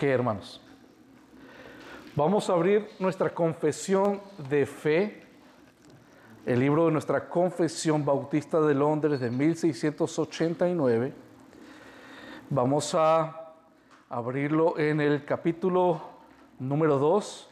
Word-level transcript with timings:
Ok, 0.00 0.04
hermanos. 0.04 0.62
Vamos 2.16 2.48
a 2.48 2.54
abrir 2.54 2.88
nuestra 2.98 3.28
confesión 3.28 4.18
de 4.48 4.64
fe, 4.64 5.22
el 6.46 6.58
libro 6.58 6.86
de 6.86 6.92
nuestra 6.92 7.28
Confesión 7.28 8.02
Bautista 8.02 8.62
de 8.62 8.72
Londres 8.72 9.20
de 9.20 9.30
1689. 9.30 11.12
Vamos 12.48 12.94
a 12.94 13.52
abrirlo 14.08 14.78
en 14.78 15.02
el 15.02 15.26
capítulo 15.26 16.00
número 16.58 16.98
2, 16.98 17.50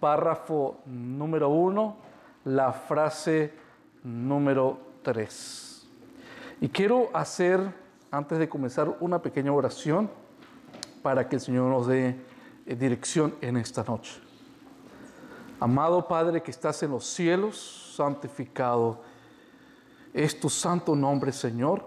párrafo 0.00 0.80
número 0.86 1.48
1, 1.48 1.96
la 2.46 2.72
frase 2.72 3.52
número 4.02 4.80
3. 5.02 5.88
Y 6.60 6.68
quiero 6.70 7.10
hacer, 7.12 7.60
antes 8.10 8.36
de 8.36 8.48
comenzar, 8.48 8.96
una 8.98 9.22
pequeña 9.22 9.52
oración 9.52 10.23
para 11.04 11.28
que 11.28 11.36
el 11.36 11.42
Señor 11.42 11.70
nos 11.70 11.86
dé 11.86 12.18
eh, 12.64 12.74
dirección 12.74 13.34
en 13.42 13.58
esta 13.58 13.84
noche. 13.84 14.18
Amado 15.60 16.08
Padre 16.08 16.42
que 16.42 16.50
estás 16.50 16.82
en 16.82 16.92
los 16.92 17.04
cielos, 17.04 17.92
santificado 17.94 19.02
es 20.14 20.40
tu 20.40 20.48
santo 20.48 20.96
nombre, 20.96 21.30
Señor. 21.30 21.84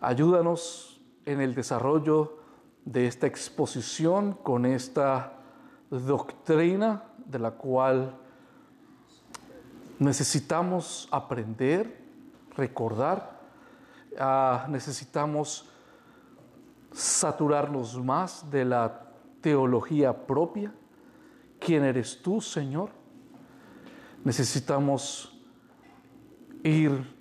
Ayúdanos 0.00 1.00
en 1.26 1.40
el 1.40 1.52
desarrollo 1.52 2.38
de 2.84 3.08
esta 3.08 3.26
exposición 3.26 4.34
con 4.34 4.66
esta 4.66 5.32
doctrina 5.90 7.02
de 7.26 7.40
la 7.40 7.50
cual 7.50 8.14
necesitamos 9.98 11.08
aprender, 11.10 12.04
recordar, 12.56 13.40
ah, 14.16 14.66
necesitamos 14.68 15.68
saturarnos 16.92 18.02
más 18.02 18.50
de 18.50 18.64
la 18.64 19.12
teología 19.40 20.26
propia. 20.26 20.72
¿Quién 21.58 21.84
eres 21.84 22.20
tú, 22.22 22.40
Señor? 22.40 22.90
Necesitamos 24.24 25.40
ir 26.62 27.16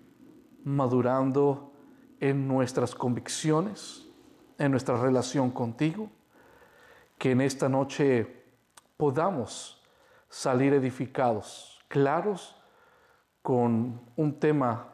madurando 0.63 1.71
en 2.19 2.47
nuestras 2.47 2.95
convicciones, 2.95 4.07
en 4.57 4.71
nuestra 4.71 4.97
relación 4.97 5.51
contigo, 5.51 6.09
que 7.17 7.31
en 7.31 7.41
esta 7.41 7.69
noche 7.69 8.45
podamos 8.97 9.81
salir 10.29 10.73
edificados, 10.73 11.79
claros, 11.87 12.55
con 13.41 14.01
un 14.15 14.39
tema 14.39 14.93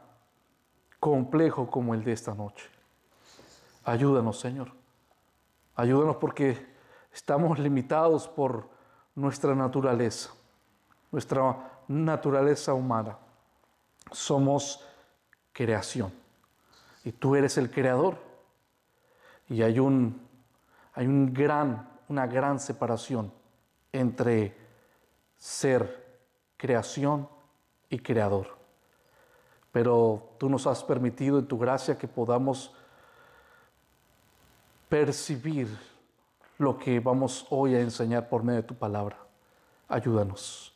complejo 0.99 1.69
como 1.69 1.93
el 1.93 2.03
de 2.03 2.11
esta 2.11 2.35
noche. 2.35 2.72
Ayúdanos, 3.83 4.39
Señor. 4.39 4.71
Ayúdanos 5.75 6.17
porque 6.17 6.73
estamos 7.11 7.59
limitados 7.59 8.27
por 8.27 8.69
nuestra 9.15 9.55
naturaleza, 9.55 10.31
nuestra 11.11 11.81
naturaleza 11.87 12.73
humana. 12.73 13.17
Somos 14.11 14.85
creación 15.51 16.11
y 17.03 17.11
tú 17.11 17.35
eres 17.35 17.57
el 17.57 17.69
creador. 17.69 18.17
Y 19.49 19.61
hay, 19.61 19.79
un, 19.79 20.25
hay 20.93 21.05
un 21.05 21.33
gran, 21.33 21.89
una 22.07 22.25
gran 22.27 22.59
separación 22.59 23.31
entre 23.91 24.55
ser 25.37 26.19
creación 26.55 27.27
y 27.89 27.99
creador. 27.99 28.55
Pero 29.71 30.35
tú 30.37 30.49
nos 30.49 30.65
has 30.67 30.83
permitido 30.83 31.39
en 31.39 31.47
tu 31.47 31.57
gracia 31.57 31.97
que 31.97 32.07
podamos 32.07 32.73
percibir 34.93 35.67
lo 36.59 36.77
que 36.77 36.99
vamos 36.99 37.47
hoy 37.49 37.73
a 37.73 37.79
enseñar 37.79 38.29
por 38.29 38.43
medio 38.43 38.61
de 38.61 38.67
tu 38.67 38.75
palabra. 38.75 39.17
Ayúdanos. 39.87 40.71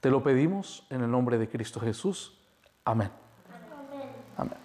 Te 0.00 0.10
lo 0.10 0.24
pedimos 0.24 0.84
en 0.90 1.02
el 1.02 1.08
nombre 1.08 1.38
de 1.38 1.48
Cristo 1.48 1.78
Jesús. 1.78 2.36
Amén. 2.84 3.12
Amén. 4.36 4.58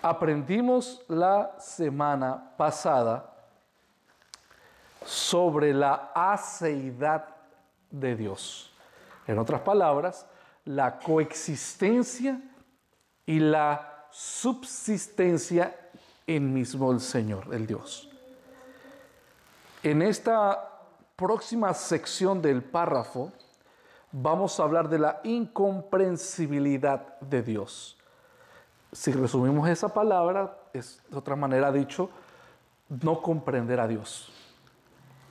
Aprendimos 0.00 1.04
la 1.06 1.54
semana 1.60 2.54
pasada 2.56 3.30
sobre 5.04 5.74
la 5.74 6.12
aceidad 6.14 7.26
de 7.90 8.16
Dios. 8.16 8.72
En 9.26 9.38
otras 9.38 9.60
palabras, 9.60 10.26
la 10.64 10.98
coexistencia 10.98 12.40
y 13.26 13.38
la 13.38 14.06
subsistencia 14.10 15.87
en 16.28 16.52
mismo 16.54 16.92
el 16.92 17.00
Señor, 17.00 17.52
el 17.52 17.66
Dios. 17.66 18.08
En 19.82 20.02
esta 20.02 20.70
próxima 21.16 21.74
sección 21.74 22.40
del 22.40 22.62
párrafo 22.62 23.32
vamos 24.12 24.60
a 24.60 24.62
hablar 24.62 24.88
de 24.88 24.98
la 24.98 25.20
incomprensibilidad 25.24 27.18
de 27.20 27.42
Dios. 27.42 27.96
Si 28.92 29.10
resumimos 29.12 29.68
esa 29.68 29.88
palabra, 29.92 30.56
es 30.72 31.02
de 31.08 31.16
otra 31.16 31.34
manera 31.34 31.72
dicho, 31.72 32.10
no 32.88 33.22
comprender 33.22 33.80
a 33.80 33.88
Dios. 33.88 34.30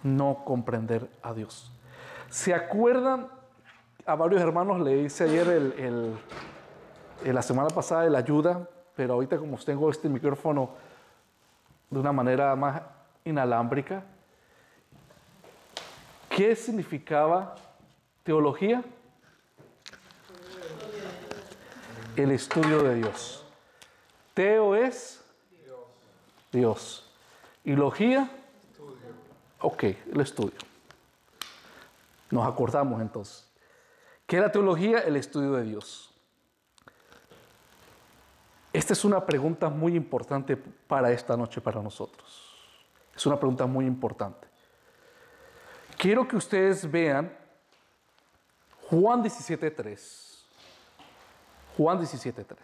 No 0.03 0.44
comprender 0.46 1.09
a 1.22 1.34
Dios. 1.34 1.72
¿Se 2.29 2.53
acuerdan? 2.53 3.28
A 4.06 4.16
varios 4.16 4.41
hermanos 4.41 4.79
le 4.79 5.02
hice 5.02 5.25
ayer 5.25 5.47
el, 5.50 6.18
la 7.24 7.41
semana 7.41 7.69
pasada 7.69 8.06
el 8.06 8.16
ayuda, 8.16 8.68
pero 8.96 9.14
ahorita 9.14 9.38
como 9.38 9.58
tengo 9.58 9.90
este 9.90 10.09
micrófono 10.09 10.87
de 11.90 12.00
una 12.00 12.12
manera 12.12 12.56
más 12.56 12.81
inalámbrica. 13.24 14.03
¿Qué 16.30 16.56
significaba 16.56 17.56
teología? 18.24 18.84
El 22.16 22.31
estudio 22.31 22.84
de 22.84 22.96
Dios. 22.96 23.46
Teo 24.34 24.76
es 24.76 25.24
Dios. 26.52 27.09
¿Y 27.64 27.74
logía? 27.76 28.30
Ok, 29.59 29.84
el 29.84 30.22
estudio. 30.22 30.58
Nos 32.30 32.47
acordamos 32.47 33.02
entonces. 33.02 33.47
¿Qué 34.26 34.38
era 34.38 34.52
teología? 34.52 35.00
El 35.00 35.16
estudio 35.16 35.53
de 35.53 35.64
Dios. 35.64 36.14
Esta 38.78 38.94
es 38.94 39.04
una 39.04 39.26
pregunta 39.26 39.70
muy 39.70 39.96
importante 39.96 40.56
para 40.56 41.12
esta 41.12 41.36
noche 41.36 41.60
para 41.60 41.82
nosotros. 41.82 42.54
Es 43.16 43.26
una 43.26 43.40
pregunta 43.40 43.66
muy 43.66 43.88
importante. 43.88 44.48
Quiero 45.98 46.28
que 46.28 46.36
ustedes 46.36 46.92
vean 46.92 47.36
Juan 48.88 49.24
17.3. 49.24 50.44
Juan 51.76 52.00
17.3. 52.00 52.56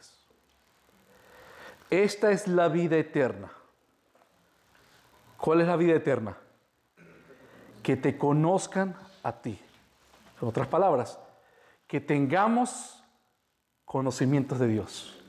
Esta 1.89 2.29
es 2.29 2.47
la 2.47 2.67
vida 2.67 2.95
eterna. 2.95 3.51
¿Cuál 5.37 5.61
es 5.61 5.67
la 5.67 5.77
vida 5.77 5.95
eterna? 5.95 6.37
Que 7.81 7.97
te 7.97 8.19
conozcan 8.19 8.95
a 9.23 9.31
ti. 9.41 9.59
En 10.39 10.47
otras 10.47 10.67
palabras, 10.67 11.17
que 11.87 11.99
tengamos 11.99 13.03
conocimientos 13.85 14.59
de 14.59 14.67
Dios 14.67 15.19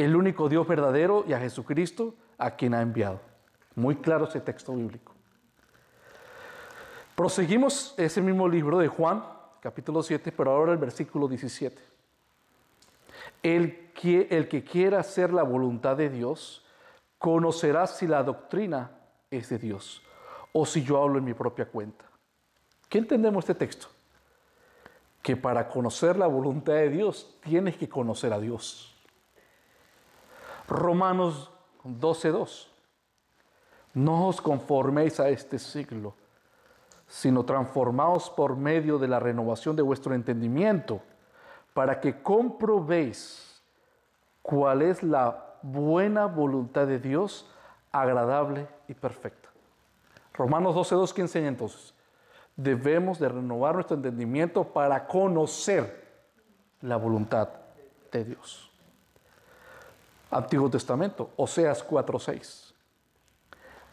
el 0.00 0.16
único 0.16 0.48
Dios 0.48 0.66
verdadero 0.66 1.24
y 1.28 1.32
a 1.32 1.40
Jesucristo 1.40 2.14
a 2.38 2.52
quien 2.52 2.74
ha 2.74 2.80
enviado. 2.80 3.20
Muy 3.74 3.96
claro 3.96 4.26
ese 4.26 4.40
texto 4.40 4.74
bíblico. 4.74 5.14
Proseguimos 7.14 7.94
ese 7.98 8.22
mismo 8.22 8.48
libro 8.48 8.78
de 8.78 8.88
Juan, 8.88 9.22
capítulo 9.60 10.02
7, 10.02 10.32
pero 10.32 10.52
ahora 10.52 10.72
el 10.72 10.78
versículo 10.78 11.28
17. 11.28 11.82
El 13.42 13.90
que, 13.92 14.26
el 14.30 14.48
que 14.48 14.64
quiera 14.64 15.00
hacer 15.00 15.32
la 15.32 15.42
voluntad 15.42 15.96
de 15.96 16.08
Dios 16.08 16.64
conocerá 17.18 17.86
si 17.86 18.06
la 18.06 18.22
doctrina 18.22 18.92
es 19.30 19.50
de 19.50 19.58
Dios 19.58 20.02
o 20.52 20.64
si 20.64 20.82
yo 20.82 21.02
hablo 21.02 21.18
en 21.18 21.24
mi 21.24 21.34
propia 21.34 21.66
cuenta. 21.66 22.06
¿Qué 22.88 22.98
entendemos 22.98 23.44
este 23.44 23.54
texto? 23.54 23.88
Que 25.22 25.36
para 25.36 25.68
conocer 25.68 26.16
la 26.16 26.26
voluntad 26.26 26.72
de 26.72 26.88
Dios 26.88 27.36
tienes 27.42 27.76
que 27.76 27.88
conocer 27.88 28.32
a 28.32 28.40
Dios. 28.40 28.89
Romanos 30.70 31.50
12.2. 31.84 32.68
No 33.92 34.28
os 34.28 34.40
conforméis 34.40 35.18
a 35.18 35.28
este 35.28 35.58
siglo, 35.58 36.14
sino 37.08 37.44
transformaos 37.44 38.30
por 38.30 38.56
medio 38.56 38.96
de 38.96 39.08
la 39.08 39.18
renovación 39.18 39.74
de 39.74 39.82
vuestro 39.82 40.14
entendimiento, 40.14 41.02
para 41.74 42.00
que 42.00 42.22
comprobéis 42.22 43.60
cuál 44.42 44.82
es 44.82 45.02
la 45.02 45.56
buena 45.62 46.26
voluntad 46.26 46.86
de 46.86 47.00
Dios, 47.00 47.50
agradable 47.90 48.68
y 48.86 48.94
perfecta. 48.94 49.48
Romanos 50.34 50.76
12.2, 50.76 51.12
¿qué 51.12 51.22
enseña 51.22 51.48
entonces? 51.48 51.92
Debemos 52.54 53.18
de 53.18 53.28
renovar 53.28 53.74
nuestro 53.74 53.96
entendimiento 53.96 54.62
para 54.64 55.08
conocer 55.08 56.06
la 56.80 56.96
voluntad 56.96 57.48
de 58.12 58.24
Dios. 58.24 58.69
Antiguo 60.30 60.70
Testamento, 60.70 61.30
Oseas 61.36 61.82
4:6. 61.82 62.74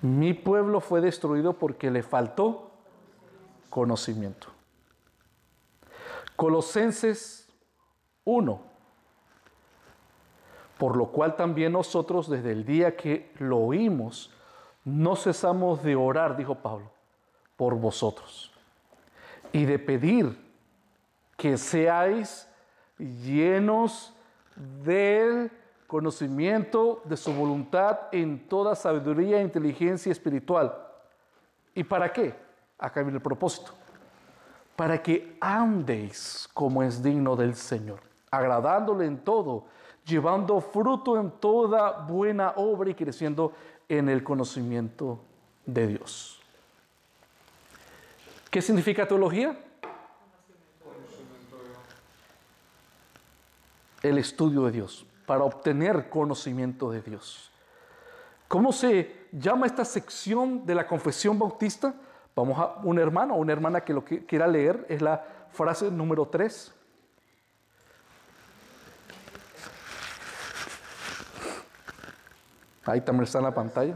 Mi 0.02 0.34
pueblo 0.34 0.80
fue 0.80 1.02
destruido 1.02 1.54
porque 1.54 1.90
le 1.90 2.04
faltó 2.04 2.72
conocimiento. 3.70 4.48
Colosenses 6.36 7.50
1. 8.26 8.62
Por 10.78 10.96
lo 10.96 11.08
cual 11.08 11.36
también 11.36 11.74
nosotros 11.74 12.30
desde 12.30 12.52
el 12.52 12.64
día 12.64 12.96
que 12.96 13.32
lo 13.40 13.58
oímos, 13.58 14.32
no 14.86 15.16
cesamos 15.16 15.82
de 15.82 15.96
orar, 15.96 16.38
dijo 16.38 16.56
Pablo, 16.56 16.92
por 17.56 17.74
vosotros 17.76 18.52
y 19.52 19.66
de 19.66 19.80
pedir 19.80 20.38
que 21.36 21.58
seáis 21.58 22.48
llenos 22.98 24.14
del 24.56 25.52
conocimiento 25.88 27.02
de 27.06 27.18
su 27.18 27.34
voluntad 27.34 27.98
en 28.12 28.48
toda 28.48 28.76
sabiduría 28.76 29.40
e 29.40 29.44
inteligencia 29.44 30.12
espiritual. 30.12 30.76
¿Y 31.74 31.84
para 31.84 32.12
qué? 32.12 32.36
Acá 32.78 33.02
viene 33.02 33.18
el 33.18 33.24
propósito. 33.24 33.72
Para 34.76 35.02
que 35.02 35.38
andéis 35.40 36.48
como 36.54 36.84
es 36.84 37.02
digno 37.02 37.36
del 37.36 37.56
Señor, 37.56 38.00
agradándole 38.30 39.06
en 39.06 39.18
todo, 39.18 39.66
llevando 40.06 40.60
fruto 40.62 41.20
en 41.20 41.32
toda 41.32 42.06
buena 42.06 42.54
obra 42.58 42.92
y 42.92 42.94
creciendo 42.94 43.54
en 43.90 44.10
el 44.10 44.24
conocimiento 44.24 45.20
de 45.66 45.88
Dios. 45.88 46.40
¿Qué 48.50 48.62
significa 48.62 49.08
teología? 49.08 49.58
El 54.02 54.18
estudio 54.18 54.64
de 54.66 54.72
Dios, 54.72 55.06
para 55.28 55.44
obtener 55.44 56.10
conocimiento 56.10 56.90
de 56.90 57.02
Dios. 57.02 57.52
¿Cómo 58.48 58.72
se 58.72 59.28
llama 59.34 59.66
esta 59.66 59.84
sección 59.84 60.66
de 60.66 60.74
la 60.74 60.88
confesión 60.88 61.38
bautista? 61.38 61.94
Vamos 62.34 62.58
a 62.58 62.78
un 62.84 62.98
hermano 62.98 63.36
o 63.36 63.38
una 63.38 63.52
hermana 63.52 63.82
que 63.82 63.94
lo 63.94 64.06
quiera 64.06 64.48
leer, 64.48 64.86
es 64.88 65.02
la 65.02 65.22
frase 65.52 65.92
número 65.92 66.28
3. 66.30 66.74
Ahí 72.86 73.02
también 73.02 73.26
está 73.26 73.40
en 73.40 73.44
la 73.44 73.54
pantalla. 73.54 73.96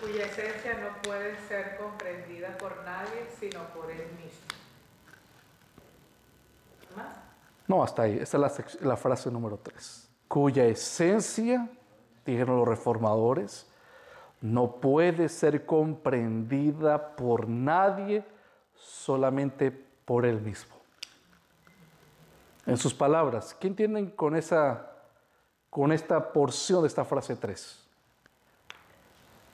Cuya 0.00 0.24
esencia 0.24 0.74
no 0.78 1.00
puede 1.02 1.36
ser 1.46 1.76
comprendida 1.76 2.58
por 2.58 2.82
nadie 2.84 3.28
sino 3.38 3.62
por 3.68 3.88
él 3.92 4.08
mismo. 4.18 4.48
¿Más? 6.96 7.29
No, 7.70 7.84
hasta 7.84 8.02
ahí. 8.02 8.18
Esta 8.20 8.36
es 8.36 8.80
la, 8.80 8.88
la 8.88 8.96
frase 8.96 9.30
número 9.30 9.56
3. 9.56 10.08
Cuya 10.26 10.64
esencia, 10.64 11.70
dijeron 12.26 12.56
los 12.56 12.66
reformadores, 12.66 13.64
no 14.40 14.72
puede 14.80 15.28
ser 15.28 15.64
comprendida 15.64 17.14
por 17.14 17.48
nadie, 17.48 18.24
solamente 18.74 19.70
por 19.70 20.26
él 20.26 20.40
mismo. 20.40 20.74
En 22.66 22.76
sus 22.76 22.92
palabras, 22.92 23.54
¿qué 23.60 23.68
entienden 23.68 24.10
con, 24.10 24.34
esa, 24.34 24.90
con 25.70 25.92
esta 25.92 26.32
porción 26.32 26.82
de 26.82 26.88
esta 26.88 27.04
frase 27.04 27.36
3? 27.36 27.86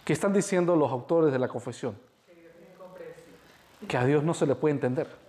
¿Qué 0.06 0.14
están 0.14 0.32
diciendo 0.32 0.74
los 0.74 0.90
autores 0.90 1.34
de 1.34 1.38
la 1.38 1.48
confesión? 1.48 1.98
Que 3.86 3.98
a 3.98 4.06
Dios 4.06 4.24
no 4.24 4.32
se 4.32 4.46
le 4.46 4.54
puede 4.54 4.74
entender. 4.74 5.25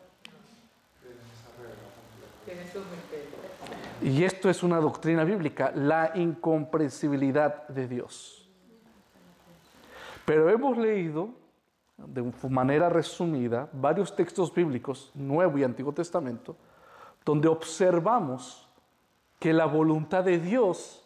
Y 4.01 4.23
esto 4.23 4.49
es 4.49 4.63
una 4.63 4.79
doctrina 4.79 5.23
bíblica, 5.23 5.71
la 5.73 6.11
incomprensibilidad 6.15 7.67
de 7.67 7.87
Dios. 7.87 8.47
Pero 10.25 10.49
hemos 10.49 10.77
leído 10.77 11.29
de 11.97 12.31
manera 12.49 12.89
resumida 12.89 13.69
varios 13.73 14.15
textos 14.15 14.53
bíblicos, 14.53 15.11
Nuevo 15.15 15.57
y 15.57 15.63
Antiguo 15.63 15.93
Testamento, 15.93 16.55
donde 17.25 17.47
observamos 17.47 18.67
que 19.39 19.51
la 19.53 19.65
voluntad 19.65 20.23
de 20.23 20.37
Dios 20.39 21.03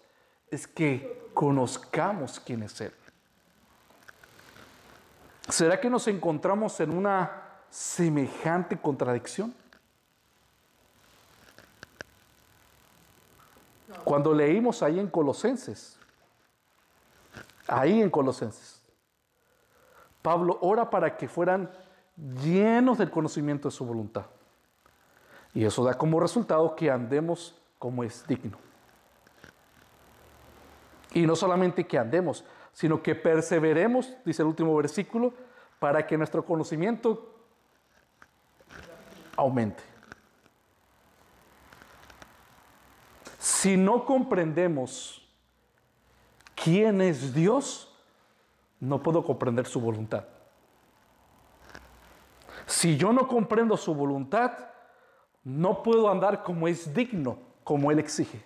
es 0.49 0.67
que 0.67 1.29
conozcamos 1.33 2.39
quién 2.39 2.63
es 2.63 2.81
Él. 2.81 2.93
¿Será 5.47 5.79
que 5.79 5.89
nos 5.89 6.07
encontramos 6.07 6.79
en 6.79 6.91
una 6.91 7.31
semejante 7.69 8.77
contradicción? 8.77 9.53
Cuando 14.03 14.33
leímos 14.33 14.81
ahí 14.83 14.99
en 14.99 15.07
Colosenses, 15.07 15.97
ahí 17.67 18.01
en 18.01 18.09
Colosenses, 18.09 18.81
Pablo 20.21 20.57
ora 20.61 20.89
para 20.89 21.17
que 21.17 21.27
fueran 21.27 21.69
llenos 22.43 22.97
del 22.97 23.09
conocimiento 23.09 23.69
de 23.69 23.75
su 23.75 23.85
voluntad. 23.85 24.25
Y 25.53 25.65
eso 25.65 25.83
da 25.83 25.95
como 25.95 26.19
resultado 26.19 26.75
que 26.75 26.89
andemos 26.89 27.59
como 27.79 28.03
es 28.03 28.25
digno. 28.27 28.57
Y 31.13 31.25
no 31.25 31.35
solamente 31.35 31.85
que 31.85 31.97
andemos, 31.97 32.45
sino 32.73 33.01
que 33.03 33.15
perseveremos, 33.15 34.13
dice 34.23 34.43
el 34.43 34.47
último 34.47 34.75
versículo, 34.75 35.33
para 35.79 36.05
que 36.05 36.17
nuestro 36.17 36.45
conocimiento 36.45 37.35
aumente. 39.35 39.90
Si 43.61 43.77
no 43.77 44.07
comprendemos 44.07 45.21
quién 46.55 46.99
es 46.99 47.31
Dios, 47.31 47.95
no 48.79 49.03
puedo 49.03 49.23
comprender 49.23 49.67
su 49.67 49.79
voluntad. 49.79 50.25
Si 52.65 52.97
yo 52.97 53.13
no 53.13 53.27
comprendo 53.27 53.77
su 53.77 53.93
voluntad, 53.93 54.53
no 55.43 55.83
puedo 55.83 56.09
andar 56.09 56.41
como 56.41 56.67
es 56.67 56.91
digno, 56.91 57.37
como 57.63 57.91
Él 57.91 57.99
exige. 57.99 58.43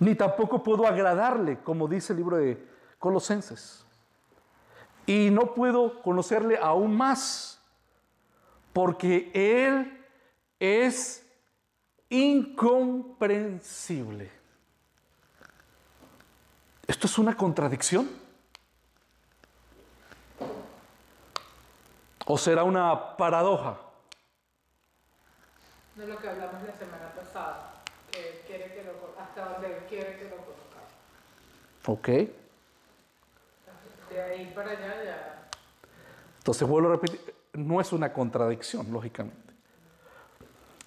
Ni 0.00 0.16
tampoco 0.16 0.64
puedo 0.64 0.88
agradarle, 0.88 1.60
como 1.60 1.86
dice 1.86 2.14
el 2.14 2.16
libro 2.16 2.38
de 2.38 2.66
Colosenses. 2.98 3.86
Y 5.06 5.30
no 5.30 5.54
puedo 5.54 6.02
conocerle 6.02 6.58
aún 6.60 6.96
más, 6.96 7.62
porque 8.72 9.30
Él 9.32 10.04
es 10.58 11.29
incomprensible. 12.10 14.30
¿Esto 16.86 17.06
es 17.06 17.16
una 17.18 17.34
contradicción? 17.36 18.08
¿O 22.26 22.36
será 22.36 22.64
una 22.64 23.16
paradoja? 23.16 23.78
No 25.96 26.02
es 26.02 26.08
lo 26.08 26.18
que 26.18 26.28
hablamos 26.28 26.62
la 26.62 26.76
semana 26.76 27.14
pasada, 27.14 27.82
que 28.10 28.42
quiere 28.46 28.74
que 28.74 28.84
lo, 28.84 28.92
hasta 29.20 29.52
donde 29.52 29.68
él 29.68 29.84
quiere 29.88 30.18
que 30.18 30.24
lo 30.24 30.36
conozcamos. 30.36 30.90
Ok. 31.86 32.08
De 34.10 34.22
ahí 34.22 34.52
para 34.54 34.72
allá 34.72 35.04
ya. 35.04 35.48
Entonces 36.38 36.66
vuelvo 36.66 36.88
a 36.88 36.92
repetir, 36.92 37.20
no 37.52 37.80
es 37.80 37.92
una 37.92 38.12
contradicción, 38.12 38.92
lógicamente. 38.92 39.49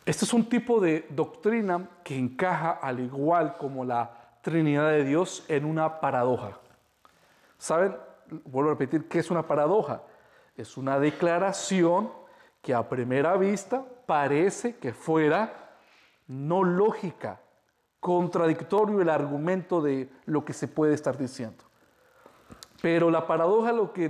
Este 0.06 0.26
es 0.26 0.34
un 0.34 0.50
tipo 0.50 0.82
de 0.82 1.08
doctrina 1.12 1.90
que 2.04 2.18
encaja 2.18 2.72
al 2.72 3.00
igual 3.00 3.56
como 3.58 3.86
la 3.86 4.12
Trinidad 4.42 4.90
de 4.90 5.06
Dios 5.06 5.46
en 5.48 5.64
una 5.64 6.02
paradoja. 6.02 6.60
¿Saben? 7.58 7.96
Vuelvo 8.44 8.72
a 8.72 8.74
repetir, 8.74 9.08
¿qué 9.08 9.20
es 9.20 9.32
una 9.32 9.48
paradoja? 9.48 10.02
Es 10.58 10.76
una 10.76 11.00
declaración 11.00 12.12
que 12.62 12.74
a 12.74 12.90
primera 12.90 13.38
vista 13.38 13.86
parece 14.06 14.76
que 14.76 14.92
fuera 14.92 15.78
no 16.28 16.64
lógica, 16.64 17.40
contradictorio 18.02 19.00
el 19.00 19.10
argumento 19.10 19.82
de 19.82 20.10
lo 20.26 20.44
que 20.44 20.52
se 20.52 20.68
puede 20.68 20.94
estar 20.94 21.18
diciendo. 21.18 21.64
Pero 22.82 23.10
la 23.10 23.26
paradoja 23.26 23.72
lo 23.72 23.94
que, 23.94 24.06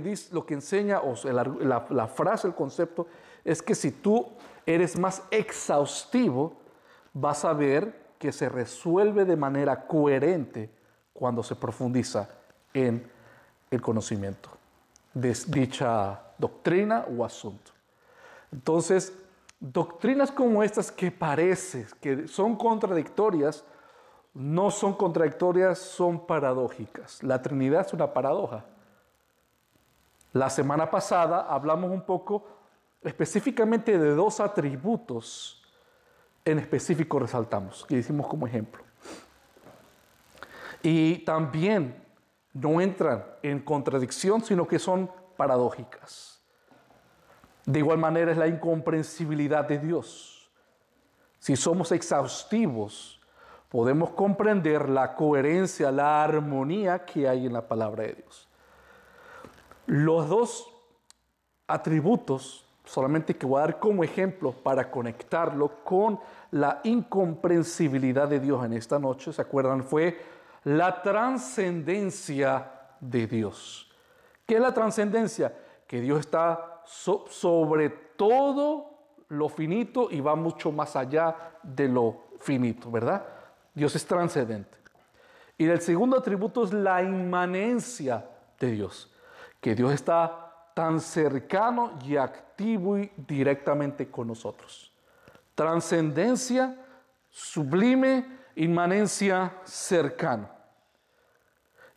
enseña, 0.48 1.00
o 1.00 1.14
la 1.30 2.08
frase, 2.08 2.48
el 2.48 2.54
concepto, 2.54 3.06
es 3.44 3.62
que 3.62 3.76
si 3.76 3.92
tú 3.92 4.32
eres 4.66 4.98
más 4.98 5.22
exhaustivo, 5.30 6.54
vas 7.12 7.44
a 7.44 7.52
ver 7.52 8.04
que 8.18 8.32
se 8.32 8.48
resuelve 8.48 9.24
de 9.24 9.36
manera 9.36 9.86
coherente 9.86 10.70
cuando 11.12 11.42
se 11.42 11.54
profundiza 11.54 12.28
en 12.72 13.10
el 13.70 13.80
conocimiento 13.80 14.50
de 15.12 15.36
dicha 15.48 16.20
doctrina 16.38 17.06
o 17.16 17.24
asunto. 17.24 17.70
Entonces, 18.52 19.12
doctrinas 19.60 20.30
como 20.30 20.62
estas 20.62 20.90
que 20.90 21.10
parecen 21.10 21.86
que 22.00 22.28
son 22.28 22.56
contradictorias, 22.56 23.64
no 24.34 24.70
son 24.70 24.94
contradictorias, 24.94 25.78
son 25.78 26.26
paradójicas. 26.26 27.22
La 27.22 27.40
Trinidad 27.40 27.86
es 27.86 27.92
una 27.92 28.12
paradoja. 28.12 28.64
La 30.32 30.50
semana 30.50 30.90
pasada 30.90 31.46
hablamos 31.48 31.90
un 31.92 32.02
poco 32.02 32.44
específicamente 33.04 33.98
de 33.98 34.14
dos 34.14 34.40
atributos 34.40 35.62
en 36.44 36.58
específico 36.58 37.18
resaltamos, 37.18 37.84
que 37.86 37.96
hicimos 37.96 38.26
como 38.26 38.46
ejemplo. 38.46 38.82
Y 40.82 41.18
también 41.18 42.04
no 42.52 42.80
entran 42.80 43.24
en 43.42 43.60
contradicción, 43.60 44.44
sino 44.44 44.66
que 44.66 44.78
son 44.78 45.10
paradójicas. 45.36 46.42
De 47.64 47.78
igual 47.78 47.98
manera 47.98 48.30
es 48.30 48.36
la 48.36 48.46
incomprensibilidad 48.46 49.66
de 49.66 49.78
Dios. 49.78 50.50
Si 51.38 51.56
somos 51.56 51.92
exhaustivos, 51.92 53.20
podemos 53.70 54.10
comprender 54.10 54.88
la 54.88 55.14
coherencia, 55.14 55.90
la 55.90 56.22
armonía 56.22 57.04
que 57.04 57.28
hay 57.28 57.46
en 57.46 57.54
la 57.54 57.66
palabra 57.66 58.04
de 58.04 58.12
Dios. 58.14 58.48
Los 59.86 60.28
dos 60.28 60.68
atributos, 61.66 62.63
solamente 62.84 63.36
que 63.36 63.46
voy 63.46 63.58
a 63.58 63.66
dar 63.66 63.78
como 63.78 64.04
ejemplo 64.04 64.52
para 64.52 64.90
conectarlo 64.90 65.84
con 65.84 66.20
la 66.50 66.80
incomprensibilidad 66.84 68.28
de 68.28 68.40
Dios 68.40 68.64
en 68.64 68.74
esta 68.74 68.98
noche, 68.98 69.32
¿se 69.32 69.42
acuerdan? 69.42 69.82
Fue 69.82 70.18
la 70.64 71.02
trascendencia 71.02 72.70
de 73.00 73.26
Dios. 73.26 73.90
¿Qué 74.46 74.56
es 74.56 74.60
la 74.60 74.72
trascendencia? 74.72 75.54
Que 75.86 76.00
Dios 76.00 76.20
está 76.20 76.82
sobre 76.84 77.88
todo 77.88 78.90
lo 79.28 79.48
finito 79.48 80.08
y 80.10 80.20
va 80.20 80.34
mucho 80.34 80.70
más 80.70 80.96
allá 80.96 81.34
de 81.62 81.88
lo 81.88 82.24
finito, 82.40 82.90
¿verdad? 82.90 83.24
Dios 83.74 83.96
es 83.96 84.06
trascendente. 84.06 84.76
Y 85.56 85.66
el 85.66 85.80
segundo 85.80 86.18
atributo 86.18 86.64
es 86.64 86.72
la 86.72 87.02
inmanencia 87.02 88.24
de 88.58 88.70
Dios, 88.72 89.12
que 89.60 89.74
Dios 89.74 89.92
está 89.92 90.43
tan 90.74 91.00
cercano 91.00 91.92
y 92.04 92.16
activo 92.16 92.98
y 92.98 93.10
directamente 93.16 94.10
con 94.10 94.26
nosotros. 94.26 94.92
Trascendencia, 95.54 96.76
sublime, 97.30 98.26
inmanencia, 98.56 99.54
cercano. 99.64 100.48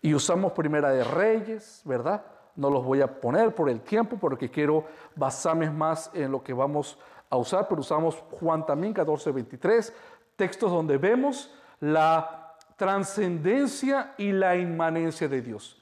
Y 0.01 0.13
usamos 0.13 0.53
Primera 0.53 0.91
de 0.91 1.03
Reyes, 1.03 1.81
¿verdad? 1.83 2.23
No 2.55 2.69
los 2.69 2.85
voy 2.85 3.01
a 3.01 3.19
poner 3.19 3.53
por 3.53 3.69
el 3.69 3.81
tiempo 3.81 4.17
porque 4.17 4.49
quiero 4.49 4.85
basarme 5.15 5.69
más 5.69 6.11
en 6.13 6.31
lo 6.31 6.43
que 6.43 6.53
vamos 6.53 6.97
a 7.29 7.37
usar, 7.37 7.67
pero 7.67 7.81
usamos 7.81 8.23
Juan 8.31 8.65
también 8.65 8.93
14, 8.93 9.31
23, 9.31 9.93
textos 10.35 10.71
donde 10.71 10.97
vemos 10.97 11.53
la 11.79 12.55
trascendencia 12.77 14.13
y 14.17 14.31
la 14.31 14.55
inmanencia 14.55 15.27
de 15.27 15.41
Dios. 15.41 15.81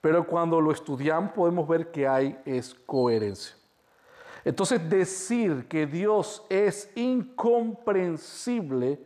Pero 0.00 0.26
cuando 0.26 0.60
lo 0.60 0.72
estudiamos 0.72 1.32
podemos 1.32 1.66
ver 1.66 1.90
que 1.90 2.06
hay 2.06 2.38
coherencia. 2.84 3.56
Entonces 4.44 4.88
decir 4.88 5.66
que 5.68 5.86
Dios 5.86 6.44
es 6.48 6.90
incomprensible 6.94 9.00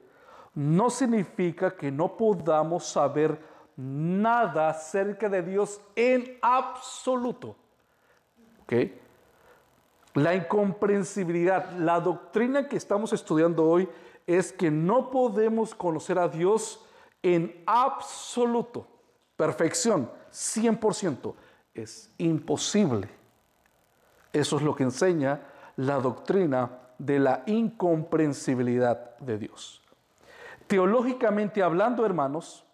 no 0.55 0.91
significa 0.91 1.75
que 1.75 1.91
no 1.91 2.17
podamos 2.17 2.87
saber 2.87 3.41
nada 3.77 4.69
acerca 4.69 5.29
de 5.29 5.43
Dios 5.43 5.81
en 5.97 6.39
absoluto. 6.43 7.57
La 10.15 10.35
incomprensibilidad, 10.35 11.73
la 11.73 12.01
doctrina 12.01 12.69
que 12.69 12.77
estamos 12.77 13.13
estudiando 13.13 13.65
hoy 13.65 13.89
es 14.27 14.53
que 14.53 14.71
no 14.71 15.11
podemos 15.11 15.75
conocer 15.75 16.19
a 16.19 16.29
Dios 16.29 16.85
en 17.23 17.63
absoluto, 17.67 18.87
perfección, 19.37 20.11
100%. 20.33 21.35
Es 21.75 22.13
imposible. 22.19 23.09
Eso 24.33 24.57
es 24.57 24.63
lo 24.63 24.75
que 24.75 24.85
enseña 24.85 25.41
la 25.77 25.99
doctrina 25.99 26.79
de 26.99 27.19
la 27.19 27.43
incomprensibilidad 27.47 29.17
de 29.19 29.39
Dios. 29.39 29.83
Teológicamente 30.67 31.63
hablando, 31.63 32.05
hermanos, 32.05 32.65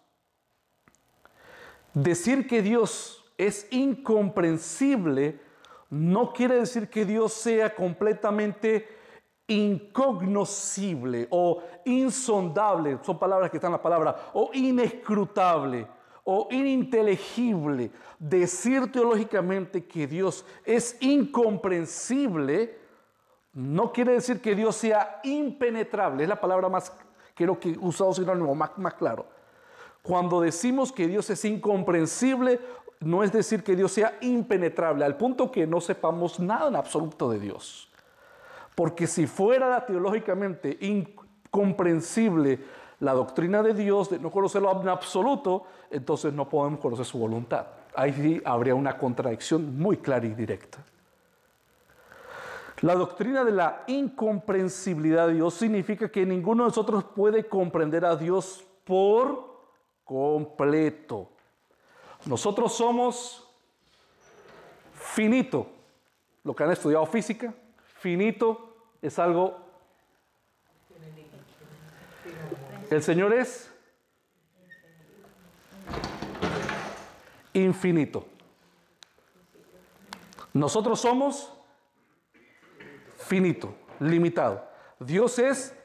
decir 1.93 2.47
que 2.47 2.61
Dios 2.61 3.25
es 3.37 3.67
incomprensible 3.71 5.39
no 5.89 6.33
quiere 6.33 6.55
decir 6.55 6.89
que 6.89 7.05
Dios 7.05 7.33
sea 7.33 7.73
completamente 7.73 8.87
incognoscible 9.47 11.27
o 11.31 11.63
insondable, 11.85 12.99
son 13.01 13.17
palabras 13.17 13.49
que 13.49 13.57
están 13.57 13.69
en 13.69 13.77
la 13.77 13.81
palabra, 13.81 14.31
o 14.33 14.49
inescrutable 14.53 15.87
o 16.29 16.49
ininteligible. 16.51 17.89
Decir 18.19 18.91
teológicamente 18.91 19.85
que 19.85 20.07
Dios 20.07 20.45
es 20.65 20.97
incomprensible 20.99 22.77
no 23.53 23.93
quiere 23.93 24.11
decir 24.11 24.41
que 24.41 24.53
Dios 24.53 24.75
sea 24.75 25.21
impenetrable, 25.23 26.23
es 26.23 26.29
la 26.29 26.39
palabra 26.39 26.67
más, 26.67 26.91
quiero 27.33 27.57
que 27.57 27.77
usado 27.79 28.13
sinónimo 28.13 28.53
más, 28.53 28.77
más 28.77 28.95
claro. 28.95 29.25
Cuando 30.03 30.41
decimos 30.41 30.91
que 30.91 31.07
Dios 31.07 31.29
es 31.29 31.45
incomprensible, 31.45 32.59
no 32.99 33.23
es 33.23 33.31
decir 33.31 33.63
que 33.63 33.77
Dios 33.77 33.93
sea 33.93 34.17
impenetrable, 34.19 35.05
al 35.05 35.15
punto 35.15 35.49
que 35.49 35.65
no 35.65 35.79
sepamos 35.79 36.41
nada 36.41 36.67
en 36.67 36.75
absoluto 36.75 37.31
de 37.31 37.39
Dios. 37.39 37.89
Porque 38.75 39.07
si 39.07 39.27
fuera 39.27 39.85
teológicamente 39.85 40.77
incomprensible 40.81 42.59
la 42.99 43.13
doctrina 43.13 43.61
de 43.61 43.73
Dios, 43.73 44.09
de 44.09 44.19
no 44.19 44.31
conocerlo 44.31 44.81
en 44.81 44.89
absoluto, 44.89 45.65
entonces 45.91 46.33
no 46.33 46.49
podemos 46.49 46.79
conocer 46.79 47.05
su 47.05 47.19
voluntad. 47.19 47.67
Ahí 47.95 48.13
sí 48.13 48.41
habría 48.43 48.75
una 48.75 48.97
contradicción 48.97 49.77
muy 49.77 49.97
clara 49.97 50.25
y 50.25 50.33
directa. 50.33 50.79
La 52.81 52.95
doctrina 52.95 53.43
de 53.43 53.51
la 53.51 53.83
incomprensibilidad 53.87 55.27
de 55.27 55.35
Dios 55.35 55.55
significa 55.55 56.09
que 56.09 56.25
ninguno 56.25 56.63
de 56.63 56.69
nosotros 56.69 57.03
puede 57.03 57.47
comprender 57.47 58.05
a 58.05 58.15
Dios 58.15 58.63
por 58.83 59.57
completo. 60.03 61.29
Nosotros 62.25 62.73
somos 62.73 63.47
finito. 64.93 65.67
Lo 66.43 66.55
que 66.55 66.63
han 66.63 66.71
estudiado 66.71 67.05
física, 67.05 67.53
finito 67.99 68.75
es 69.01 69.19
algo... 69.19 69.66
El 72.89 73.03
Señor 73.03 73.33
es 73.33 73.69
infinito. 77.53 78.25
Nosotros 80.53 80.99
somos 80.99 81.51
finito, 83.17 83.75
limitado. 83.99 84.65
Dios 84.99 85.37
es 85.39 85.75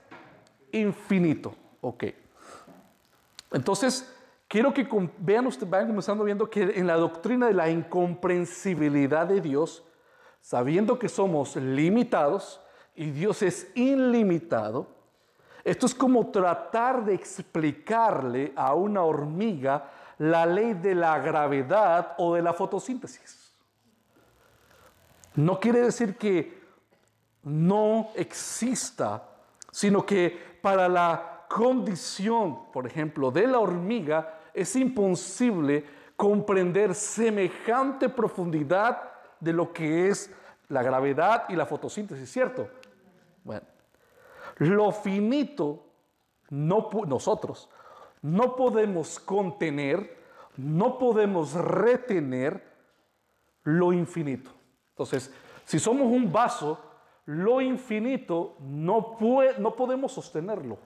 infinito. 0.71 1.55
Ok. 1.81 2.05
Entonces, 3.51 4.15
quiero 4.49 4.73
que 4.73 4.89
vean 5.19 5.47
ustedes, 5.47 5.69
vayan 5.69 5.89
comenzando 5.89 6.25
viendo 6.25 6.49
que 6.49 6.63
en 6.63 6.87
la 6.87 6.97
doctrina 6.97 7.49
de 7.49 7.55
la 7.55 7.69
incomprensibilidad 7.69 9.27
de 9.27 9.41
Dios, 9.41 9.85
sabiendo 10.41 10.99
que 10.99 11.09
somos 11.09 11.57
limitados, 11.57 12.61
y 12.95 13.11
Dios 13.11 13.43
es 13.43 13.71
ilimitado, 13.75 15.02
esto 15.65 15.87
es 15.87 15.95
como 15.95 16.29
tratar 16.29 17.05
de 17.05 17.15
explicarle 17.15 18.53
a 18.57 18.75
una 18.75 19.03
hormiga 19.03 19.91
la 20.19 20.45
ley 20.45 20.75
de 20.75 20.95
la 20.95 21.19
gravedad 21.19 22.15
o 22.19 22.35
de 22.35 22.43
la 22.43 22.53
fotosíntesis. 22.53 23.53
No 25.35 25.59
quiere 25.59 25.81
decir 25.81 26.17
que 26.17 26.63
no 27.45 28.11
exista, 28.15 29.23
sino 29.71 30.05
que 30.05 30.59
para 30.61 30.89
la 30.89 31.45
condición, 31.49 32.71
por 32.73 32.87
ejemplo, 32.87 33.31
de 33.31 33.47
la 33.47 33.59
hormiga, 33.59 34.39
es 34.53 34.77
imposible 34.77 35.85
comprender 36.17 36.95
semejante 36.95 38.09
profundidad 38.09 39.03
de 39.41 39.53
lo 39.53 39.73
que 39.73 40.09
es 40.09 40.31
la 40.69 40.83
gravedad 40.83 41.45
y 41.49 41.57
la 41.57 41.67
fotosíntesis, 41.67 42.31
¿cierto? 42.31 42.69
Bueno, 43.45 43.67
lo 44.59 44.93
finito, 44.93 45.87
no, 46.51 46.91
nosotros, 47.07 47.69
no 48.23 48.57
podemos 48.57 49.19
contener, 49.19 50.19
no 50.57 50.99
podemos 50.99 51.55
retener 51.55 52.63
lo 53.65 53.93
infinito. 53.93 54.51
Entonces, 54.91 55.33
si 55.65 55.79
somos 55.79 56.07
un 56.07 56.31
vaso, 56.31 56.79
lo 57.27 57.61
infinito 57.61 58.57
no, 58.61 59.17
puede, 59.17 59.59
no 59.59 59.75
podemos 59.75 60.13
sostenerlo. 60.13 60.79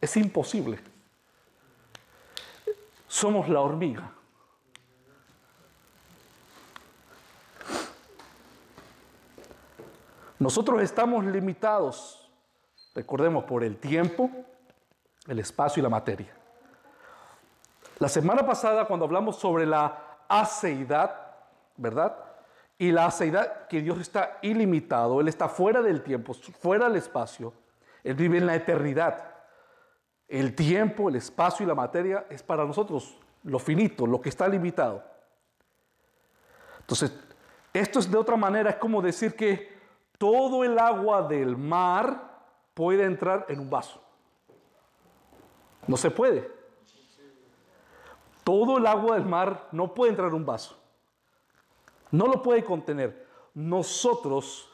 Es 0.00 0.16
imposible. 0.16 0.78
Somos 3.06 3.48
la 3.48 3.60
hormiga. 3.60 4.12
Nosotros 10.38 10.82
estamos 10.82 11.24
limitados, 11.24 12.25
recordemos, 12.96 13.44
por 13.44 13.62
el 13.62 13.76
tiempo, 13.76 14.30
el 15.28 15.38
espacio 15.38 15.80
y 15.80 15.82
la 15.82 15.90
materia. 15.90 16.34
La 17.98 18.08
semana 18.08 18.44
pasada, 18.44 18.86
cuando 18.86 19.04
hablamos 19.04 19.36
sobre 19.36 19.66
la 19.66 20.16
aceidad, 20.28 21.14
¿verdad? 21.76 22.16
Y 22.78 22.90
la 22.90 23.06
aceidad, 23.06 23.68
que 23.68 23.82
Dios 23.82 24.00
está 24.00 24.38
ilimitado, 24.40 25.20
Él 25.20 25.28
está 25.28 25.48
fuera 25.48 25.82
del 25.82 26.02
tiempo, 26.02 26.32
fuera 26.34 26.88
del 26.88 26.96
espacio, 26.96 27.52
Él 28.02 28.14
vive 28.14 28.38
en 28.38 28.46
la 28.46 28.54
eternidad. 28.54 29.34
El 30.26 30.54
tiempo, 30.54 31.10
el 31.10 31.16
espacio 31.16 31.64
y 31.64 31.66
la 31.68 31.74
materia 31.74 32.26
es 32.30 32.42
para 32.42 32.64
nosotros 32.64 33.18
lo 33.44 33.58
finito, 33.58 34.06
lo 34.06 34.20
que 34.20 34.30
está 34.30 34.48
limitado. 34.48 35.04
Entonces, 36.80 37.12
esto 37.74 37.98
es 37.98 38.10
de 38.10 38.16
otra 38.16 38.36
manera, 38.36 38.70
es 38.70 38.76
como 38.76 39.02
decir 39.02 39.36
que 39.36 39.76
todo 40.18 40.64
el 40.64 40.78
agua 40.78 41.22
del 41.22 41.58
mar 41.58 42.35
puede 42.76 43.04
entrar 43.04 43.46
en 43.48 43.58
un 43.58 43.70
vaso. 43.70 44.02
No 45.86 45.96
se 45.96 46.10
puede. 46.10 46.46
Todo 48.44 48.76
el 48.76 48.86
agua 48.86 49.14
del 49.14 49.24
mar 49.24 49.66
no 49.72 49.94
puede 49.94 50.10
entrar 50.10 50.28
en 50.28 50.34
un 50.34 50.44
vaso. 50.44 50.78
No 52.10 52.26
lo 52.26 52.42
puede 52.42 52.62
contener. 52.62 53.26
Nosotros 53.54 54.70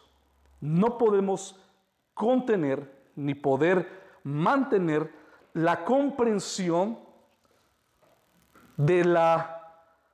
no 0.61 0.99
podemos 0.99 1.65
contener 2.13 2.91
ni 3.15 3.37
poder 3.37 4.19
mantener 4.25 5.13
la 5.53 5.85
comprensión 5.85 6.99
de 8.77 9.05
la 9.05 9.61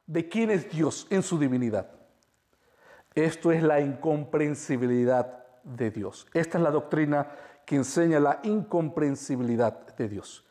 de 0.06 0.28
quién 0.28 0.50
es 0.50 0.70
Dios 0.70 1.06
en 1.08 1.22
su 1.22 1.38
divinidad. 1.38 1.90
Esto 3.14 3.50
es 3.50 3.62
la 3.62 3.80
incomprensibilidad 3.80 5.46
de 5.64 5.90
Dios. 5.90 6.26
Esta 6.34 6.58
es 6.58 6.64
la 6.64 6.70
doctrina 6.70 7.30
que 7.68 7.76
enseña 7.76 8.18
la 8.18 8.40
incomprensibilidad 8.44 9.94
de 9.94 10.08
Dios. 10.08 10.42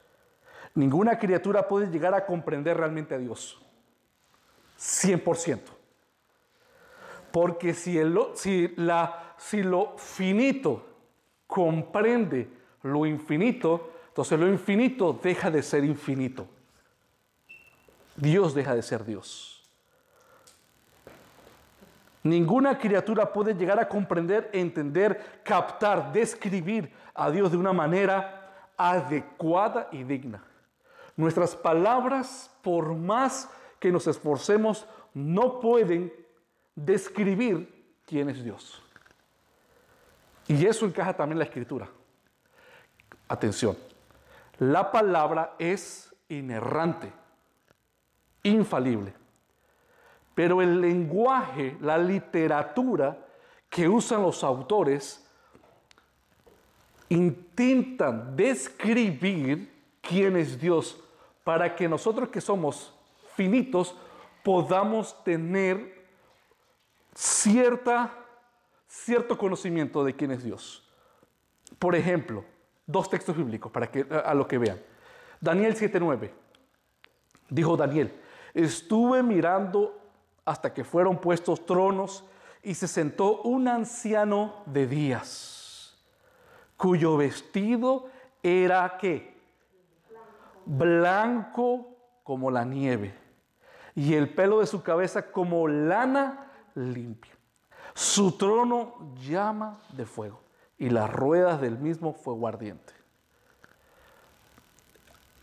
Ninguna 0.76 1.18
criatura 1.18 1.68
puede 1.68 1.90
llegar 1.90 2.14
a 2.14 2.28
comprender 2.28 2.78
realmente 2.78 3.16
a 3.16 3.18
Dios. 3.18 3.60
100%. 4.78 5.62
Porque 7.32 7.74
si, 7.74 7.98
el, 7.98 8.16
si, 8.36 8.72
la, 8.76 9.34
si 9.36 9.64
lo 9.64 9.98
finito 9.98 10.86
comprende 11.48 12.50
lo 12.84 13.04
infinito, 13.08 13.94
entonces 14.10 14.40
lo 14.40 14.48
infinito 14.48 15.20
deja 15.20 15.50
de 15.50 15.64
ser 15.64 15.86
infinito. 15.86 16.48
Dios 18.16 18.54
deja 18.54 18.76
de 18.76 18.84
ser 18.84 19.04
Dios. 19.04 19.57
Ninguna 22.28 22.78
criatura 22.78 23.32
puede 23.32 23.54
llegar 23.54 23.80
a 23.80 23.88
comprender, 23.88 24.50
entender, 24.52 25.42
captar, 25.44 26.12
describir 26.12 26.92
a 27.14 27.32
Dios 27.32 27.52
de 27.52 27.58
una 27.58 27.72
manera 27.72 28.74
adecuada 28.76 29.88
y 29.94 30.04
digna. 30.04 30.44
Nuestras 31.16 31.56
palabras, 31.56 32.52
por 32.62 32.94
más 32.96 33.50
que 33.80 33.92
nos 33.92 34.08
esforcemos, 34.08 34.86
no 35.14 35.62
pueden 35.62 36.12
describir 36.76 37.96
quién 38.06 38.30
es 38.30 38.44
Dios. 38.44 38.84
Y 40.48 40.66
eso 40.66 40.86
encaja 40.86 41.16
también 41.16 41.40
la 41.40 41.46
escritura. 41.46 41.88
Atención, 43.30 43.78
la 44.60 44.92
palabra 44.92 45.56
es 45.60 46.14
inerrante, 46.28 47.12
infalible. 48.44 49.14
Pero 50.38 50.62
el 50.62 50.80
lenguaje, 50.80 51.76
la 51.82 51.98
literatura 51.98 53.18
que 53.72 53.90
usan 53.90 54.22
los 54.22 54.44
autores, 54.44 55.28
intentan 57.10 58.36
describir 58.36 59.98
quién 60.00 60.38
es 60.38 60.60
Dios 60.62 61.04
para 61.44 61.76
que 61.76 61.90
nosotros 61.90 62.30
que 62.30 62.40
somos 62.40 62.94
finitos 63.36 63.96
podamos 64.44 65.24
tener 65.24 66.06
cierta, 67.16 68.14
cierto 68.88 69.40
conocimiento 69.40 70.04
de 70.04 70.16
quién 70.16 70.30
es 70.30 70.44
Dios. 70.44 70.88
Por 71.80 71.96
ejemplo, 71.96 72.46
dos 72.86 73.10
textos 73.10 73.36
bíblicos 73.36 73.72
para 73.72 73.90
que, 73.90 74.06
a 74.24 74.36
lo 74.36 74.48
que 74.48 74.60
vean. 74.60 74.80
Daniel 75.42 75.76
7:9. 75.76 76.30
Dijo 77.50 77.76
Daniel, 77.76 78.14
estuve 78.54 79.24
mirando 79.24 80.04
hasta 80.48 80.74
que 80.74 80.86
fueron 80.86 81.18
puestos 81.18 81.66
tronos 81.66 82.24
y 82.64 82.74
se 82.74 82.88
sentó 82.88 83.42
un 83.42 83.68
anciano 83.68 84.64
de 84.66 84.88
días, 84.88 85.98
cuyo 86.78 87.18
vestido 87.18 88.06
era 88.42 88.98
qué? 88.98 89.36
Blanco 90.66 91.90
como 92.24 92.50
la 92.50 92.64
nieve 92.64 93.14
y 93.94 94.14
el 94.14 94.34
pelo 94.34 94.62
de 94.62 94.68
su 94.68 94.82
cabeza 94.82 95.34
como 95.34 95.68
lana 95.68 96.50
limpia. 96.76 97.34
Su 97.94 98.38
trono 98.38 99.14
llama 99.28 99.82
de 99.92 100.06
fuego 100.06 100.40
y 100.78 100.90
las 100.90 101.12
ruedas 101.12 101.60
del 101.60 101.78
mismo 101.78 102.14
fuego 102.14 102.48
ardiente. 102.48 102.94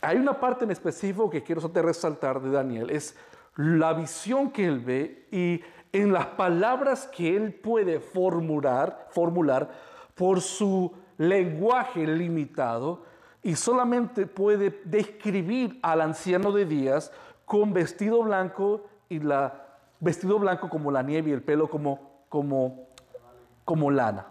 Hay 0.00 0.16
una 0.16 0.40
parte 0.40 0.64
en 0.64 0.70
específico 0.70 1.28
que 1.28 1.42
quiero 1.42 1.60
resaltar 1.74 2.40
de 2.40 2.50
Daniel, 2.50 2.88
es 2.88 3.14
la 3.56 3.92
visión 3.92 4.50
que 4.50 4.66
él 4.66 4.80
ve 4.80 5.28
y 5.30 5.62
en 5.92 6.12
las 6.12 6.26
palabras 6.26 7.06
que 7.06 7.36
él 7.36 7.54
puede 7.54 8.00
formular, 8.00 9.08
formular 9.10 9.70
por 10.14 10.40
su 10.40 10.92
lenguaje 11.18 12.06
limitado 12.06 13.04
y 13.42 13.56
solamente 13.56 14.26
puede 14.26 14.80
describir 14.84 15.78
al 15.82 16.00
anciano 16.00 16.50
de 16.50 16.64
días 16.64 17.12
con 17.44 17.72
vestido 17.72 18.22
blanco 18.22 18.86
y 19.08 19.20
la 19.20 19.64
vestido 20.00 20.38
blanco 20.38 20.68
como 20.68 20.90
la 20.90 21.02
nieve 21.02 21.30
y 21.30 21.32
el 21.32 21.42
pelo 21.42 21.68
como, 21.68 22.24
como, 22.28 22.88
como 23.64 23.90
lana. 23.90 24.26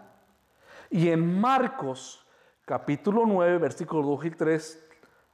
Y 0.90 1.08
en 1.08 1.40
Marcos 1.40 2.24
capítulo 2.64 3.24
9, 3.26 3.58
versículos 3.58 4.06
2 4.06 4.24
y 4.26 4.30
3, 4.30 4.86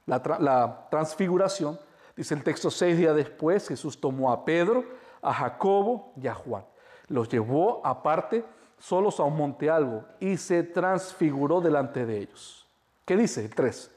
la, 0.07 0.21
la 0.39 0.87
transfiguración, 0.89 1.79
Dice 2.15 2.33
el 2.33 2.43
texto, 2.43 2.69
seis 2.69 2.97
días 2.97 3.15
después 3.15 3.67
Jesús 3.67 3.99
tomó 3.99 4.31
a 4.31 4.43
Pedro, 4.45 4.83
a 5.21 5.33
Jacobo 5.33 6.13
y 6.17 6.27
a 6.27 6.33
Juan. 6.33 6.65
Los 7.07 7.29
llevó 7.29 7.85
aparte, 7.85 8.45
solos 8.77 9.19
a 9.19 9.23
un 9.23 9.37
monte 9.37 9.69
algo, 9.69 10.05
y 10.19 10.37
se 10.37 10.63
transfiguró 10.63 11.61
delante 11.61 12.05
de 12.05 12.19
ellos. 12.19 12.67
¿Qué 13.05 13.17
dice 13.17 13.45
el 13.45 13.53
3? 13.53 13.91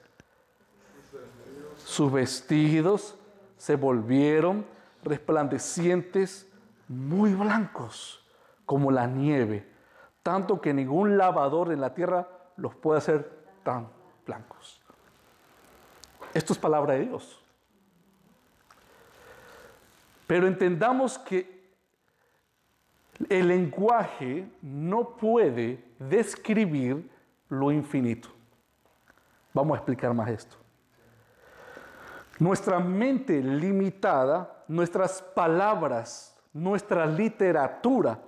Sus 1.84 2.12
vestidos 2.12 3.16
se 3.58 3.76
volvieron 3.76 4.64
resplandecientes, 5.02 6.48
muy 6.88 7.34
blancos, 7.34 8.24
como 8.66 8.90
la 8.90 9.06
nieve, 9.06 9.68
tanto 10.22 10.60
que 10.60 10.72
ningún 10.72 11.18
lavador 11.18 11.72
en 11.72 11.80
la 11.80 11.94
tierra 11.94 12.28
los 12.56 12.74
puede 12.74 12.98
hacer 12.98 13.30
tan 13.62 13.88
blancos. 14.26 14.80
Esto 16.32 16.52
es 16.52 16.58
palabra 16.58 16.94
de 16.94 17.06
Dios. 17.06 17.43
Pero 20.26 20.46
entendamos 20.46 21.18
que 21.18 21.54
el 23.28 23.48
lenguaje 23.48 24.48
no 24.62 25.16
puede 25.16 25.84
describir 25.98 27.08
lo 27.48 27.70
infinito. 27.70 28.28
Vamos 29.52 29.74
a 29.74 29.78
explicar 29.78 30.12
más 30.14 30.30
esto. 30.30 30.56
Nuestra 32.38 32.80
mente 32.80 33.40
limitada, 33.40 34.64
nuestras 34.66 35.22
palabras, 35.22 36.36
nuestra 36.52 37.06
literatura 37.06 38.20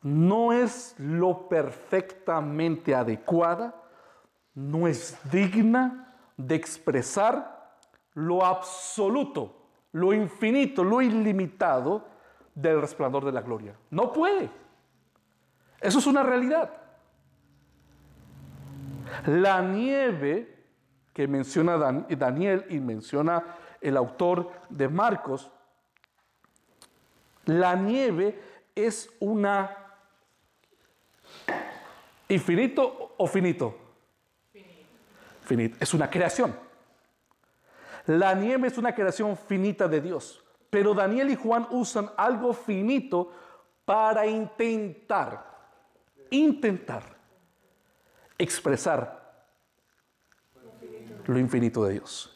no 0.00 0.52
es 0.52 0.94
lo 0.98 1.48
perfectamente 1.48 2.94
adecuada, 2.94 3.74
no 4.54 4.86
es 4.86 5.18
digna 5.30 6.14
de 6.36 6.54
expresar 6.54 7.74
lo 8.14 8.44
absoluto 8.44 9.63
lo 9.94 10.12
infinito, 10.12 10.82
lo 10.82 11.00
ilimitado 11.00 12.04
del 12.52 12.80
resplandor 12.80 13.24
de 13.24 13.32
la 13.32 13.42
gloria. 13.42 13.76
No 13.90 14.12
puede. 14.12 14.50
Eso 15.80 16.00
es 16.00 16.06
una 16.06 16.24
realidad. 16.24 16.70
La 19.26 19.62
nieve 19.62 20.64
que 21.12 21.28
menciona 21.28 21.78
Daniel 21.78 22.66
y 22.70 22.80
menciona 22.80 23.44
el 23.80 23.96
autor 23.96 24.50
de 24.68 24.88
Marcos, 24.88 25.52
la 27.44 27.76
nieve 27.76 28.40
es 28.74 29.08
una 29.20 29.76
infinito 32.28 33.14
o 33.16 33.26
finito. 33.28 33.78
Finito. 34.50 34.88
finito. 35.44 35.76
Es 35.78 35.94
una 35.94 36.10
creación. 36.10 36.63
La 38.06 38.34
nieve 38.34 38.68
es 38.68 38.76
una 38.76 38.94
creación 38.94 39.36
finita 39.36 39.88
de 39.88 40.00
Dios, 40.00 40.44
pero 40.70 40.92
Daniel 40.92 41.30
y 41.30 41.36
Juan 41.36 41.66
usan 41.70 42.10
algo 42.16 42.52
finito 42.52 43.32
para 43.84 44.26
intentar, 44.26 45.44
intentar 46.30 47.02
expresar 48.38 49.24
lo 51.26 51.38
infinito 51.38 51.84
de 51.84 51.94
Dios. 51.94 52.30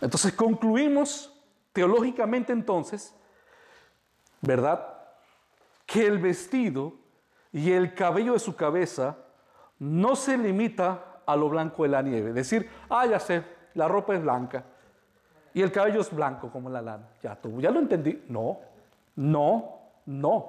Entonces 0.00 0.32
concluimos 0.34 1.32
teológicamente 1.72 2.52
entonces, 2.52 3.14
¿verdad? 4.40 4.86
Que 5.86 6.06
el 6.06 6.18
vestido 6.18 6.94
y 7.52 7.72
el 7.72 7.94
cabello 7.94 8.34
de 8.34 8.38
su 8.38 8.54
cabeza 8.54 9.16
no 9.78 10.16
se 10.16 10.36
limita 10.36 11.22
a 11.26 11.36
lo 11.36 11.48
blanco 11.48 11.84
de 11.84 11.88
la 11.88 12.02
nieve. 12.02 12.32
Decir, 12.32 12.68
ah, 12.88 13.06
ya 13.06 13.18
sé, 13.18 13.42
la 13.74 13.88
ropa 13.88 14.14
es 14.14 14.22
blanca. 14.22 14.64
Y 15.52 15.62
el 15.62 15.70
cabello 15.70 16.00
es 16.00 16.12
blanco 16.12 16.50
como 16.50 16.68
la 16.68 16.82
lana. 16.82 17.08
Ya 17.22 17.36
tú, 17.36 17.60
ya 17.60 17.70
lo 17.70 17.78
entendí. 17.78 18.24
No, 18.28 18.58
no, 19.16 19.78
no. 20.06 20.46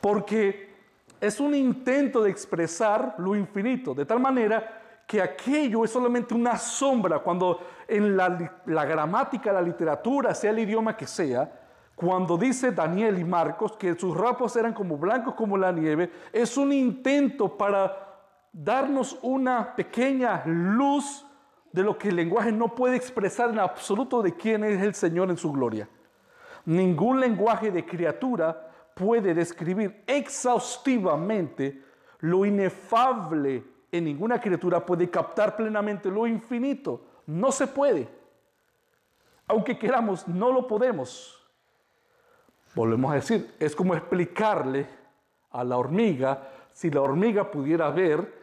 Porque 0.00 0.74
es 1.20 1.40
un 1.40 1.54
intento 1.54 2.22
de 2.22 2.30
expresar 2.30 3.14
lo 3.18 3.34
infinito, 3.34 3.94
de 3.94 4.06
tal 4.06 4.20
manera 4.20 4.76
que 5.06 5.20
aquello 5.20 5.84
es 5.84 5.90
solamente 5.90 6.34
una 6.34 6.56
sombra, 6.56 7.18
cuando 7.18 7.60
en 7.88 8.16
la, 8.16 8.52
la, 8.66 8.84
gramática, 8.84 9.52
la 9.52 9.60
literatura, 9.60 10.34
sea 10.34 10.50
el 10.50 10.60
idioma 10.60 10.96
que 10.96 11.06
sea, 11.06 11.50
cuando 11.96 12.38
dice 12.38 12.70
Daniel 12.70 13.18
y 13.18 13.24
Marcos 13.24 13.76
que 13.76 13.94
sus 13.96 14.16
rapos 14.16 14.54
eran 14.56 14.72
como 14.72 14.96
blancos 14.96 15.34
como 15.34 15.58
la 15.58 15.72
nieve, 15.72 16.10
es 16.32 16.56
un 16.56 16.72
intento 16.72 17.58
para 17.58 18.09
darnos 18.52 19.18
una 19.22 19.74
pequeña 19.74 20.42
luz 20.46 21.26
de 21.72 21.82
lo 21.82 21.96
que 21.96 22.08
el 22.08 22.16
lenguaje 22.16 22.52
no 22.52 22.74
puede 22.74 22.96
expresar 22.96 23.50
en 23.50 23.58
absoluto 23.58 24.22
de 24.22 24.36
quién 24.36 24.64
es 24.64 24.82
el 24.82 24.94
Señor 24.94 25.30
en 25.30 25.36
su 25.36 25.52
gloria. 25.52 25.88
Ningún 26.64 27.20
lenguaje 27.20 27.70
de 27.70 27.86
criatura 27.86 28.70
puede 28.94 29.34
describir 29.34 30.02
exhaustivamente 30.06 31.82
lo 32.20 32.44
inefable 32.44 33.64
en 33.92 34.04
ninguna 34.04 34.40
criatura 34.40 34.84
puede 34.84 35.10
captar 35.10 35.56
plenamente 35.56 36.10
lo 36.10 36.26
infinito. 36.26 37.02
No 37.26 37.50
se 37.50 37.66
puede. 37.66 38.08
Aunque 39.48 39.78
queramos, 39.78 40.28
no 40.28 40.52
lo 40.52 40.66
podemos. 40.66 41.36
Volvemos 42.74 43.10
a 43.10 43.16
decir, 43.16 43.54
es 43.58 43.74
como 43.74 43.94
explicarle 43.94 44.86
a 45.50 45.64
la 45.64 45.76
hormiga, 45.76 46.48
si 46.72 46.88
la 46.88 47.00
hormiga 47.00 47.50
pudiera 47.50 47.90
ver 47.90 48.39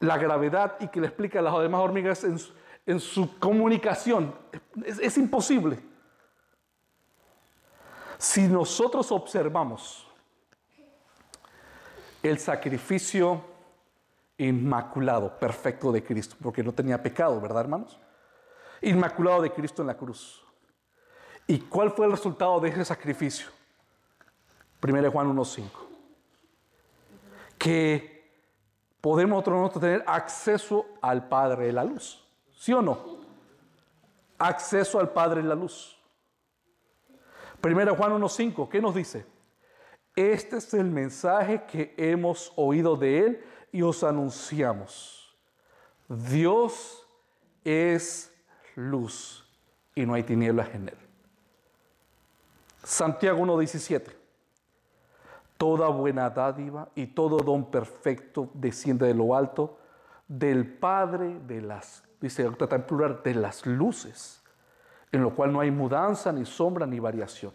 la 0.00 0.18
gravedad 0.18 0.76
y 0.80 0.88
que 0.88 1.00
le 1.00 1.06
explique 1.06 1.38
a 1.38 1.42
las 1.42 1.58
demás 1.58 1.80
hormigas 1.80 2.24
en, 2.24 3.00
su, 3.00 3.38
comunicación. 3.38 4.34
es 4.84 5.16
imposible. 5.18 5.78
Si 8.18 8.48
nosotros 8.48 9.12
observamos 9.12 10.06
el 12.22 12.38
sacrificio 12.38 13.44
inmaculado, 14.38 15.38
perfecto 15.38 15.92
de 15.92 16.02
Cristo, 16.02 16.36
porque 16.42 16.62
no 16.62 16.72
tenía 16.72 17.02
pecado, 17.02 17.40
¿verdad, 17.40 17.62
hermanos? 17.62 17.98
Inmaculado 18.82 19.42
de 19.42 19.52
Cristo 19.52 19.82
en 19.82 19.88
la 19.88 19.96
cruz. 19.96 20.42
¿Y 21.46 21.60
cuál 21.60 21.90
fue 21.90 22.06
el 22.06 22.12
resultado 22.12 22.58
de 22.60 22.70
ese 22.70 22.84
sacrificio? 22.84 23.48
1 24.82 25.10
Juan 25.10 25.34
1.5. 25.34 25.70
Que 27.58 28.15
podemos 29.00 29.46
nosotros 29.46 29.80
tener 29.80 30.04
acceso 30.06 30.86
al 31.00 31.28
Padre 31.28 31.66
de 31.66 31.72
la 31.72 31.84
luz. 31.84 32.24
¿Sí 32.56 32.72
o 32.72 32.82
no? 32.82 33.18
Acceso 34.38 34.98
al 34.98 35.10
Padre 35.10 35.42
de 35.42 35.48
la 35.48 35.54
luz. 35.54 35.98
1 37.62 37.96
Juan 37.96 38.12
1.5, 38.12 38.68
¿qué 38.68 38.80
nos 38.80 38.94
dice? 38.94 39.26
Este 40.14 40.56
es 40.56 40.72
el 40.74 40.86
mensaje 40.86 41.64
que 41.64 41.94
hemos 41.96 42.52
oído 42.56 42.96
de 42.96 43.18
Él 43.18 43.44
y 43.72 43.82
os 43.82 44.02
anunciamos. 44.02 45.36
Dios 46.08 47.06
es 47.64 48.32
luz 48.76 49.44
y 49.94 50.06
no 50.06 50.14
hay 50.14 50.22
tinieblas 50.22 50.74
en 50.74 50.88
Él. 50.88 50.98
Santiago 52.82 53.40
1.17. 53.40 54.25
Toda 55.56 55.88
buena 55.88 56.30
dádiva 56.30 56.88
y 56.94 57.06
todo 57.06 57.38
don 57.38 57.70
perfecto 57.70 58.50
desciende 58.54 59.06
de 59.06 59.14
lo 59.14 59.34
alto, 59.34 59.78
del 60.28 60.66
Padre 60.66 61.38
de 61.46 61.62
las, 61.62 62.04
dice 62.20 62.48
plural, 62.86 63.20
de 63.24 63.34
las 63.34 63.64
luces 63.64 64.42
en 65.12 65.22
lo 65.22 65.34
cual 65.34 65.52
no 65.52 65.60
hay 65.60 65.70
mudanza, 65.70 66.32
ni 66.32 66.44
sombra, 66.44 66.86
ni 66.86 67.00
variación. 67.00 67.52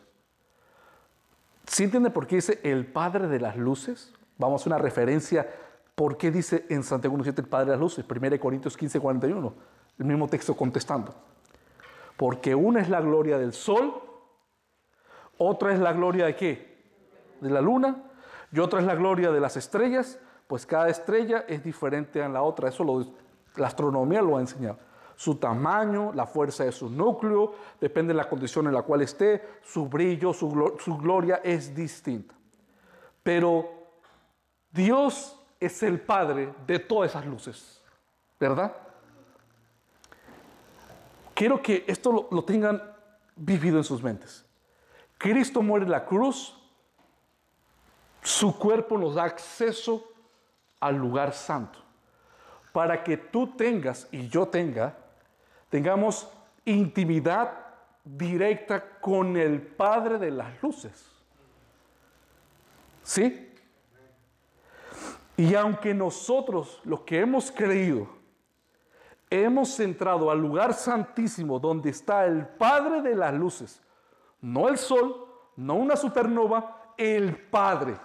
¿Sí 1.66 1.84
entiende 1.84 2.10
por 2.10 2.28
qué 2.28 2.36
dice 2.36 2.60
el 2.64 2.86
Padre 2.86 3.28
de 3.28 3.40
las 3.40 3.56
luces? 3.56 4.14
Vamos 4.38 4.66
a 4.66 4.70
una 4.70 4.78
referencia. 4.78 5.48
¿Por 5.96 6.18
qué 6.18 6.32
dice 6.32 6.66
en 6.70 6.84
Santiago 6.84 7.16
1.7 7.18 7.40
el 7.40 7.48
Padre 7.48 7.66
de 7.66 7.72
las 7.72 7.80
luces? 7.80 8.06
1 8.10 8.40
Corintios 8.40 8.76
15, 8.76 9.00
41. 9.00 9.54
El 10.00 10.06
mismo 10.06 10.28
texto 10.28 10.56
contestando. 10.56 11.14
Porque 12.18 12.56
una 12.56 12.82
es 12.82 12.90
la 12.90 13.02
gloria 13.02 13.38
del 13.38 13.54
sol, 13.54 13.94
otra 15.38 15.74
es 15.74 15.80
la 15.80 15.94
gloria 15.94 16.26
de 16.26 16.36
qué? 16.36 16.71
De 17.42 17.50
la 17.50 17.60
luna, 17.60 18.04
y 18.54 18.60
otra 18.60 18.80
es 18.80 18.86
la 18.86 18.96
gloria 18.96 19.32
de 19.32 19.42
las 19.42 19.58
estrellas, 19.58 20.18
pues 20.48 20.66
cada 20.66 20.88
estrella 20.88 21.44
es 21.48 21.64
diferente 21.64 22.24
a 22.24 22.30
la 22.30 22.42
otra. 22.42 22.70
Eso 22.70 22.84
lo, 22.86 23.06
la 23.56 23.68
astronomía 23.68 24.22
lo 24.22 24.38
ha 24.38 24.42
enseñado 24.42 24.78
su 25.22 25.36
tamaño, 25.36 26.12
la 26.14 26.26
fuerza 26.26 26.64
de 26.64 26.72
su 26.72 26.90
núcleo, 26.90 27.54
depende 27.80 28.12
de 28.12 28.18
la 28.18 28.28
condición 28.28 28.66
en 28.66 28.74
la 28.74 28.82
cual 28.82 29.04
esté, 29.04 29.60
su 29.62 29.88
brillo, 29.88 30.34
su, 30.34 30.50
gloria 31.00 31.42
es 31.44 31.76
distinta. 31.76 32.34
Pero 33.22 33.70
Dios 34.72 35.40
es 35.60 35.84
el 35.84 36.00
Padre 36.02 36.52
de 36.66 36.80
todas 36.80 37.12
esas 37.12 37.24
luces, 37.28 37.84
¿verdad? 38.40 38.76
Quiero 41.36 41.62
que 41.62 41.86
esto 41.88 42.12
lo, 42.12 42.28
lo 42.32 42.44
tengan 42.44 42.82
vivido 43.36 43.78
en 43.78 43.84
sus 43.84 44.02
mentes. 44.02 44.44
Cristo 45.20 45.62
muere 45.62 45.86
en 45.86 45.92
la 45.92 46.04
cruz, 46.04 46.61
su 48.22 48.58
cuerpo 48.58 48.98
nos 48.98 49.16
da 49.16 49.24
acceso 49.24 50.12
al 50.80 50.96
lugar 50.96 51.34
santo, 51.34 51.80
para 52.72 53.04
que 53.04 53.18
tú 53.18 53.48
tengas 53.56 54.08
y 54.12 54.28
yo 54.28 54.48
tenga 54.48 54.98
tengamos 55.72 56.30
intimidad 56.66 57.58
directa 58.04 59.00
con 59.00 59.38
el 59.38 59.62
Padre 59.62 60.20
de 60.20 60.30
las 60.30 60.62
luces. 60.62 61.10
¿Sí? 63.02 63.48
Y 65.38 65.56
aunque 65.56 65.94
nosotros, 65.94 66.82
los 66.84 67.02
que 67.02 67.22
hemos 67.22 67.52
creído, 67.52 68.08
hemos 69.30 69.80
entrado 69.80 70.30
al 70.30 70.40
lugar 70.40 70.74
santísimo 70.74 71.58
donde 71.58 71.90
está 71.90 72.26
el 72.26 72.46
Padre 72.46 73.02
de 73.02 73.16
las 73.16 73.34
luces, 73.34 73.82
no 74.42 74.68
el 74.68 74.78
sol, 74.78 75.26
no 75.56 75.76
una 75.76 75.96
supernova, 75.96 76.94
el 76.98 77.36
Padre. 77.38 77.96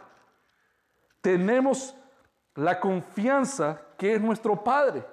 Tenemos 1.27 1.97
la 2.55 2.79
confianza 2.79 3.83
que 3.99 4.15
es 4.15 4.21
nuestro 4.21 4.62
Padre. 4.62 5.05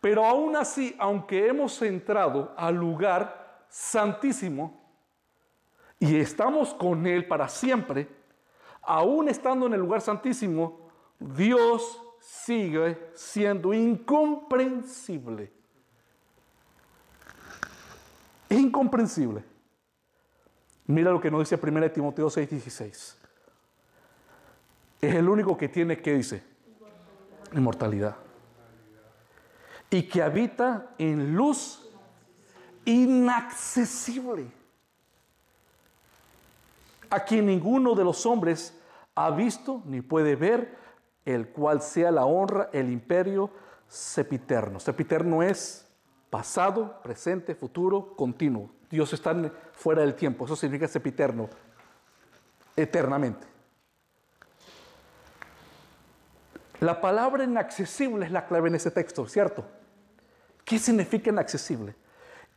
Pero 0.00 0.24
aún 0.24 0.54
así, 0.54 0.94
aunque 1.00 1.48
hemos 1.48 1.82
entrado 1.82 2.54
al 2.56 2.76
lugar 2.76 3.64
santísimo 3.68 4.80
y 5.98 6.14
estamos 6.14 6.72
con 6.74 7.08
Él 7.08 7.26
para 7.26 7.48
siempre, 7.48 8.08
aún 8.82 9.28
estando 9.28 9.66
en 9.66 9.72
el 9.72 9.80
lugar 9.80 10.00
santísimo, 10.00 10.88
Dios 11.18 12.00
sigue 12.20 13.10
siendo 13.14 13.74
incomprensible. 13.74 15.52
Incomprensible. 18.48 19.42
Mira 20.86 21.10
lo 21.10 21.20
que 21.20 21.32
nos 21.32 21.40
dice 21.40 21.56
1 21.60 21.90
Timoteo 21.90 22.28
6:16. 22.30 23.23
Es 25.08 25.14
el 25.14 25.28
único 25.28 25.56
que 25.56 25.68
tiene, 25.68 26.00
¿qué 26.00 26.14
dice? 26.14 26.42
Inmortalidad 27.52 28.16
y 29.94 30.02
que 30.02 30.22
habita 30.22 30.88
en 30.98 31.36
luz 31.36 31.88
inaccesible, 32.84 34.50
a 37.08 37.20
quien 37.20 37.46
ninguno 37.46 37.94
de 37.94 38.02
los 38.02 38.26
hombres 38.26 38.76
ha 39.14 39.30
visto 39.30 39.82
ni 39.84 40.00
puede 40.00 40.34
ver, 40.34 40.76
el 41.24 41.46
cual 41.46 41.80
sea 41.80 42.10
la 42.10 42.24
honra, 42.24 42.70
el 42.72 42.90
imperio 42.90 43.50
sepiterno. 43.86 44.80
Sepiterno 44.80 45.44
es 45.44 45.86
pasado, 46.28 47.00
presente, 47.00 47.54
futuro, 47.54 48.16
continuo. 48.16 48.70
Dios 48.90 49.12
está 49.12 49.32
fuera 49.74 50.00
del 50.00 50.16
tiempo, 50.16 50.44
eso 50.44 50.56
significa 50.56 50.88
sepiterno, 50.88 51.48
eternamente. 52.74 53.53
La 56.84 57.00
palabra 57.00 57.44
inaccesible 57.44 58.26
es 58.26 58.30
la 58.30 58.44
clave 58.44 58.68
en 58.68 58.74
ese 58.74 58.90
texto, 58.90 59.26
¿cierto? 59.26 59.64
¿Qué 60.66 60.78
significa 60.78 61.30
inaccesible? 61.30 61.94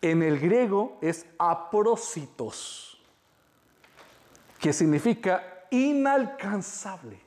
En 0.02 0.22
el 0.22 0.38
griego 0.38 0.98
es 1.02 1.26
aprósitos, 1.40 3.02
que 4.60 4.74
significa 4.74 5.66
inalcanzable. 5.72 7.22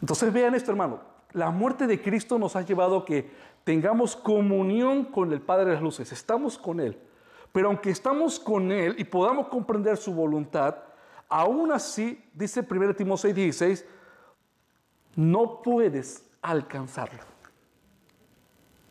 Entonces 0.00 0.32
vean 0.32 0.54
esto, 0.54 0.70
hermano. 0.70 1.00
La 1.32 1.50
muerte 1.50 1.88
de 1.88 2.00
Cristo 2.00 2.38
nos 2.38 2.54
ha 2.54 2.62
llevado 2.62 2.98
a 2.98 3.04
que 3.04 3.28
tengamos 3.64 4.14
comunión 4.14 5.06
con 5.06 5.32
el 5.32 5.40
Padre 5.40 5.64
de 5.64 5.72
las 5.72 5.82
Luces. 5.82 6.12
Estamos 6.12 6.56
con 6.56 6.78
Él. 6.78 6.96
Pero 7.50 7.66
aunque 7.66 7.90
estamos 7.90 8.38
con 8.38 8.70
Él 8.70 8.94
y 8.98 9.02
podamos 9.02 9.48
comprender 9.48 9.96
su 9.96 10.14
voluntad, 10.14 10.76
aún 11.28 11.72
así, 11.72 12.24
dice 12.32 12.64
1 12.70 12.94
Timoteo 12.94 13.32
16, 13.32 13.84
no 15.16 15.62
puedes 15.62 16.24
alcanzarlo. 16.42 17.24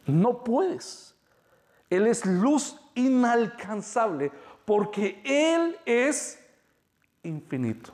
No 0.08 0.44
puedes. 0.44 1.16
Él 1.90 2.08
es 2.08 2.26
luz 2.26 2.78
inalcanzable 2.96 4.32
porque 4.66 5.22
Él 5.24 5.78
es 5.86 6.44
infinito. 7.24 7.94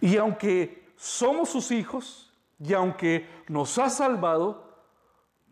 Y 0.00 0.16
aunque 0.16 0.88
somos 0.96 1.50
sus 1.50 1.70
hijos 1.70 2.32
y 2.58 2.72
aunque 2.72 3.28
nos 3.48 3.78
ha 3.78 3.90
salvado, 3.90 4.68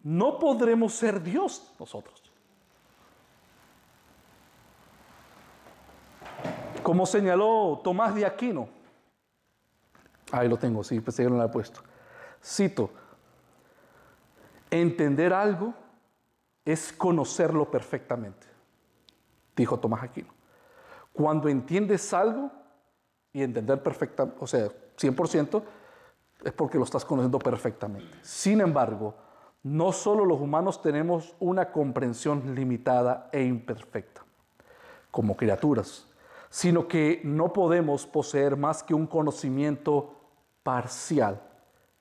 no 0.02 0.38
podremos 0.38 0.94
ser 0.94 1.22
Dios 1.22 1.72
nosotros. 1.78 2.22
Como 6.82 7.04
señaló 7.04 7.80
Tomás 7.82 8.14
de 8.14 8.24
Aquino, 8.24 8.68
ahí 10.32 10.48
lo 10.48 10.56
tengo, 10.56 10.82
sí, 10.82 11.00
pensé 11.00 11.24
que 11.24 11.30
no 11.30 11.36
lo 11.36 11.44
he 11.44 11.48
puesto. 11.48 11.80
Cito, 12.42 12.90
entender 14.70 15.32
algo 15.32 15.74
es 16.64 16.92
conocerlo 16.92 17.70
perfectamente, 17.70 18.46
dijo 19.54 19.78
Tomás 19.78 20.02
Aquino. 20.02 20.34
Cuando 21.12 21.48
entiendes 21.48 22.12
algo 22.12 22.50
y 23.32 23.42
entender 23.42 23.82
perfectamente, 23.82 24.38
o 24.40 24.46
sea, 24.46 24.68
100%, 24.98 25.62
es 26.44 26.52
porque 26.52 26.78
lo 26.78 26.84
estás 26.84 27.04
conociendo 27.04 27.38
perfectamente. 27.38 28.18
Sin 28.22 28.60
embargo, 28.60 29.14
no 29.62 29.92
solo 29.92 30.24
los 30.24 30.40
humanos 30.40 30.82
tenemos 30.82 31.34
una 31.40 31.72
comprensión 31.72 32.54
limitada 32.54 33.28
e 33.32 33.42
imperfecta 33.42 34.22
como 35.10 35.36
criaturas, 35.36 36.06
sino 36.50 36.86
que 36.86 37.20
no 37.24 37.52
podemos 37.52 38.06
poseer 38.06 38.56
más 38.56 38.82
que 38.82 38.94
un 38.94 39.06
conocimiento 39.06 40.15
parcial 40.66 41.40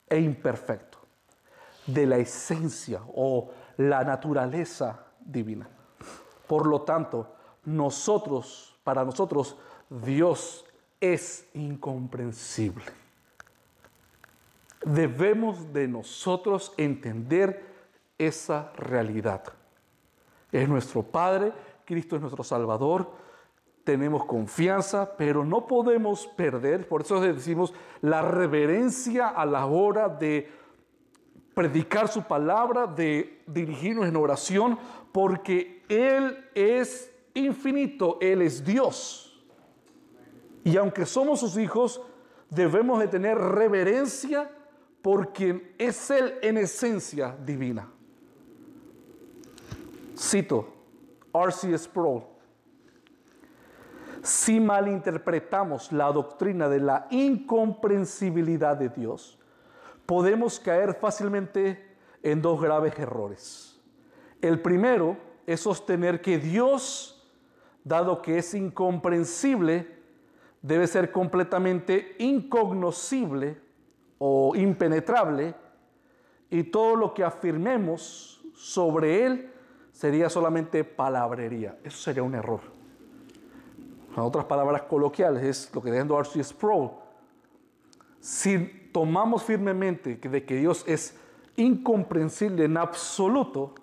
e 0.09 0.17
imperfecto 0.17 0.97
de 1.85 2.07
la 2.07 2.17
esencia 2.17 2.99
o 3.13 3.51
la 3.77 4.03
naturaleza 4.03 5.05
divina. 5.19 5.69
Por 6.47 6.65
lo 6.65 6.81
tanto, 6.81 7.35
nosotros, 7.65 8.75
para 8.83 9.05
nosotros, 9.05 9.55
Dios 9.87 10.65
es 10.99 11.47
incomprensible. 11.53 12.85
Debemos 14.83 15.71
de 15.71 15.87
nosotros 15.87 16.73
entender 16.75 17.63
esa 18.17 18.71
realidad. 18.77 19.43
Es 20.51 20.67
nuestro 20.67 21.03
Padre, 21.03 21.53
Cristo 21.85 22.15
es 22.15 22.21
nuestro 22.23 22.43
Salvador, 22.43 23.11
tenemos 23.85 24.25
confianza, 24.25 25.15
pero 25.15 25.45
no 25.45 25.67
podemos 25.67 26.27
perder, 26.27 26.87
por 26.87 27.03
eso 27.03 27.21
decimos, 27.21 27.73
la 28.01 28.23
reverencia 28.23 29.29
a 29.29 29.45
la 29.45 29.67
hora 29.67 30.09
de 30.09 30.51
predicar 31.53 32.09
su 32.09 32.23
palabra, 32.23 32.87
de 32.87 33.43
dirigirnos 33.47 34.07
en 34.07 34.15
oración, 34.17 34.77
porque 35.11 35.83
Él 35.87 36.49
es 36.55 37.13
infinito, 37.35 38.17
Él 38.19 38.41
es 38.41 38.65
Dios. 38.65 39.41
Y 40.63 40.75
aunque 40.77 41.05
somos 41.05 41.39
sus 41.39 41.55
hijos, 41.57 42.01
debemos 42.49 42.99
de 42.99 43.07
tener 43.07 43.37
reverencia 43.37 44.49
porque 45.03 45.75
es 45.77 46.09
Él 46.09 46.33
en 46.41 46.57
esencia 46.57 47.37
divina. 47.45 47.87
Cito 50.17 50.73
R.C. 51.31 51.77
Sproul. 51.77 52.34
Si 54.25 54.59
malinterpretamos 54.59 55.91
la 55.91 56.11
doctrina 56.11 56.67
de 56.67 56.79
la 56.79 57.05
incomprensibilidad 57.11 58.75
de 58.75 58.89
Dios, 58.89 59.37
podemos 60.07 60.59
caer 60.59 60.95
fácilmente 60.95 61.95
en 62.23 62.41
dos 62.41 62.59
graves 62.59 62.97
errores. 62.97 63.79
El 64.41 64.63
primero 64.63 65.15
es 65.45 65.61
sostener 65.61 66.21
que 66.21 66.39
Dios, 66.39 67.31
dado 67.83 68.23
que 68.23 68.39
es 68.39 68.55
incomprensible, 68.55 69.95
debe 70.63 70.87
ser 70.87 71.11
completamente 71.11 72.15
incognoscible 72.17 73.61
o 74.17 74.55
impenetrable, 74.55 75.53
y 76.49 76.63
todo 76.63 76.95
lo 76.95 77.13
que 77.13 77.23
afirmemos 77.23 78.43
sobre 78.55 79.23
Él 79.23 79.51
sería 79.91 80.31
solamente 80.31 80.83
palabrería. 80.83 81.77
Eso 81.83 81.99
sería 81.99 82.23
un 82.23 82.33
error. 82.33 82.74
En 84.15 84.21
otras 84.21 84.45
palabras 84.45 84.83
coloquiales, 84.83 85.43
es 85.43 85.75
lo 85.75 85.81
que 85.81 85.91
diciendo 85.91 86.17
R.C. 86.17 86.43
Sproul. 86.43 86.91
Si 88.19 88.89
tomamos 88.93 89.43
firmemente 89.43 90.15
de 90.15 90.45
que 90.45 90.55
Dios 90.55 90.85
es 90.87 91.19
incomprensible 91.57 92.65
en 92.65 92.77
absoluto, 92.77 93.75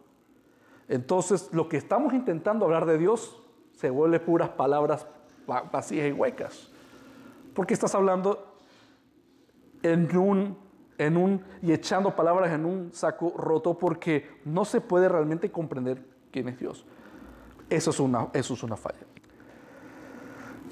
entonces 0.89 1.51
lo 1.53 1.69
que 1.69 1.77
estamos 1.77 2.15
intentando 2.15 2.65
hablar 2.65 2.87
de 2.87 2.99
Dios 2.99 3.43
se 3.73 3.91
vuelve 3.91 4.21
puras 4.21 4.49
palabras 4.51 5.07
vacías 5.47 6.09
y 6.09 6.13
huecas. 6.13 6.71
Porque 7.55 7.75
estás 7.75 7.95
hablando 7.95 8.57
en 9.83 10.17
un, 10.17 10.57
en 10.97 11.17
un, 11.17 11.45
y 11.61 11.73
echando 11.73 12.17
palabras 12.17 12.53
en 12.53 12.65
un 12.65 12.93
saco 12.95 13.35
roto 13.37 13.79
porque 13.79 14.31
no 14.47 14.65
se 14.65 14.81
puede 14.81 15.09
realmente 15.09 15.51
comprender 15.51 16.03
quién 16.31 16.49
es 16.49 16.59
Dios. 16.59 16.87
Eso 17.69 17.91
es 17.91 18.01
una, 18.01 18.29
eso 18.33 18.55
es 18.55 18.63
una 18.63 18.77
falla. 18.77 19.12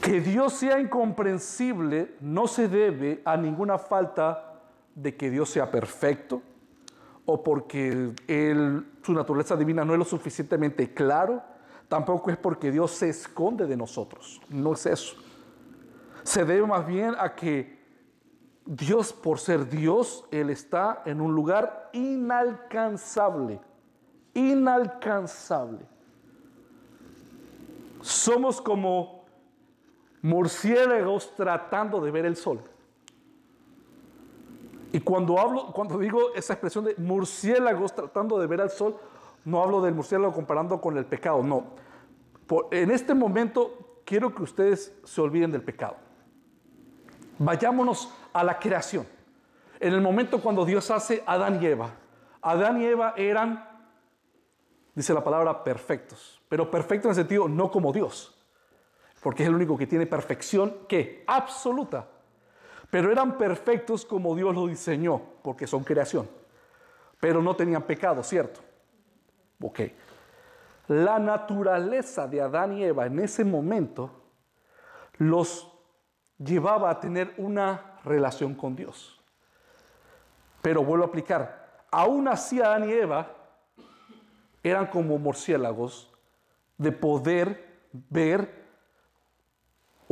Que 0.01 0.21
Dios 0.21 0.55
sea 0.55 0.81
incomprensible 0.81 2.17
no 2.21 2.47
se 2.47 2.69
debe 2.69 3.21
a 3.25 3.37
ninguna 3.37 3.79
falta 3.79 4.61
de 4.95 5.17
que 5.17 5.31
Dios 5.31 5.51
sea 5.51 5.71
perfecto 5.71 6.43
o 7.27 7.43
porque 7.43 8.13
su 9.03 9.13
naturaleza 9.13 9.57
divina 9.57 9.85
no 9.85 9.93
es 9.93 9.99
lo 9.99 10.05
suficientemente 10.05 10.93
claro. 10.93 11.43
Tampoco 11.89 12.31
es 12.31 12.37
porque 12.37 12.71
Dios 12.71 12.93
se 12.93 13.09
esconde 13.09 13.67
de 13.67 13.77
nosotros. 13.77 14.41
No 14.49 14.73
es 14.73 14.87
eso. 14.87 15.17
Se 16.23 16.45
debe 16.45 16.67
más 16.67 16.87
bien 16.87 17.15
a 17.19 17.35
que 17.35 17.81
Dios, 18.65 19.13
por 19.13 19.39
ser 19.39 19.69
Dios, 19.69 20.25
Él 20.31 20.51
está 20.51 21.03
en 21.05 21.21
un 21.21 21.35
lugar 21.35 21.91
inalcanzable. 21.93 23.61
Inalcanzable. 24.35 25.81
Somos 28.01 28.61
como 28.61 29.20
murciélagos 30.23 31.35
tratando 31.35 32.01
de 32.01 32.11
ver 32.11 32.27
el 32.27 32.37
sol. 32.37 32.61
Y 34.93 35.01
cuando 35.01 35.39
hablo, 35.39 35.73
cuando 35.73 35.99
digo 35.99 36.35
esa 36.35 36.55
expresión 36.55 36.85
de 36.85 36.95
murciélagos 36.97 37.95
tratando 37.95 38.39
de 38.39 38.47
ver 38.47 38.61
el 38.61 38.71
sol, 38.71 38.97
no 39.45 39.63
hablo 39.63 39.81
del 39.81 39.95
murciélago 39.95 40.33
comparando 40.33 40.81
con 40.81 40.97
el 40.97 41.05
pecado, 41.07 41.43
no. 41.43 41.65
en 42.71 42.91
este 42.91 43.15
momento 43.15 44.03
quiero 44.05 44.35
que 44.35 44.43
ustedes 44.43 44.93
se 45.05 45.21
olviden 45.21 45.53
del 45.53 45.63
pecado. 45.63 45.97
Vayámonos 47.39 48.13
a 48.33 48.45
la 48.45 48.59
creación. 48.59 49.07
En 49.79 49.95
el 49.95 50.01
momento 50.01 50.43
cuando 50.43 50.65
Dios 50.67 50.91
hace 50.91 51.23
Adán 51.27 51.63
y 51.63 51.67
Eva, 51.67 51.91
Adán 52.43 52.83
y 52.83 52.85
Eva 52.85 53.15
eran, 53.17 53.67
dice 54.95 55.15
la 55.15 55.25
palabra, 55.25 55.65
perfectos, 55.65 56.43
pero 56.49 56.71
perfectos 56.71 57.07
en 57.07 57.11
el 57.11 57.17
sentido 57.17 57.49
no 57.49 57.71
como 57.71 57.93
Dios, 57.93 58.40
porque 59.23 59.43
es 59.43 59.49
el 59.49 59.55
único 59.55 59.77
que 59.77 59.87
tiene 59.87 60.07
perfección 60.07 60.87
que 60.89 61.25
absoluta. 61.27 62.09
Pero 62.91 63.13
eran 63.13 63.39
perfectos 63.39 64.05
como 64.05 64.35
Dios 64.35 64.55
lo 64.55 64.67
diseñó, 64.67 65.21
porque 65.43 65.67
son 65.67 65.85
creación. 65.85 66.29
Pero 67.21 67.43
no 67.43 67.55
tenían 67.55 67.83
pecado, 67.83 68.23
¿cierto? 68.23 68.61
Ok. 69.63 69.81
La 70.89 71.19
naturaleza 71.19 72.27
de 72.27 72.41
Adán 72.41 72.73
y 72.73 72.85
Eva 72.85 73.07
en 73.07 73.19
ese 73.21 73.45
momento 73.45 74.11
los 75.19 75.71
llevaba 76.39 76.91
a 76.91 76.99
tener 76.99 77.35
una 77.37 77.99
relación 78.05 78.55
con 78.55 78.75
Dios. 78.75 79.23
Pero 80.63 80.83
vuelvo 80.83 81.05
a 81.05 81.09
aplicar, 81.09 81.85
aún 81.91 82.27
así 82.27 82.61
Adán 82.61 82.89
y 82.89 82.93
Eva 82.93 83.37
eran 84.63 84.87
como 84.87 85.19
murciélagos 85.19 86.13
de 86.77 86.93
poder 86.93 87.89
ver 87.93 88.60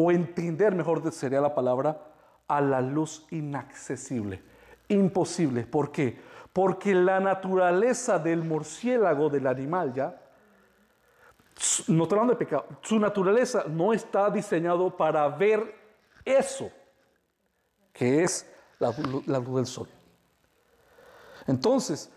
o 0.01 0.13
entender, 0.13 0.77
mejor 0.77 1.13
sería 1.13 1.41
la 1.41 1.57
palabra, 1.57 2.01
a 2.47 2.61
la 2.61 2.81
luz 2.81 3.27
inaccesible, 3.33 4.41
imposible. 4.87 5.67
¿Por 5.67 5.91
qué? 5.91 6.17
Porque 6.53 6.95
la 6.95 7.19
naturaleza 7.19 8.17
del 8.21 8.45
murciélago, 8.45 9.29
del 9.29 9.49
animal 9.49 9.93
ya, 9.93 10.23
no 11.89 12.05
hablando 12.05 12.33
de 12.35 12.39
pecado, 12.39 12.67
su 12.81 13.01
naturaleza 13.01 13.65
no 13.67 13.93
está 13.93 14.31
diseñado 14.31 14.97
para 14.97 15.29
ver 15.31 15.75
eso, 16.25 16.71
que 17.93 18.23
es 18.23 18.49
la, 18.79 18.93
luz 18.93 19.57
del 19.57 19.67
sol. 19.67 19.89
Entonces, 21.49 22.13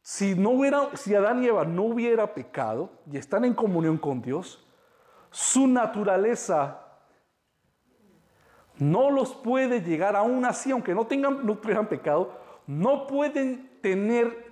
si, 0.00 0.34
no 0.34 0.52
hubiera, 0.52 0.96
si 0.96 1.14
Adán 1.14 1.42
y 1.42 1.48
Eva 1.48 1.66
no 1.66 1.82
hubiera 1.82 2.32
pecado 2.32 2.90
y 3.12 3.18
están 3.18 3.44
en 3.44 3.52
comunión 3.52 3.98
con 3.98 4.22
Dios, 4.22 4.66
su 5.30 5.66
naturaleza 5.66 6.86
no 8.80 9.10
los 9.10 9.34
puede 9.34 9.82
llegar 9.82 10.16
aún 10.16 10.44
así, 10.44 10.70
aunque 10.70 10.94
no 10.94 11.06
tengan, 11.06 11.44
no 11.44 11.60
pecado, 11.88 12.38
no 12.66 13.06
pueden 13.06 13.70
tener 13.80 14.50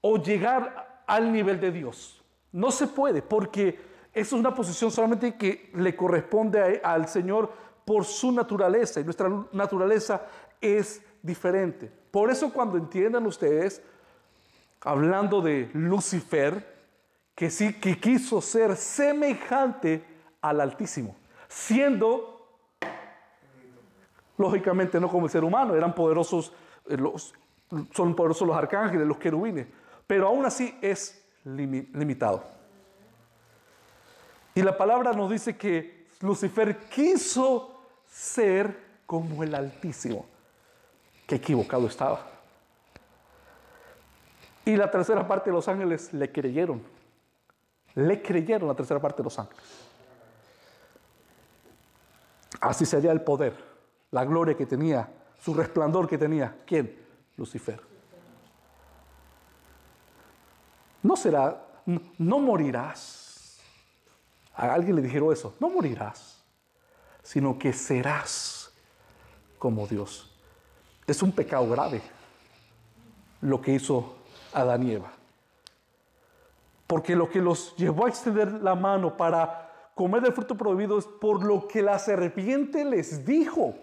o 0.00 0.16
llegar 0.22 1.02
al 1.06 1.32
nivel 1.32 1.60
de 1.60 1.72
Dios. 1.72 2.22
No 2.52 2.70
se 2.70 2.86
puede, 2.86 3.22
porque 3.22 3.78
eso 4.12 4.36
es 4.36 4.40
una 4.40 4.54
posición 4.54 4.90
solamente 4.90 5.34
que 5.36 5.70
le 5.74 5.94
corresponde 5.94 6.80
al 6.82 7.08
Señor 7.08 7.52
por 7.84 8.04
su 8.04 8.32
naturaleza, 8.32 9.00
y 9.00 9.04
nuestra 9.04 9.30
naturaleza 9.52 10.26
es 10.60 11.02
diferente. 11.22 11.90
Por 12.10 12.30
eso 12.30 12.52
cuando 12.52 12.78
entiendan 12.78 13.26
ustedes, 13.26 13.82
hablando 14.80 15.40
de 15.40 15.70
Lucifer, 15.72 16.76
que 17.34 17.50
sí 17.50 17.74
que 17.74 18.00
quiso 18.00 18.40
ser 18.40 18.76
semejante 18.76 20.04
al 20.40 20.60
Altísimo, 20.60 21.16
siendo 21.48 22.35
lógicamente 24.38 25.00
no 25.00 25.08
como 25.08 25.26
el 25.26 25.32
ser 25.32 25.44
humano, 25.44 25.74
eran 25.74 25.94
poderosos 25.94 26.52
eh, 26.88 26.96
son 27.92 28.14
poderosos 28.14 28.46
los 28.46 28.56
arcángeles, 28.56 29.06
los 29.06 29.18
querubines, 29.18 29.66
pero 30.06 30.28
aún 30.28 30.44
así 30.44 30.76
es 30.80 31.22
limitado. 31.44 32.44
Y 34.54 34.62
la 34.62 34.76
palabra 34.76 35.12
nos 35.12 35.30
dice 35.30 35.56
que 35.56 36.06
Lucifer 36.20 36.78
quiso 36.88 37.82
ser 38.06 38.74
como 39.04 39.42
el 39.42 39.54
Altísimo. 39.54 40.26
Qué 41.26 41.36
equivocado 41.36 41.86
estaba. 41.86 42.26
Y 44.64 44.76
la 44.76 44.90
tercera 44.90 45.26
parte 45.26 45.50
de 45.50 45.56
los 45.56 45.68
ángeles 45.68 46.12
le 46.12 46.32
creyeron. 46.32 46.82
Le 47.94 48.22
creyeron 48.22 48.68
la 48.68 48.74
tercera 48.74 49.00
parte 49.00 49.18
de 49.18 49.24
los 49.24 49.38
ángeles. 49.38 49.62
Así 52.60 52.86
sería 52.86 53.12
el 53.12 53.20
poder, 53.20 53.54
la 54.10 54.24
gloria 54.24 54.56
que 54.56 54.66
tenía, 54.66 55.12
su 55.38 55.54
resplandor 55.54 56.08
que 56.08 56.18
tenía. 56.18 56.56
¿Quién? 56.66 56.96
Lucifer. 57.36 57.80
No 61.02 61.16
será, 61.16 61.64
no 61.84 62.38
morirás. 62.38 63.60
A 64.54 64.72
alguien 64.72 64.96
le 64.96 65.02
dijeron 65.02 65.32
eso, 65.32 65.54
no 65.60 65.68
morirás, 65.68 66.42
sino 67.22 67.58
que 67.58 67.72
serás 67.72 68.72
como 69.58 69.86
Dios. 69.86 70.34
Es 71.06 71.22
un 71.22 71.32
pecado 71.32 71.68
grave 71.68 72.02
lo 73.42 73.60
que 73.60 73.72
hizo 73.72 74.16
Adán 74.52 74.82
y 74.82 74.92
Eva. 74.92 75.12
Porque 76.86 77.14
lo 77.14 77.28
que 77.28 77.40
los 77.40 77.76
llevó 77.76 78.06
a 78.06 78.08
extender 78.08 78.52
la 78.52 78.74
mano 78.74 79.16
para 79.16 79.90
comer 79.94 80.22
del 80.22 80.32
fruto 80.32 80.56
prohibido 80.56 80.98
es 80.98 81.06
por 81.06 81.44
lo 81.44 81.68
que 81.68 81.82
la 81.82 81.98
serpiente 81.98 82.84
les 82.84 83.24
dijo. 83.24 83.74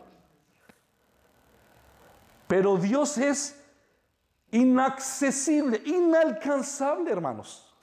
Pero 2.54 2.78
Dios 2.78 3.18
es 3.18 3.60
inaccesible, 4.52 5.82
inalcanzable, 5.88 7.12
hermanos. 7.12 7.74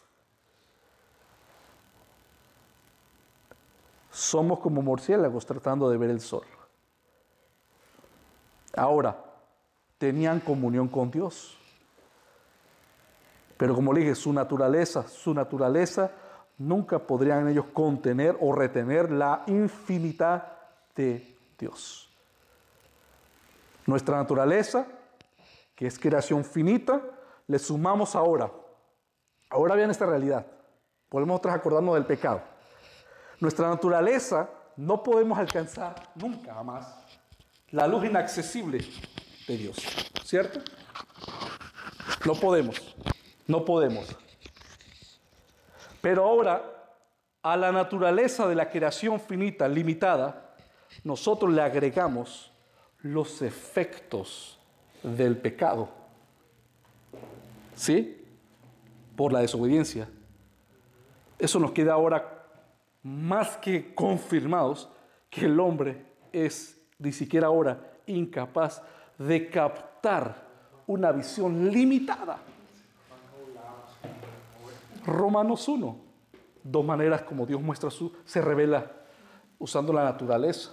Somos 4.12 4.60
como 4.60 4.80
murciélagos 4.80 5.44
tratando 5.44 5.90
de 5.90 5.96
ver 5.96 6.10
el 6.10 6.20
sol. 6.20 6.44
Ahora, 8.76 9.18
tenían 9.98 10.38
comunión 10.38 10.86
con 10.86 11.10
Dios. 11.10 11.58
Pero 13.56 13.74
como 13.74 13.92
le 13.92 14.02
dije, 14.02 14.14
su 14.14 14.32
naturaleza, 14.32 15.08
su 15.08 15.34
naturaleza, 15.34 16.12
nunca 16.58 17.00
podrían 17.00 17.48
ellos 17.48 17.66
contener 17.72 18.38
o 18.40 18.54
retener 18.54 19.10
la 19.10 19.42
infinidad 19.48 20.46
de 20.94 21.36
Dios. 21.58 22.09
Nuestra 23.86 24.16
naturaleza, 24.16 24.86
que 25.74 25.86
es 25.86 25.98
creación 25.98 26.44
finita, 26.44 27.00
le 27.46 27.58
sumamos 27.58 28.14
ahora. 28.14 28.50
Ahora 29.48 29.74
bien 29.74 29.90
esta 29.90 30.06
realidad. 30.06 30.46
Podemos 31.08 31.38
otra 31.38 31.54
acordarnos 31.54 31.94
del 31.94 32.06
pecado. 32.06 32.42
Nuestra 33.40 33.68
naturaleza 33.68 34.48
no 34.76 35.02
podemos 35.02 35.38
alcanzar 35.38 36.10
nunca 36.14 36.54
jamás 36.54 36.86
la 37.70 37.86
luz 37.86 38.04
inaccesible 38.04 38.84
de 39.46 39.56
Dios. 39.56 39.76
¿Cierto? 40.24 40.60
No 42.24 42.34
podemos. 42.34 42.96
No 43.46 43.64
podemos. 43.64 44.16
Pero 46.00 46.24
ahora, 46.24 46.62
a 47.42 47.56
la 47.56 47.72
naturaleza 47.72 48.46
de 48.46 48.54
la 48.54 48.70
creación 48.70 49.20
finita, 49.20 49.68
limitada, 49.68 50.54
nosotros 51.04 51.52
le 51.52 51.62
agregamos 51.62 52.49
los 53.02 53.42
efectos 53.42 54.58
del 55.02 55.36
pecado. 55.36 55.88
¿Sí? 57.74 58.24
Por 59.16 59.32
la 59.32 59.40
desobediencia. 59.40 60.08
Eso 61.38 61.58
nos 61.58 61.72
queda 61.72 61.94
ahora 61.94 62.46
más 63.02 63.56
que 63.56 63.94
confirmados 63.94 64.88
que 65.30 65.46
el 65.46 65.58
hombre 65.58 66.04
es 66.32 66.78
ni 66.98 67.12
siquiera 67.12 67.46
ahora 67.46 67.92
incapaz 68.06 68.82
de 69.16 69.48
captar 69.48 70.46
una 70.86 71.12
visión 71.12 71.70
limitada. 71.70 72.38
Romanos 75.06 75.66
1, 75.66 75.96
dos 76.62 76.84
maneras 76.84 77.22
como 77.22 77.46
Dios 77.46 77.62
muestra 77.62 77.90
su, 77.90 78.12
se 78.24 78.42
revela 78.42 78.90
usando 79.58 79.92
la 79.92 80.04
naturaleza. 80.04 80.72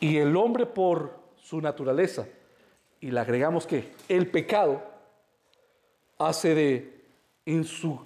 Y 0.00 0.16
el 0.18 0.36
hombre 0.36 0.66
por 0.66 1.18
su 1.42 1.60
naturaleza, 1.60 2.26
y 3.00 3.10
le 3.10 3.20
agregamos 3.20 3.66
que 3.66 3.92
el 4.08 4.30
pecado 4.30 4.82
hace 6.18 6.54
de, 6.54 7.04
en 7.46 7.64
su 7.64 7.98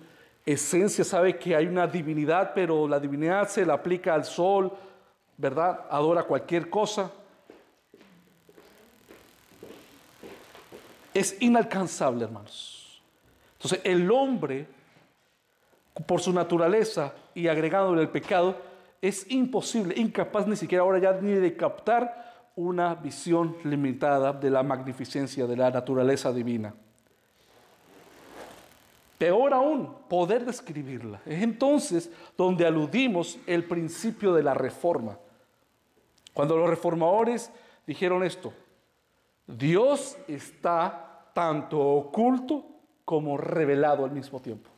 esencia, 0.44 1.04
sabe 1.04 1.38
que 1.38 1.56
hay 1.56 1.66
una 1.66 1.86
divinidad, 1.86 2.52
pero 2.54 2.88
la 2.88 3.00
divinidad 3.00 3.48
se 3.48 3.64
la 3.64 3.74
aplica 3.74 4.14
al 4.14 4.24
sol, 4.24 4.72
¿verdad? 5.36 5.86
Adora 5.90 6.24
cualquier 6.24 6.68
cosa. 6.70 7.10
Es 11.14 11.40
inalcanzable, 11.40 12.24
hermanos. 12.24 13.02
Entonces, 13.54 13.80
el 13.84 14.10
hombre, 14.10 14.66
por 16.06 16.20
su 16.20 16.32
naturaleza 16.32 17.14
y 17.34 17.48
agregándole 17.48 18.02
el 18.02 18.08
pecado, 18.08 18.56
es 19.02 19.28
imposible, 19.30 19.98
incapaz 19.98 20.46
ni 20.46 20.54
siquiera 20.54 20.84
ahora 20.84 21.00
ya 21.00 21.12
ni 21.20 21.32
de 21.32 21.56
captar 21.56 22.50
una 22.54 22.94
visión 22.94 23.56
limitada 23.64 24.32
de 24.32 24.48
la 24.48 24.62
magnificencia 24.62 25.46
de 25.46 25.56
la 25.56 25.70
naturaleza 25.70 26.32
divina. 26.32 26.72
Peor 29.18 29.54
aún, 29.54 29.92
poder 30.08 30.44
describirla. 30.44 31.20
Es 31.26 31.42
entonces 31.42 32.10
donde 32.36 32.64
aludimos 32.64 33.38
el 33.46 33.64
principio 33.64 34.32
de 34.34 34.42
la 34.44 34.54
reforma. 34.54 35.18
Cuando 36.32 36.56
los 36.56 36.70
reformadores 36.70 37.50
dijeron 37.86 38.22
esto, 38.22 38.52
Dios 39.46 40.16
está 40.28 41.28
tanto 41.34 41.80
oculto 41.80 42.66
como 43.04 43.36
revelado 43.36 44.04
al 44.04 44.12
mismo 44.12 44.40
tiempo. 44.40 44.70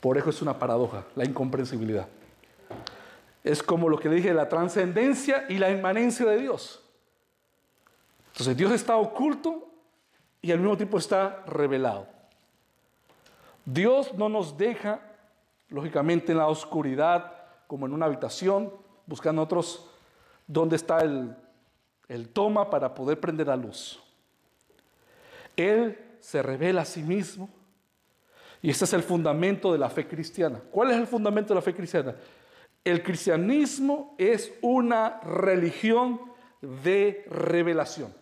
Por 0.00 0.18
eso 0.18 0.30
es 0.30 0.42
una 0.42 0.58
paradoja, 0.58 1.04
la 1.14 1.24
incomprensibilidad. 1.24 2.08
Es 3.46 3.62
como 3.62 3.88
lo 3.88 3.96
que 3.96 4.08
le 4.08 4.16
dije, 4.16 4.34
la 4.34 4.48
trascendencia 4.48 5.46
y 5.48 5.58
la 5.58 5.70
inmanencia 5.70 6.26
de 6.26 6.36
Dios. 6.36 6.82
Entonces 8.32 8.56
Dios 8.56 8.72
está 8.72 8.96
oculto 8.96 9.70
y 10.42 10.50
al 10.50 10.58
mismo 10.58 10.76
tiempo 10.76 10.98
está 10.98 11.44
revelado. 11.46 12.08
Dios 13.64 14.12
no 14.14 14.28
nos 14.28 14.58
deja, 14.58 15.00
lógicamente, 15.68 16.32
en 16.32 16.38
la 16.38 16.48
oscuridad, 16.48 17.34
como 17.68 17.86
en 17.86 17.92
una 17.92 18.06
habitación, 18.06 18.72
buscando 19.06 19.42
otros 19.42 19.90
dónde 20.48 20.74
está 20.74 20.98
el, 20.98 21.36
el 22.08 22.28
toma 22.30 22.68
para 22.68 22.92
poder 22.92 23.20
prender 23.20 23.46
la 23.46 23.56
luz. 23.56 24.02
Él 25.56 25.96
se 26.18 26.42
revela 26.42 26.82
a 26.82 26.84
sí 26.84 27.04
mismo 27.04 27.48
y 28.60 28.70
este 28.70 28.86
es 28.86 28.92
el 28.92 29.04
fundamento 29.04 29.70
de 29.70 29.78
la 29.78 29.88
fe 29.88 30.08
cristiana. 30.08 30.60
¿Cuál 30.68 30.90
es 30.90 30.96
el 30.96 31.06
fundamento 31.06 31.54
de 31.54 31.60
la 31.60 31.62
fe 31.62 31.76
cristiana? 31.76 32.16
El 32.86 33.02
cristianismo 33.02 34.14
es 34.16 34.54
una 34.62 35.18
religión 35.20 36.20
de 36.60 37.24
revelación. 37.28 38.14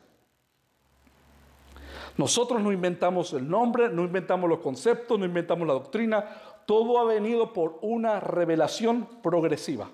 Nosotros 2.17 2.63
no 2.63 2.73
inventamos 2.73 3.35
el 3.35 3.47
nombre, 3.47 3.91
no 3.91 4.05
inventamos 4.05 4.49
los 4.49 4.61
conceptos, 4.61 5.19
no 5.19 5.27
inventamos 5.27 5.69
la 5.69 5.75
doctrina, 5.75 6.25
todo 6.65 6.99
ha 6.99 7.05
venido 7.05 7.53
por 7.53 7.79
una 7.83 8.21
revelación 8.21 9.07
progresiva. 9.23 9.91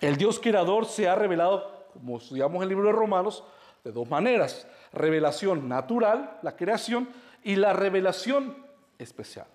El 0.00 0.16
Dios 0.16 0.40
creador 0.40 0.86
se 0.86 1.06
ha 1.06 1.14
revelado, 1.14 1.84
como 1.92 2.16
estudiamos 2.16 2.56
en 2.56 2.62
el 2.62 2.68
libro 2.70 2.86
de 2.86 2.92
Romanos, 2.92 3.44
de 3.84 3.92
dos 3.92 4.08
maneras. 4.08 4.66
Revelación 4.90 5.68
natural, 5.68 6.38
la 6.40 6.56
creación, 6.56 7.10
y 7.42 7.56
la 7.56 7.74
revelación 7.74 8.56
especial. 8.98 9.48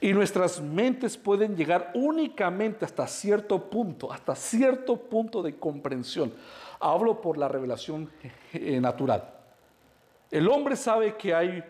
Y 0.00 0.12
nuestras 0.12 0.60
mentes 0.60 1.16
pueden 1.16 1.56
llegar 1.56 1.90
únicamente 1.94 2.84
hasta 2.84 3.06
cierto 3.06 3.70
punto, 3.70 4.12
hasta 4.12 4.34
cierto 4.34 4.96
punto 4.96 5.42
de 5.42 5.56
comprensión. 5.56 6.32
Hablo 6.80 7.20
por 7.20 7.38
la 7.38 7.48
revelación 7.48 8.10
eh, 8.52 8.80
natural. 8.80 9.32
El 10.30 10.48
hombre 10.48 10.76
sabe 10.76 11.16
que 11.16 11.34
hay, 11.34 11.62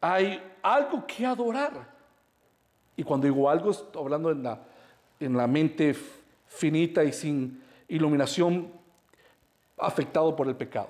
hay 0.00 0.42
algo 0.62 1.06
que 1.06 1.26
adorar. 1.26 1.88
Y 2.96 3.02
cuando 3.02 3.26
digo 3.26 3.48
algo, 3.50 3.70
estoy 3.70 4.02
hablando 4.02 4.30
en 4.30 4.42
la, 4.42 4.60
en 5.20 5.36
la 5.36 5.46
mente 5.46 5.94
finita 6.46 7.04
y 7.04 7.12
sin 7.12 7.62
iluminación 7.88 8.72
afectado 9.76 10.34
por 10.34 10.48
el 10.48 10.56
pecado. 10.56 10.88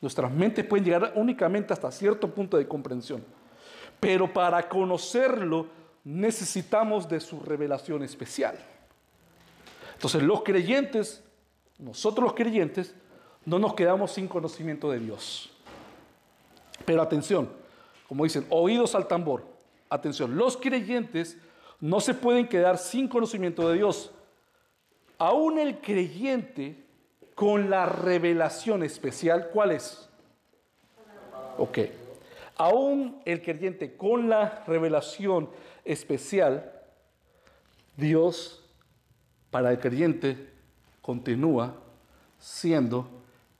Nuestras 0.00 0.30
mentes 0.32 0.64
pueden 0.64 0.84
llegar 0.84 1.12
únicamente 1.14 1.72
hasta 1.72 1.90
cierto 1.90 2.32
punto 2.32 2.56
de 2.56 2.66
comprensión. 2.66 3.24
Pero 4.02 4.32
para 4.32 4.68
conocerlo 4.68 5.68
necesitamos 6.02 7.08
de 7.08 7.20
su 7.20 7.38
revelación 7.38 8.02
especial. 8.02 8.58
Entonces 9.94 10.24
los 10.24 10.42
creyentes, 10.42 11.22
nosotros 11.78 12.24
los 12.24 12.34
creyentes, 12.34 12.96
no 13.44 13.60
nos 13.60 13.74
quedamos 13.74 14.10
sin 14.10 14.26
conocimiento 14.26 14.90
de 14.90 14.98
Dios. 14.98 15.52
Pero 16.84 17.00
atención, 17.00 17.48
como 18.08 18.24
dicen, 18.24 18.44
oídos 18.50 18.96
al 18.96 19.06
tambor. 19.06 19.44
Atención, 19.88 20.36
los 20.36 20.56
creyentes 20.56 21.38
no 21.78 22.00
se 22.00 22.12
pueden 22.12 22.48
quedar 22.48 22.78
sin 22.78 23.06
conocimiento 23.06 23.68
de 23.68 23.76
Dios. 23.76 24.10
Aún 25.16 25.60
el 25.60 25.78
creyente 25.78 26.84
con 27.36 27.70
la 27.70 27.86
revelación 27.86 28.82
especial, 28.82 29.50
¿cuál 29.52 29.70
es? 29.70 30.08
Ok. 31.56 32.01
Aún 32.62 33.20
el 33.24 33.42
creyente 33.42 33.96
con 33.96 34.28
la 34.28 34.62
revelación 34.68 35.50
especial, 35.84 36.70
Dios 37.96 38.64
para 39.50 39.72
el 39.72 39.80
creyente 39.80 40.48
continúa 41.00 41.74
siendo 42.38 43.08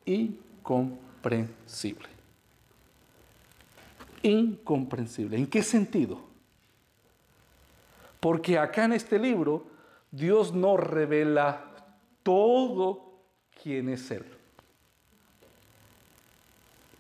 incomprensible. 0.04 2.08
Incomprensible. 4.22 5.36
¿En 5.36 5.48
qué 5.48 5.64
sentido? 5.64 6.20
Porque 8.20 8.56
acá 8.56 8.84
en 8.84 8.92
este 8.92 9.18
libro 9.18 9.66
Dios 10.12 10.54
no 10.54 10.76
revela 10.76 11.72
todo 12.22 13.18
quién 13.60 13.88
es 13.88 14.08
Él. 14.12 14.24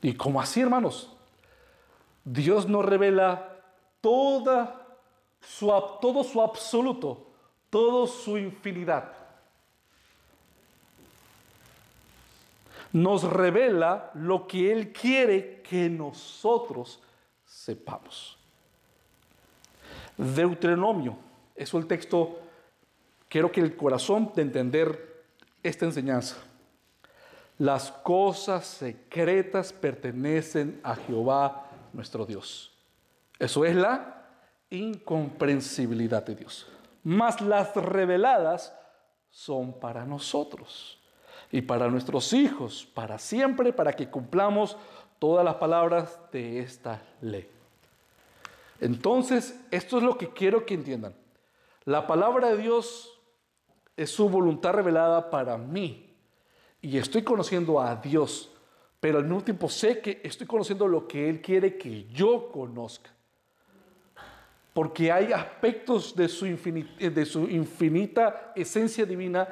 Y 0.02 0.14
como 0.14 0.40
así, 0.40 0.60
hermanos, 0.60 1.11
Dios 2.24 2.68
nos 2.68 2.84
revela 2.84 3.60
toda 4.00 4.98
su, 5.40 5.66
todo 6.00 6.22
su 6.22 6.40
absoluto, 6.40 7.26
toda 7.70 8.06
su 8.06 8.38
infinidad. 8.38 9.12
Nos 12.92 13.24
revela 13.24 14.10
lo 14.14 14.46
que 14.46 14.70
Él 14.70 14.92
quiere 14.92 15.62
que 15.62 15.88
nosotros 15.88 17.00
sepamos. 17.46 18.38
Deuteronomio, 20.16 21.16
es 21.56 21.72
el 21.72 21.86
texto, 21.86 22.38
quiero 23.28 23.50
que 23.50 23.60
el 23.60 23.74
corazón 23.76 24.30
de 24.34 24.42
entender 24.42 25.24
esta 25.62 25.86
enseñanza. 25.86 26.36
Las 27.58 27.90
cosas 27.90 28.66
secretas 28.66 29.72
pertenecen 29.72 30.80
a 30.82 30.94
Jehová 30.94 31.71
nuestro 31.92 32.26
Dios. 32.26 32.72
Eso 33.38 33.64
es 33.64 33.74
la 33.74 34.26
incomprensibilidad 34.70 36.24
de 36.24 36.34
Dios. 36.34 36.66
Mas 37.04 37.40
las 37.40 37.74
reveladas 37.74 38.74
son 39.30 39.78
para 39.80 40.04
nosotros 40.04 40.98
y 41.50 41.62
para 41.62 41.88
nuestros 41.88 42.32
hijos, 42.32 42.88
para 42.94 43.18
siempre, 43.18 43.72
para 43.72 43.92
que 43.92 44.08
cumplamos 44.08 44.76
todas 45.18 45.44
las 45.44 45.56
palabras 45.56 46.18
de 46.32 46.60
esta 46.60 47.02
ley. 47.20 47.48
Entonces, 48.80 49.60
esto 49.70 49.98
es 49.98 50.02
lo 50.02 50.18
que 50.18 50.30
quiero 50.30 50.66
que 50.66 50.74
entiendan. 50.74 51.14
La 51.84 52.06
palabra 52.06 52.48
de 52.48 52.58
Dios 52.58 53.20
es 53.96 54.10
su 54.10 54.28
voluntad 54.28 54.72
revelada 54.72 55.30
para 55.30 55.56
mí 55.56 56.12
y 56.80 56.98
estoy 56.98 57.22
conociendo 57.22 57.80
a 57.80 57.96
Dios, 57.96 58.50
pero 59.02 59.18
al 59.18 59.24
mismo 59.24 59.42
tiempo 59.42 59.68
sé 59.68 59.98
que 59.98 60.20
estoy 60.22 60.46
conociendo 60.46 60.86
lo 60.86 61.08
que 61.08 61.28
Él 61.28 61.40
quiere 61.40 61.76
que 61.76 62.04
yo 62.04 62.52
conozca. 62.52 63.10
Porque 64.72 65.10
hay 65.10 65.32
aspectos 65.32 66.14
de 66.14 66.28
su, 66.28 66.46
infinita, 66.46 67.10
de 67.10 67.26
su 67.26 67.48
infinita 67.48 68.52
esencia 68.54 69.04
divina, 69.04 69.48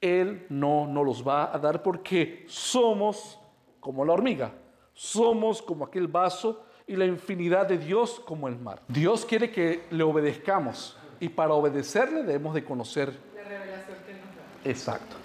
Él 0.00 0.46
no 0.48 0.86
nos 0.86 1.04
los 1.04 1.28
va 1.28 1.54
a 1.54 1.58
dar 1.58 1.82
porque 1.82 2.46
somos 2.48 3.38
como 3.80 4.02
la 4.02 4.14
hormiga, 4.14 4.54
somos 4.94 5.60
como 5.60 5.84
aquel 5.84 6.08
vaso 6.08 6.64
y 6.86 6.96
la 6.96 7.04
infinidad 7.04 7.66
de 7.66 7.76
Dios 7.76 8.18
como 8.24 8.48
el 8.48 8.58
mar. 8.58 8.80
Dios 8.88 9.26
quiere 9.26 9.50
que 9.50 9.84
le 9.90 10.02
obedezcamos 10.04 10.96
y 11.20 11.28
para 11.28 11.52
obedecerle 11.52 12.22
debemos 12.22 12.54
de 12.54 12.64
conocer 12.64 13.12
La 13.34 13.42
revelación 13.42 13.98
que 14.06 14.14
nos 14.14 14.22
da. 14.34 14.70
Exacto. 14.70 15.23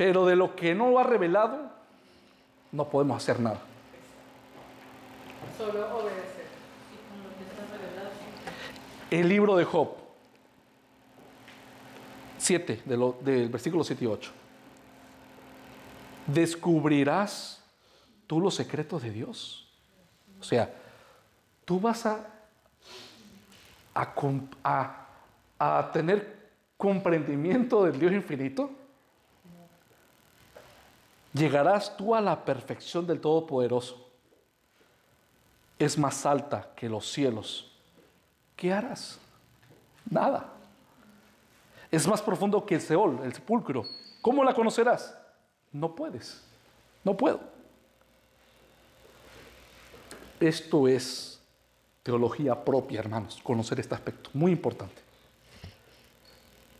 Pero 0.00 0.24
de 0.24 0.34
lo 0.34 0.56
que 0.56 0.74
no 0.74 0.98
ha 0.98 1.02
revelado, 1.02 1.70
no 2.72 2.88
podemos 2.88 3.18
hacer 3.22 3.38
nada. 3.38 3.58
Solo 5.58 5.94
obedecer. 5.98 6.46
El 9.10 9.28
libro 9.28 9.56
de 9.56 9.64
Job, 9.66 9.90
7, 12.38 12.80
de 12.82 12.96
lo- 12.96 13.18
del 13.20 13.50
versículo 13.50 13.84
7 13.84 14.02
y 14.02 14.06
8. 14.06 14.30
Descubrirás 16.28 17.62
tú 18.26 18.40
los 18.40 18.54
secretos 18.54 19.02
de 19.02 19.10
Dios. 19.10 19.68
O 20.40 20.44
sea, 20.44 20.72
tú 21.66 21.78
vas 21.78 22.06
a, 22.06 22.24
a, 23.94 24.14
a- 24.64 25.06
a 25.58 25.92
tener 25.92 26.48
comprendimiento 26.78 27.84
del 27.84 28.00
Dios 28.00 28.12
infinito. 28.12 28.70
Llegarás 31.32 31.96
tú 31.96 32.14
a 32.14 32.20
la 32.20 32.44
perfección 32.44 33.06
del 33.06 33.20
Todopoderoso. 33.20 34.08
Es 35.78 35.96
más 35.96 36.26
alta 36.26 36.70
que 36.74 36.88
los 36.88 37.10
cielos. 37.10 37.72
¿Qué 38.56 38.72
harás? 38.72 39.18
Nada. 40.08 40.52
Es 41.90 42.06
más 42.06 42.20
profundo 42.20 42.64
que 42.66 42.76
el 42.76 42.80
Seol, 42.80 43.20
el 43.24 43.32
sepulcro. 43.32 43.84
¿Cómo 44.20 44.44
la 44.44 44.54
conocerás? 44.54 45.16
No 45.72 45.94
puedes. 45.94 46.42
No 47.04 47.16
puedo. 47.16 47.40
Esto 50.38 50.88
es 50.88 51.40
teología 52.02 52.64
propia, 52.64 53.00
hermanos, 53.00 53.40
conocer 53.42 53.78
este 53.80 53.94
aspecto. 53.94 54.30
Muy 54.32 54.52
importante. 54.52 55.00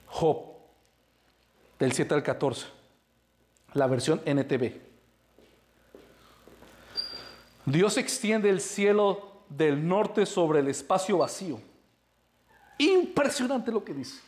Job, 0.07 0.39
del 1.79 1.93
7 1.93 2.15
al 2.15 2.23
14, 2.23 2.67
la 3.75 3.87
versión 3.87 4.21
NTV. 4.25 4.81
Dios 7.67 7.97
extiende 7.99 8.51
el 8.51 8.61
cielo 8.61 9.45
del 9.49 9.87
norte 9.87 10.27
sobre 10.27 10.61
el 10.61 10.69
espacio 10.69 11.19
vacío. 11.19 11.61
Impresionante 12.79 13.71
lo 13.71 13.85
que 13.85 13.95
dice. 13.95 14.21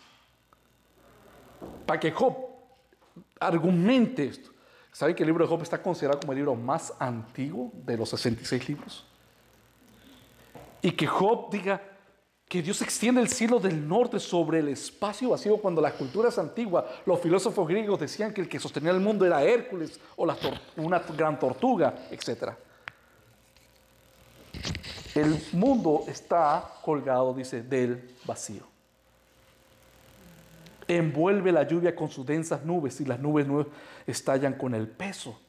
Para 1.86 1.98
que 1.98 2.12
Job 2.12 2.36
argumente 3.40 4.26
esto. 4.26 4.50
¿Sabe 4.92 5.14
que 5.14 5.22
el 5.22 5.28
libro 5.28 5.44
de 5.44 5.48
Job 5.48 5.62
está 5.62 5.82
considerado 5.82 6.20
como 6.20 6.32
el 6.32 6.38
libro 6.38 6.54
más 6.54 6.92
antiguo 6.98 7.72
de 7.74 7.96
los 7.96 8.10
66 8.10 8.68
libros? 8.68 9.06
Y 10.82 10.92
que 10.92 11.06
Job 11.06 11.50
diga 11.50 11.80
que 12.52 12.60
Dios 12.60 12.82
extiende 12.82 13.18
el 13.22 13.28
cielo 13.28 13.58
del 13.58 13.88
norte 13.88 14.20
sobre 14.20 14.58
el 14.58 14.68
espacio 14.68 15.30
vacío 15.30 15.56
cuando 15.56 15.80
las 15.80 15.94
culturas 15.94 16.36
antiguas, 16.36 16.84
los 17.06 17.18
filósofos 17.18 17.66
griegos 17.66 17.98
decían 17.98 18.34
que 18.34 18.42
el 18.42 18.48
que 18.50 18.60
sostenía 18.60 18.90
el 18.90 19.00
mundo 19.00 19.24
era 19.24 19.42
Hércules 19.42 19.98
o 20.16 20.26
la 20.26 20.36
una 20.76 20.98
gran 21.16 21.38
tortuga, 21.38 21.94
etc. 22.10 22.50
El 25.14 25.42
mundo 25.54 26.04
está 26.06 26.62
colgado, 26.84 27.32
dice, 27.32 27.62
del 27.62 28.16
vacío. 28.26 28.64
Envuelve 30.86 31.52
la 31.52 31.66
lluvia 31.66 31.96
con 31.96 32.10
sus 32.10 32.26
densas 32.26 32.66
nubes 32.66 33.00
y 33.00 33.06
las 33.06 33.18
nubes 33.18 33.46
estallan 34.06 34.58
con 34.58 34.74
el 34.74 34.88
peso. 34.88 35.40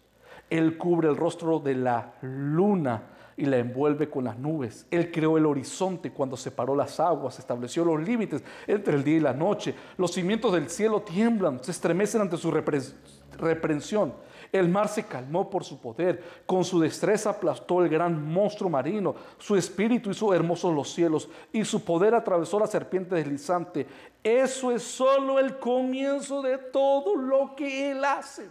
Él 0.49 0.77
cubre 0.77 1.09
el 1.09 1.17
rostro 1.17 1.59
de 1.59 1.75
la 1.75 2.13
luna 2.21 3.12
y 3.37 3.45
la 3.45 3.57
envuelve 3.57 4.09
con 4.09 4.23
las 4.25 4.37
nubes. 4.37 4.85
Él 4.91 5.11
creó 5.11 5.37
el 5.37 5.45
horizonte 5.45 6.11
cuando 6.11 6.37
separó 6.37 6.75
las 6.75 6.99
aguas, 6.99 7.39
estableció 7.39 7.83
los 7.83 8.01
límites 8.01 8.43
entre 8.67 8.95
el 8.95 9.03
día 9.03 9.17
y 9.17 9.21
la 9.21 9.33
noche. 9.33 9.73
Los 9.97 10.11
cimientos 10.13 10.53
del 10.53 10.69
cielo 10.69 11.01
tiemblan, 11.01 11.63
se 11.63 11.71
estremecen 11.71 12.21
ante 12.21 12.37
su 12.37 12.51
repre- 12.51 12.93
reprensión. 13.37 14.13
El 14.51 14.69
mar 14.69 14.87
se 14.87 15.03
calmó 15.03 15.49
por 15.49 15.63
su 15.63 15.79
poder, 15.79 16.23
con 16.45 16.63
su 16.63 16.79
destreza 16.79 17.31
aplastó 17.31 17.83
el 17.83 17.89
gran 17.89 18.23
monstruo 18.23 18.69
marino, 18.69 19.15
su 19.39 19.55
espíritu 19.55 20.11
hizo 20.11 20.31
hermosos 20.31 20.75
los 20.75 20.93
cielos 20.93 21.27
y 21.51 21.65
su 21.65 21.83
poder 21.83 22.13
atravesó 22.13 22.59
la 22.59 22.67
serpiente 22.67 23.15
deslizante. 23.15 23.87
Eso 24.23 24.71
es 24.71 24.83
solo 24.83 25.39
el 25.39 25.57
comienzo 25.57 26.43
de 26.43 26.59
todo 26.59 27.15
lo 27.15 27.55
que 27.55 27.89
él 27.89 28.05
hace. 28.05 28.47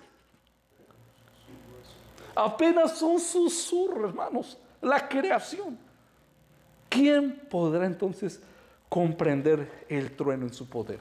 Apenas 2.34 3.00
un 3.02 3.20
susurro, 3.20 4.08
hermanos. 4.08 4.58
La 4.82 5.08
creación. 5.08 5.78
¿Quién 6.88 7.40
podrá 7.48 7.86
entonces 7.86 8.40
comprender 8.88 9.86
el 9.88 10.14
trueno 10.14 10.46
en 10.46 10.52
su 10.52 10.68
poder? 10.68 11.00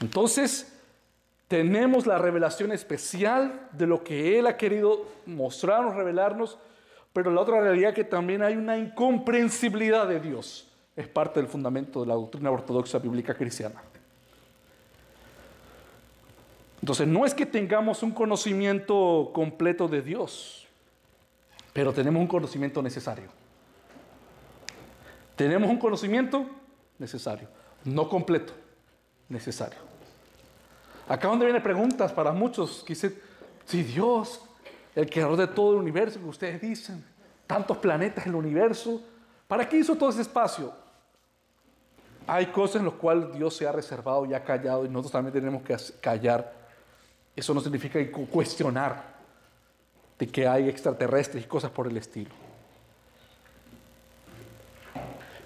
Entonces, 0.00 0.72
tenemos 1.48 2.06
la 2.06 2.18
revelación 2.18 2.72
especial 2.72 3.68
de 3.72 3.86
lo 3.86 4.02
que 4.02 4.38
Él 4.38 4.46
ha 4.46 4.56
querido 4.56 5.06
mostrarnos, 5.26 5.94
revelarnos, 5.94 6.58
pero 7.12 7.30
la 7.30 7.40
otra 7.40 7.60
realidad 7.60 7.94
que 7.94 8.04
también 8.04 8.42
hay 8.42 8.56
una 8.56 8.76
incomprensibilidad 8.76 10.08
de 10.08 10.20
Dios. 10.20 10.68
Es 10.96 11.08
parte 11.08 11.40
del 11.40 11.48
fundamento 11.48 12.00
de 12.00 12.06
la 12.06 12.14
doctrina 12.14 12.50
ortodoxa 12.50 12.98
bíblica 12.98 13.34
cristiana. 13.34 13.82
Entonces, 16.80 17.06
no 17.06 17.24
es 17.24 17.34
que 17.34 17.46
tengamos 17.46 18.02
un 18.02 18.12
conocimiento 18.12 19.30
completo 19.32 19.88
de 19.88 20.02
Dios, 20.02 20.65
pero 21.76 21.92
tenemos 21.92 22.22
un 22.22 22.26
conocimiento 22.26 22.82
necesario. 22.82 23.28
Tenemos 25.36 25.68
un 25.68 25.76
conocimiento 25.76 26.46
necesario, 26.98 27.48
no 27.84 28.08
completo, 28.08 28.54
necesario. 29.28 29.78
Acá 31.06 31.28
donde 31.28 31.44
vienen 31.44 31.62
preguntas 31.62 32.14
para 32.14 32.32
muchos 32.32 32.82
que 32.82 32.94
si 32.94 33.82
Dios, 33.82 34.40
el 34.94 35.10
creador 35.10 35.36
de 35.36 35.48
todo 35.48 35.72
el 35.72 35.80
universo, 35.80 36.18
que 36.18 36.24
ustedes 36.24 36.62
dicen, 36.62 37.04
tantos 37.46 37.76
planetas 37.76 38.24
en 38.24 38.30
el 38.32 38.36
universo, 38.36 39.02
¿para 39.46 39.68
qué 39.68 39.76
hizo 39.76 39.96
todo 39.96 40.08
ese 40.08 40.22
espacio? 40.22 40.72
Hay 42.26 42.46
cosas 42.46 42.76
en 42.76 42.86
las 42.86 42.94
cuales 42.94 43.34
Dios 43.34 43.54
se 43.54 43.68
ha 43.68 43.72
reservado 43.72 44.24
y 44.24 44.32
ha 44.32 44.42
callado 44.42 44.86
y 44.86 44.88
nosotros 44.88 45.12
también 45.12 45.34
tenemos 45.34 45.62
que 45.62 45.76
callar. 46.00 46.54
Eso 47.36 47.52
no 47.52 47.60
significa 47.60 47.98
cuestionar 48.30 49.15
de 50.18 50.26
que 50.26 50.46
hay 50.46 50.68
extraterrestres 50.68 51.44
y 51.44 51.46
cosas 51.46 51.70
por 51.70 51.86
el 51.86 51.96
estilo. 51.96 52.30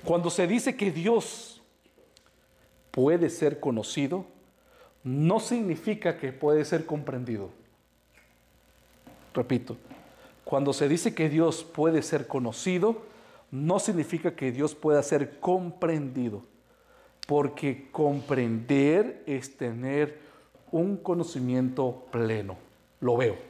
Cuando 0.05 0.31
se 0.31 0.47
dice 0.47 0.77
que 0.77 0.91
Dios 0.91 1.61
puede 2.91 3.31
ser 3.31 3.61
conocido, 3.61 4.27
no 5.03 5.41
significa 5.41 6.16
que 6.18 6.33
puede 6.33 6.64
ser 6.64 6.87
comprendido. 6.87 7.51
Repito, 9.35 9.77
cuando 10.45 10.73
se 10.73 10.89
dice 10.89 11.14
que 11.14 11.29
Dios 11.29 11.64
puede 11.64 12.03
ser 12.03 12.27
conocido, 12.27 13.03
no 13.51 13.79
significa 13.79 14.35
que 14.35 14.53
Dios 14.53 14.75
pueda 14.75 15.03
ser 15.03 15.39
comprendido, 15.39 16.43
porque 17.27 17.89
comprender 17.93 19.23
es 19.27 19.57
tener 19.57 20.18
un 20.73 20.97
conocimiento 20.97 22.07
pleno. 22.11 22.57
Lo 23.01 23.16
veo. 23.16 23.49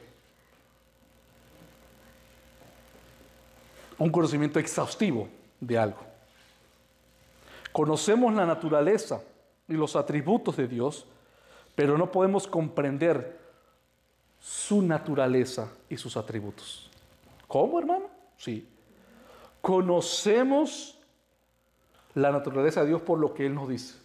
Un 4.01 4.09
conocimiento 4.09 4.57
exhaustivo 4.57 5.29
de 5.59 5.77
algo. 5.77 5.99
Conocemos 7.71 8.33
la 8.33 8.47
naturaleza 8.47 9.21
y 9.67 9.73
los 9.73 9.95
atributos 9.95 10.57
de 10.57 10.67
Dios, 10.67 11.05
pero 11.75 11.99
no 11.99 12.11
podemos 12.11 12.47
comprender 12.47 13.37
su 14.39 14.81
naturaleza 14.81 15.71
y 15.87 15.97
sus 15.97 16.17
atributos. 16.17 16.89
¿Cómo, 17.47 17.77
hermano? 17.77 18.07
Sí. 18.37 18.67
Conocemos 19.61 20.97
la 22.15 22.31
naturaleza 22.31 22.81
de 22.81 22.87
Dios 22.87 23.03
por 23.03 23.19
lo 23.19 23.35
que 23.35 23.45
Él 23.45 23.53
nos 23.53 23.69
dice. 23.69 23.99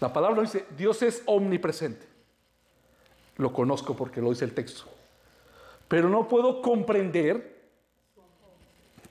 La 0.00 0.12
palabra 0.12 0.42
dice, 0.42 0.66
Dios 0.76 1.00
es 1.00 1.22
omnipresente. 1.24 2.06
Lo 3.38 3.54
conozco 3.54 3.96
porque 3.96 4.20
lo 4.20 4.28
dice 4.28 4.44
el 4.44 4.52
texto. 4.52 4.99
Pero 5.90 6.08
no 6.08 6.28
puedo 6.28 6.62
comprender 6.62 7.68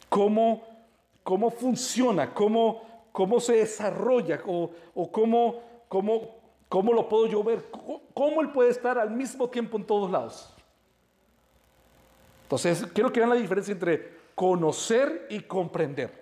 cómo, 0.07 0.63
cómo 1.23 1.51
funciona, 1.51 2.33
cómo, 2.33 3.09
cómo 3.11 3.41
se 3.41 3.57
desarrolla 3.57 4.39
o, 4.45 4.71
cómo, 5.11 5.61
cómo, 5.89 6.39
cómo, 6.69 6.93
lo 6.93 7.09
puedo 7.09 7.27
yo 7.27 7.43
ver, 7.43 7.69
cómo, 8.13 8.39
Él 8.39 8.53
puede 8.53 8.69
estar 8.69 8.97
al 8.97 9.11
mismo 9.11 9.49
tiempo 9.49 9.75
en 9.75 9.83
todos 9.83 10.09
lados. 10.09 10.53
Entonces, 12.43 12.87
quiero 12.93 13.11
que 13.11 13.19
vean 13.19 13.31
la 13.31 13.35
diferencia 13.35 13.73
entre 13.73 14.13
conocer 14.33 15.27
y 15.29 15.41
comprender. 15.41 16.17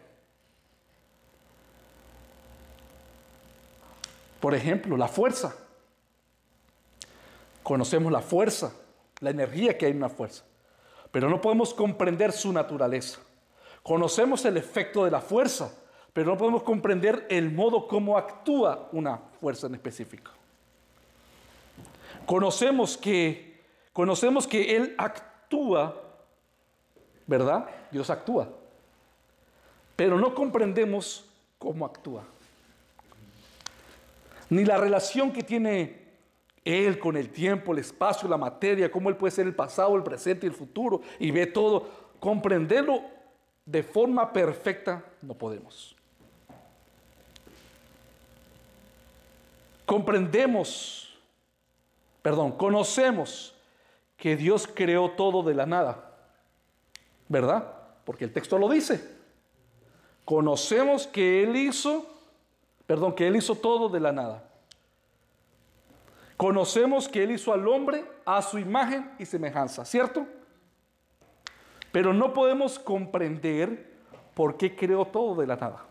Por 4.39 4.55
ejemplo, 4.55 4.97
la 4.97 5.07
fuerza. 5.07 5.55
Conocemos 7.61 8.11
la 8.11 8.21
fuerza, 8.21 8.73
la 9.19 9.29
energía 9.29 9.77
que 9.77 9.85
hay 9.85 9.91
en 9.91 9.97
una 9.97 10.09
fuerza, 10.09 10.43
pero 11.11 11.29
no 11.29 11.41
podemos 11.41 11.73
comprender 11.73 12.31
su 12.31 12.51
naturaleza. 12.51 13.19
Conocemos 13.83 14.43
el 14.45 14.57
efecto 14.57 15.05
de 15.05 15.11
la 15.11 15.21
fuerza, 15.21 15.71
pero 16.13 16.31
no 16.31 16.37
podemos 16.37 16.63
comprender 16.63 17.25
el 17.29 17.51
modo 17.51 17.87
como 17.87 18.17
actúa 18.17 18.89
una 18.91 19.17
fuerza 19.39 19.67
en 19.67 19.75
específico. 19.75 20.31
Conocemos 22.25 22.97
que, 22.97 23.61
conocemos 23.93 24.47
que 24.47 24.75
Él 24.75 24.95
actúa, 24.97 25.95
¿verdad? 27.25 27.69
Dios 27.91 28.09
actúa, 28.09 28.49
pero 29.95 30.19
no 30.19 30.35
comprendemos 30.35 31.25
cómo 31.57 31.85
actúa. 31.85 32.23
Ni 34.49 34.65
la 34.65 34.77
relación 34.77 35.31
que 35.31 35.43
tiene 35.43 36.06
Él 36.67 36.99
con 36.99 37.15
el 37.15 37.29
tiempo, 37.29 37.71
el 37.71 37.79
espacio, 37.79 38.27
la 38.27 38.37
materia, 38.37 38.91
cómo 38.91 39.09
Él 39.09 39.15
puede 39.15 39.31
ser 39.31 39.47
el 39.47 39.55
pasado, 39.55 39.95
el 39.95 40.03
presente 40.03 40.45
y 40.45 40.49
el 40.49 40.55
futuro, 40.55 41.01
y 41.19 41.31
ve 41.31 41.47
todo. 41.47 41.87
Comprenderlo 42.19 43.01
de 43.65 43.83
forma 43.83 44.33
perfecta 44.33 45.03
no 45.21 45.33
podemos. 45.33 45.97
comprendemos, 49.87 51.17
perdón, 52.21 52.51
conocemos 52.51 53.55
que 54.17 54.35
Dios 54.35 54.67
creó 54.71 55.11
todo 55.11 55.41
de 55.41 55.55
la 55.55 55.65
nada, 55.65 56.13
¿verdad? 57.29 57.73
Porque 58.03 58.25
el 58.25 58.33
texto 58.33 58.59
lo 58.59 58.67
dice. 58.67 59.17
Conocemos 60.25 61.07
que 61.07 61.41
Él 61.41 61.55
hizo, 61.55 62.05
perdón, 62.85 63.15
que 63.15 63.27
Él 63.27 63.37
hizo 63.37 63.55
todo 63.55 63.87
de 63.87 64.01
la 64.01 64.11
nada. 64.11 64.43
Conocemos 66.37 67.09
que 67.09 67.23
Él 67.23 67.31
hizo 67.31 67.51
al 67.51 67.67
hombre 67.67 68.05
a 68.23 68.43
su 68.43 68.59
imagen 68.59 69.11
y 69.17 69.25
semejanza, 69.25 69.83
¿cierto? 69.83 70.27
Pero 71.91 72.13
no 72.13 72.31
podemos 72.31 72.77
comprender 72.77 73.97
por 74.35 74.55
qué 74.55 74.75
creó 74.75 75.05
todo 75.05 75.41
de 75.41 75.47
la 75.47 75.55
nada. 75.55 75.83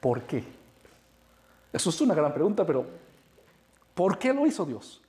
¿Por 0.00 0.22
qué? 0.22 0.44
Eso 1.72 1.90
es 1.90 2.00
una 2.00 2.14
gran 2.14 2.34
pregunta, 2.34 2.66
pero 2.66 2.84
¿por 3.94 4.18
qué 4.18 4.32
lo 4.32 4.44
hizo 4.44 4.64
Dios? 4.64 5.00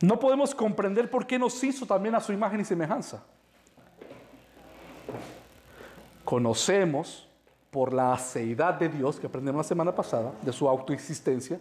No 0.00 0.18
podemos 0.18 0.54
comprender 0.54 1.10
por 1.10 1.26
qué 1.26 1.38
nos 1.38 1.62
hizo 1.62 1.84
también 1.84 2.14
a 2.14 2.20
su 2.20 2.32
imagen 2.32 2.60
y 2.60 2.64
semejanza. 2.64 3.22
Conocemos 6.24 7.25
por 7.70 7.92
la 7.92 8.12
aceidad 8.12 8.74
de 8.74 8.88
Dios, 8.88 9.20
que 9.20 9.26
aprendimos 9.26 9.58
la 9.58 9.68
semana 9.68 9.94
pasada, 9.94 10.32
de 10.42 10.52
su 10.52 10.68
autoexistencia, 10.68 11.58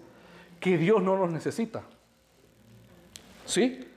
que 0.60 0.78
Dios 0.78 1.02
no 1.02 1.18
nos 1.18 1.32
necesita. 1.32 1.84
¿Sí? 3.46 3.88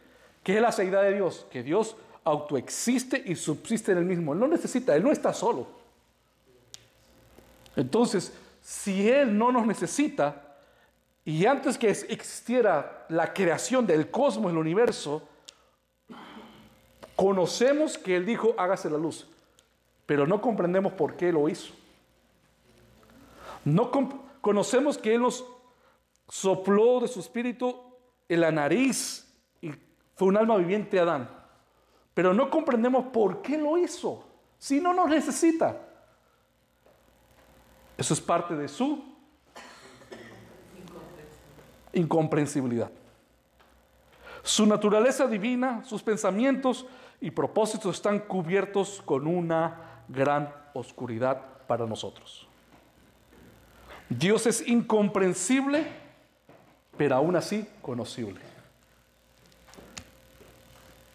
¿Qué 0.42 0.56
es 0.56 0.62
la 0.62 0.68
aceidad 0.68 1.02
de 1.02 1.14
Dios? 1.14 1.46
Que 1.50 1.62
Dios 1.62 1.96
autoexiste 2.24 3.22
y 3.24 3.36
subsiste 3.36 3.92
en 3.92 3.98
el 3.98 4.04
mismo. 4.04 4.32
Él 4.32 4.40
no 4.40 4.48
necesita, 4.48 4.94
Él 4.94 5.02
no 5.02 5.12
está 5.12 5.32
solo. 5.32 5.66
Entonces, 7.76 8.32
si 8.62 9.08
Él 9.08 9.36
no 9.36 9.52
nos 9.52 9.66
necesita, 9.66 10.56
y 11.24 11.46
antes 11.46 11.78
que 11.78 11.90
existiera 11.90 13.06
la 13.08 13.32
creación 13.32 13.86
del 13.86 14.10
cosmos, 14.10 14.50
el 14.50 14.58
universo, 14.58 15.22
conocemos 17.14 17.98
que 17.98 18.16
Él 18.16 18.24
dijo, 18.24 18.54
hágase 18.58 18.90
la 18.90 18.98
luz, 18.98 19.26
pero 20.06 20.26
no 20.26 20.40
comprendemos 20.40 20.92
por 20.92 21.16
qué 21.16 21.30
lo 21.32 21.48
hizo. 21.48 21.74
No 23.64 23.90
conocemos 24.40 24.98
que 24.98 25.14
Él 25.14 25.22
nos 25.22 25.44
sopló 26.28 27.00
de 27.00 27.08
su 27.08 27.20
espíritu 27.20 27.74
en 28.28 28.40
la 28.40 28.52
nariz 28.52 29.26
y 29.60 29.72
fue 30.14 30.28
un 30.28 30.36
alma 30.36 30.56
viviente 30.56 30.98
Adán, 30.98 31.30
pero 32.14 32.34
no 32.34 32.50
comprendemos 32.50 33.06
por 33.06 33.42
qué 33.42 33.56
lo 33.56 33.78
hizo, 33.78 34.24
si 34.58 34.80
no 34.80 34.92
nos 34.92 35.08
necesita. 35.08 35.76
Eso 37.96 38.14
es 38.14 38.20
parte 38.20 38.54
de 38.54 38.68
su 38.68 39.04
incomprensibilidad. 41.92 42.90
Su 44.42 44.66
naturaleza 44.66 45.26
divina, 45.26 45.84
sus 45.84 46.02
pensamientos 46.02 46.86
y 47.20 47.30
propósitos 47.30 47.96
están 47.96 48.20
cubiertos 48.20 49.02
con 49.04 49.26
una 49.26 50.04
gran 50.08 50.54
oscuridad 50.74 51.66
para 51.66 51.86
nosotros. 51.86 52.47
Dios 54.08 54.46
es 54.46 54.66
incomprensible 54.66 55.86
pero 56.98 57.14
aún 57.14 57.36
así 57.36 57.66
conocible. 57.80 58.40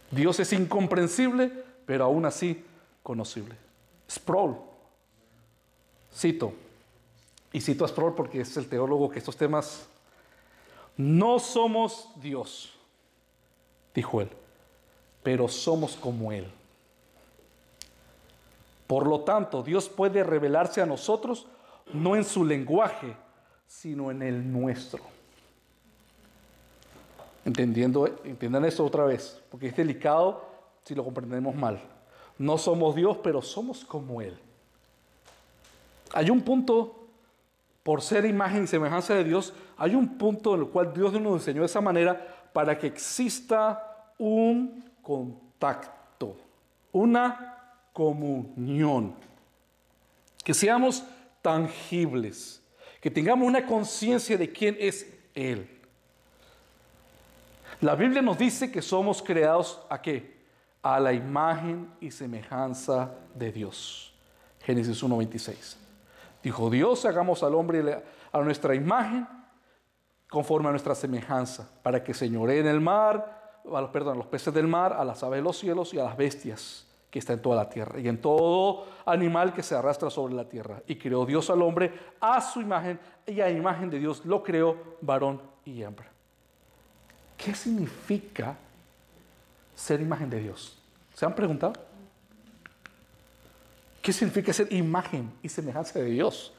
Dios 0.09 0.39
es 0.39 0.53
incomprensible, 0.53 1.51
pero 1.85 2.05
aún 2.05 2.25
así 2.25 2.65
conocible. 3.03 3.55
Sproul, 4.09 4.55
cito, 6.15 6.53
y 7.51 7.59
cito 7.59 7.83
a 7.83 7.87
Sproul 7.87 8.15
porque 8.15 8.41
es 8.41 8.55
el 8.57 8.67
teólogo 8.67 9.09
que 9.09 9.19
estos 9.19 9.35
temas, 9.35 9.87
no 10.95 11.39
somos 11.39 12.09
Dios, 12.15 12.73
dijo 13.93 14.21
él, 14.21 14.29
pero 15.21 15.47
somos 15.47 15.95
como 15.95 16.31
Él. 16.31 16.49
Por 18.87 19.07
lo 19.07 19.21
tanto, 19.21 19.63
Dios 19.63 19.89
puede 19.89 20.23
revelarse 20.23 20.81
a 20.81 20.85
nosotros 20.85 21.47
no 21.91 22.15
en 22.15 22.23
su 22.23 22.45
lenguaje, 22.45 23.15
sino 23.67 24.11
en 24.11 24.21
el 24.21 24.51
nuestro. 24.51 25.03
Entendiendo, 27.45 28.07
entiendan 28.23 28.63
esto 28.65 28.85
otra 28.85 29.03
vez, 29.03 29.41
porque 29.49 29.67
es 29.67 29.75
delicado 29.75 30.45
si 30.83 30.95
lo 30.95 31.03
comprendemos 31.03 31.55
mal. 31.55 31.81
No 32.37 32.57
somos 32.57 32.95
Dios, 32.95 33.17
pero 33.23 33.41
somos 33.41 33.83
como 33.83 34.21
Él. 34.21 34.37
Hay 36.13 36.29
un 36.29 36.41
punto, 36.41 37.07
por 37.83 38.01
ser 38.01 38.25
imagen 38.25 38.63
y 38.63 38.67
semejanza 38.67 39.15
de 39.15 39.23
Dios, 39.23 39.53
hay 39.77 39.95
un 39.95 40.17
punto 40.17 40.55
en 40.55 40.61
el 40.61 40.67
cual 40.67 40.93
Dios 40.93 41.13
nos 41.13 41.33
enseñó 41.33 41.61
de 41.61 41.65
esa 41.65 41.81
manera 41.81 42.49
para 42.53 42.77
que 42.77 42.87
exista 42.87 44.13
un 44.17 44.83
contacto, 45.01 46.37
una 46.91 47.57
comunión. 47.91 49.15
Que 50.43 50.53
seamos 50.53 51.03
tangibles, 51.43 52.63
que 52.99 53.11
tengamos 53.11 53.47
una 53.47 53.67
conciencia 53.67 54.35
de 54.37 54.51
quién 54.51 54.75
es 54.79 55.05
Él. 55.35 55.69
La 57.81 57.95
Biblia 57.95 58.21
nos 58.21 58.37
dice 58.37 58.71
que 58.71 58.81
somos 58.81 59.21
creados 59.21 59.79
a 59.89 60.01
qué? 60.01 60.41
A 60.81 60.99
la 60.99 61.11
imagen 61.11 61.91
y 61.99 62.09
semejanza 62.09 63.13
de 63.35 63.51
Dios. 63.51 64.13
Génesis 64.61 65.03
1.26. 65.03 65.75
Dijo 66.41 66.69
Dios, 66.69 67.03
hagamos 67.05 67.43
al 67.43 67.55
hombre 67.55 68.03
a 68.31 68.39
nuestra 68.39 68.73
imagen 68.73 69.27
conforme 70.29 70.69
a 70.69 70.71
nuestra 70.71 70.95
semejanza, 70.95 71.69
para 71.83 72.03
que 72.03 72.13
señoree 72.13 72.61
en 72.61 72.67
el 72.67 72.79
mar, 72.79 73.59
perdón, 73.91 74.15
a 74.15 74.17
los 74.17 74.27
peces 74.27 74.53
del 74.53 74.67
mar, 74.67 74.93
a 74.93 75.03
las 75.03 75.21
aves 75.23 75.39
de 75.39 75.43
los 75.43 75.57
cielos 75.57 75.93
y 75.93 75.99
a 75.99 76.05
las 76.05 76.17
bestias 76.17 76.87
que 77.13 77.19
está 77.19 77.33
en 77.33 77.43
toda 77.43 77.57
la 77.57 77.69
tierra 77.69 77.99
y 77.99 78.07
en 78.07 78.17
todo 78.17 78.87
animal 79.05 79.53
que 79.53 79.61
se 79.61 79.75
arrastra 79.75 80.09
sobre 80.09 80.33
la 80.33 80.49
tierra. 80.49 80.81
Y 80.87 80.95
creó 80.95 81.27
Dios 81.27 81.47
al 81.51 81.61
hombre 81.61 81.93
a 82.19 82.41
su 82.41 82.59
imagen 82.59 82.99
y 83.27 83.39
a 83.39 83.51
imagen 83.51 83.91
de 83.91 83.99
Dios 83.99 84.25
lo 84.25 84.41
creó 84.41 84.97
varón 84.99 85.39
y 85.63 85.83
hembra. 85.83 86.07
¿Qué 87.37 87.53
significa 87.53 88.57
ser 89.75 90.01
imagen 90.01 90.27
de 90.27 90.39
Dios? 90.39 90.79
¿Se 91.13 91.23
han 91.23 91.35
preguntado? 91.35 91.73
¿Qué 94.01 94.11
significa 94.11 94.51
ser 94.51 94.73
imagen 94.73 95.31
y 95.43 95.49
semejanza 95.49 95.99
de 95.99 96.05
Dios? 96.05 96.51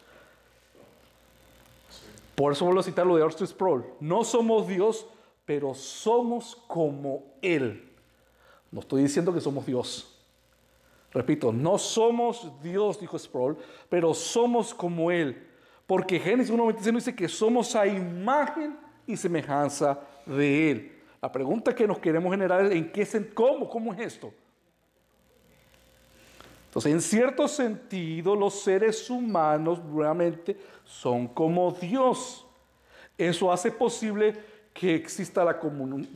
Por 2.37 2.53
eso 2.53 2.65
vuelvo 2.65 2.79
a 2.79 2.85
citar 2.85 3.05
lo 3.05 3.17
de 3.17 3.25
Arthur 3.25 3.49
Sproul. 3.49 3.85
No 3.99 4.23
somos 4.23 4.69
Dios, 4.69 5.05
pero 5.45 5.75
somos 5.75 6.55
como 6.69 7.25
Él. 7.43 7.91
No 8.71 8.79
estoy 8.79 9.03
diciendo 9.03 9.35
que 9.35 9.41
somos 9.41 9.67
Dios. 9.67 10.14
Repito, 11.15 11.53
no 11.53 11.79
somos 11.79 12.51
Dios, 12.61 12.99
dijo 13.01 13.17
Sproul, 13.17 13.57
pero 13.89 14.13
somos 14.13 14.75
como 14.75 15.13
Él. 15.13 15.47
Porque 15.87 16.19
Génesis 16.19 16.53
1.26 16.53 16.95
dice 16.95 17.15
que 17.15 17.29
somos 17.29 17.77
a 17.77 17.87
imagen 17.87 18.77
y 19.07 19.17
semejanza 19.17 20.01
de 20.27 20.71
Él. 20.71 21.03
La 21.23 21.31
pregunta 21.31 21.73
que 21.75 21.87
nos 21.87 22.01
queremos 22.01 22.33
generar 22.33 22.65
es 22.65 22.73
¿en 22.73 22.91
qué 22.91 23.07
cómo? 23.33 23.69
¿Cómo 23.69 23.95
es 23.95 24.01
esto? 24.01 24.35
Entonces, 26.67 26.93
en 26.93 27.01
cierto 27.01 27.47
sentido, 27.47 28.35
los 28.35 28.61
seres 28.63 29.09
humanos 29.09 29.81
realmente 29.95 30.59
son 30.85 31.29
como 31.29 31.71
Dios. 31.71 32.45
Eso 33.17 33.53
hace 33.53 33.71
posible 33.71 34.35
que 34.75 34.97
exista 34.97 35.45
la, 35.45 35.61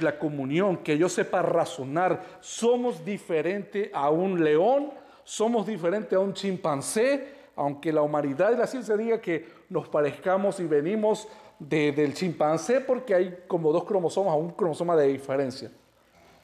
la 0.00 0.18
comunión, 0.18 0.78
que 0.78 0.98
yo 0.98 1.08
sepa 1.08 1.40
razonar. 1.40 2.38
Somos 2.40 3.04
diferente 3.04 3.90
a 3.94 4.10
un 4.10 4.42
león, 4.42 4.90
somos 5.22 5.64
diferente 5.66 6.16
a 6.16 6.18
un 6.18 6.34
chimpancé, 6.34 7.34
aunque 7.54 7.92
la 7.92 8.02
humanidad 8.02 8.52
y 8.52 8.56
la 8.56 8.66
ciencia 8.66 8.96
diga 8.96 9.20
que 9.20 9.46
nos 9.70 9.88
parezcamos 9.88 10.58
y 10.58 10.66
venimos 10.66 11.28
del 11.58 12.14
chimpancé 12.14 12.80
porque 12.80 13.14
hay 13.14 13.44
como 13.46 13.72
dos 13.72 13.84
cromosomas 13.84 14.34
o 14.34 14.38
un 14.38 14.50
cromosoma 14.50 14.96
de 14.96 15.06
diferencia. 15.06 15.70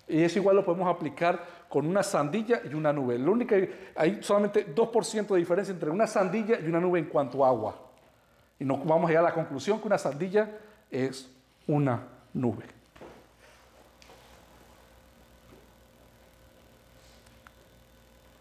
Y 0.06 0.22
eso 0.22 0.38
igual 0.38 0.56
lo 0.56 0.64
podemos 0.64 0.88
aplicar 0.88 1.64
con 1.68 1.86
una 1.86 2.04
sandilla 2.04 2.60
y 2.64 2.74
una 2.74 2.92
nube. 2.92 3.18
Lo 3.18 3.32
único 3.32 3.56
hay 3.96 4.22
solamente 4.22 4.72
2% 4.72 5.26
de 5.26 5.38
diferencia 5.38 5.72
entre 5.72 5.90
una 5.90 6.06
sandilla 6.06 6.60
y 6.60 6.66
una 6.68 6.78
nube 6.78 7.00
en 7.00 7.06
cuanto 7.06 7.44
a 7.44 7.48
agua. 7.48 7.74
Y 8.60 8.64
nos 8.64 8.84
vamos 8.84 9.06
a 9.06 9.08
llegar 9.08 9.24
a 9.24 9.28
la 9.30 9.34
conclusión 9.34 9.80
que 9.80 9.86
una 9.88 9.98
sandilla 9.98 10.50
es 10.90 11.33
una 11.66 12.06
nube. 12.32 12.64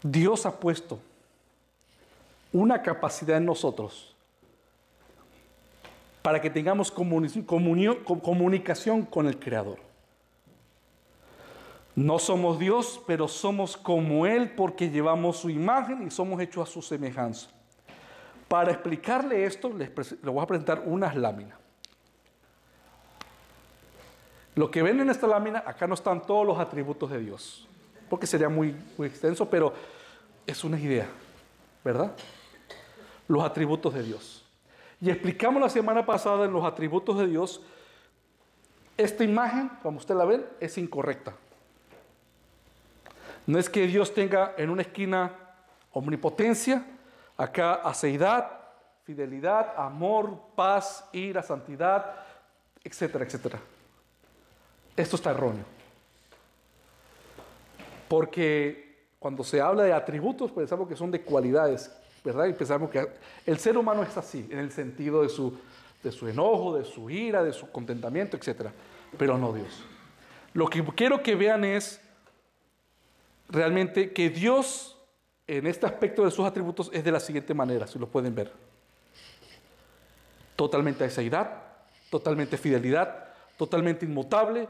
Dios 0.02 0.44
ha 0.44 0.60
puesto 0.60 0.98
una 2.52 2.82
capacidad 2.82 3.38
en 3.38 3.46
nosotros 3.46 4.14
para 6.20 6.40
que 6.40 6.50
tengamos 6.50 6.90
comunicación 6.90 9.02
con 9.02 9.26
el 9.26 9.38
Creador. 9.38 9.78
No 11.96 12.18
somos 12.18 12.58
Dios, 12.58 13.00
pero 13.06 13.28
somos 13.28 13.76
como 13.76 14.26
Él 14.26 14.52
porque 14.56 14.90
llevamos 14.90 15.38
su 15.38 15.48
imagen 15.48 16.06
y 16.06 16.10
somos 16.10 16.40
hechos 16.40 16.68
a 16.68 16.72
su 16.72 16.82
semejanza. 16.82 17.50
Para 18.48 18.72
explicarle 18.72 19.44
esto, 19.44 19.72
les, 19.72 19.90
voy 20.22 20.42
a 20.42 20.46
presentar 20.46 20.82
unas 20.86 21.14
láminas. 21.14 21.63
Lo 24.54 24.70
que 24.70 24.82
ven 24.82 25.00
en 25.00 25.10
esta 25.10 25.26
lámina, 25.26 25.64
acá 25.66 25.86
no 25.86 25.94
están 25.94 26.22
todos 26.22 26.46
los 26.46 26.58
atributos 26.58 27.10
de 27.10 27.18
Dios, 27.18 27.66
porque 28.08 28.26
sería 28.26 28.48
muy, 28.48 28.74
extenso, 29.00 29.50
pero 29.50 29.74
es 30.46 30.62
una 30.62 30.78
idea, 30.78 31.08
¿verdad? 31.84 32.12
Los 33.26 33.42
atributos 33.42 33.94
de 33.94 34.02
Dios. 34.04 34.44
Y 35.00 35.10
explicamos 35.10 35.60
la 35.60 35.68
semana 35.68 36.06
pasada 36.06 36.44
en 36.44 36.52
los 36.52 36.64
atributos 36.64 37.18
de 37.18 37.26
Dios, 37.26 37.62
esta 38.96 39.24
imagen, 39.24 39.70
como 39.82 39.98
usted 39.98 40.14
la 40.14 40.24
ve, 40.24 40.46
es 40.60 40.78
incorrecta. 40.78 41.34
No 43.46 43.58
es 43.58 43.68
que 43.68 43.88
Dios 43.88 44.14
tenga 44.14 44.54
en 44.56 44.70
una 44.70 44.82
esquina 44.82 45.32
omnipotencia, 45.92 46.86
acá 47.36 47.74
aceidad, 47.74 48.52
fidelidad, 49.02 49.74
amor, 49.76 50.38
paz, 50.54 51.04
ira, 51.12 51.42
santidad, 51.42 52.14
etcétera, 52.84 53.24
etcétera. 53.24 53.58
Esto 54.96 55.16
está 55.16 55.30
erróneo. 55.30 55.64
Porque 58.08 59.08
cuando 59.18 59.42
se 59.42 59.60
habla 59.60 59.84
de 59.84 59.92
atributos, 59.92 60.52
pensamos 60.52 60.88
que 60.88 60.96
son 60.96 61.10
de 61.10 61.22
cualidades, 61.22 61.90
¿verdad? 62.22 62.46
Y 62.46 62.52
pensamos 62.52 62.90
que 62.90 63.08
el 63.46 63.58
ser 63.58 63.76
humano 63.76 64.02
es 64.02 64.16
así, 64.16 64.46
en 64.50 64.58
el 64.58 64.70
sentido 64.70 65.22
de 65.22 65.28
su, 65.28 65.58
de 66.02 66.12
su 66.12 66.28
enojo, 66.28 66.76
de 66.76 66.84
su 66.84 67.10
ira, 67.10 67.42
de 67.42 67.52
su 67.52 67.70
contentamiento, 67.70 68.36
etc. 68.36 68.68
Pero 69.16 69.38
no 69.38 69.52
Dios. 69.52 69.82
Lo 70.52 70.68
que 70.68 70.84
quiero 70.94 71.22
que 71.22 71.34
vean 71.34 71.64
es 71.64 72.00
realmente 73.48 74.12
que 74.12 74.30
Dios, 74.30 74.96
en 75.46 75.66
este 75.66 75.86
aspecto 75.86 76.24
de 76.24 76.30
sus 76.30 76.46
atributos, 76.46 76.90
es 76.92 77.02
de 77.02 77.10
la 77.10 77.20
siguiente 77.20 77.54
manera, 77.54 77.86
si 77.86 77.98
lo 77.98 78.08
pueden 78.08 78.34
ver. 78.34 78.52
Totalmente 80.54 81.04
aseidad, 81.04 81.62
totalmente 82.10 82.56
fidelidad, 82.56 83.28
totalmente 83.56 84.04
inmutable, 84.04 84.68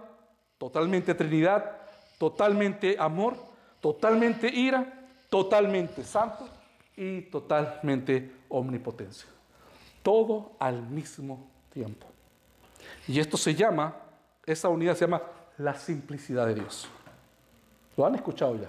totalmente 0.59 1.15
Trinidad, 1.15 1.77
totalmente 2.19 2.97
amor, 2.99 3.37
totalmente 3.81 4.49
ira, 4.49 4.93
totalmente 5.29 6.05
santo 6.05 6.49
y 6.97 7.23
totalmente 7.23 8.33
omnipotencia. 8.49 9.29
Todo 10.03 10.53
al 10.59 10.83
mismo 10.83 11.47
tiempo. 11.73 12.07
Y 13.09 13.19
esto 13.19 13.37
se 13.37 13.55
llama, 13.55 13.97
esa 14.47 14.69
unidad 14.69 14.95
se 14.95 15.07
llama 15.07 15.23
la 15.59 15.75
simplicidad 15.75 16.47
de 16.47 16.55
Dios. 16.55 16.89
¿Lo 17.97 18.07
han 18.07 18.15
escuchado 18.15 18.57
ya? 18.57 18.69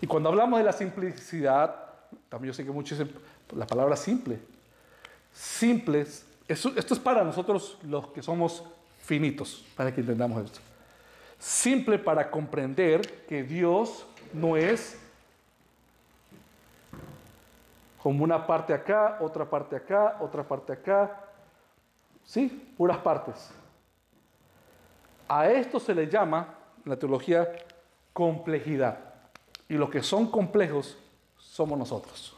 Y 0.00 0.06
cuando 0.06 0.28
hablamos 0.28 0.58
de 0.58 0.64
la 0.64 0.72
simplicidad, 0.72 1.74
también 2.28 2.52
yo 2.52 2.54
sé 2.54 2.64
que 2.64 2.70
muchos 2.70 2.98
dicen 2.98 3.14
la 3.54 3.66
palabra 3.66 3.96
simple. 3.96 4.38
Simples, 5.32 6.26
esto 6.48 6.94
es 6.94 7.00
para 7.00 7.24
nosotros 7.24 7.78
los 7.82 8.08
que 8.08 8.22
somos 8.22 8.64
finitos, 9.06 9.64
para 9.76 9.94
que 9.94 10.00
entendamos 10.00 10.44
esto. 10.44 10.58
Simple 11.38 11.98
para 11.98 12.28
comprender 12.28 13.24
que 13.26 13.44
Dios 13.44 14.04
no 14.32 14.56
es 14.56 14.98
como 18.02 18.24
una 18.24 18.46
parte 18.46 18.74
acá, 18.74 19.18
otra 19.20 19.48
parte 19.48 19.76
acá, 19.76 20.16
otra 20.20 20.42
parte 20.42 20.72
acá. 20.72 21.24
¿Sí? 22.24 22.72
Puras 22.76 22.98
partes. 22.98 23.50
A 25.28 25.48
esto 25.48 25.78
se 25.78 25.94
le 25.94 26.08
llama, 26.08 26.54
en 26.84 26.90
la 26.90 26.96
teología, 26.96 27.48
complejidad. 28.12 28.98
Y 29.68 29.74
los 29.74 29.90
que 29.90 30.02
son 30.02 30.30
complejos 30.30 30.98
somos 31.36 31.78
nosotros. 31.78 32.36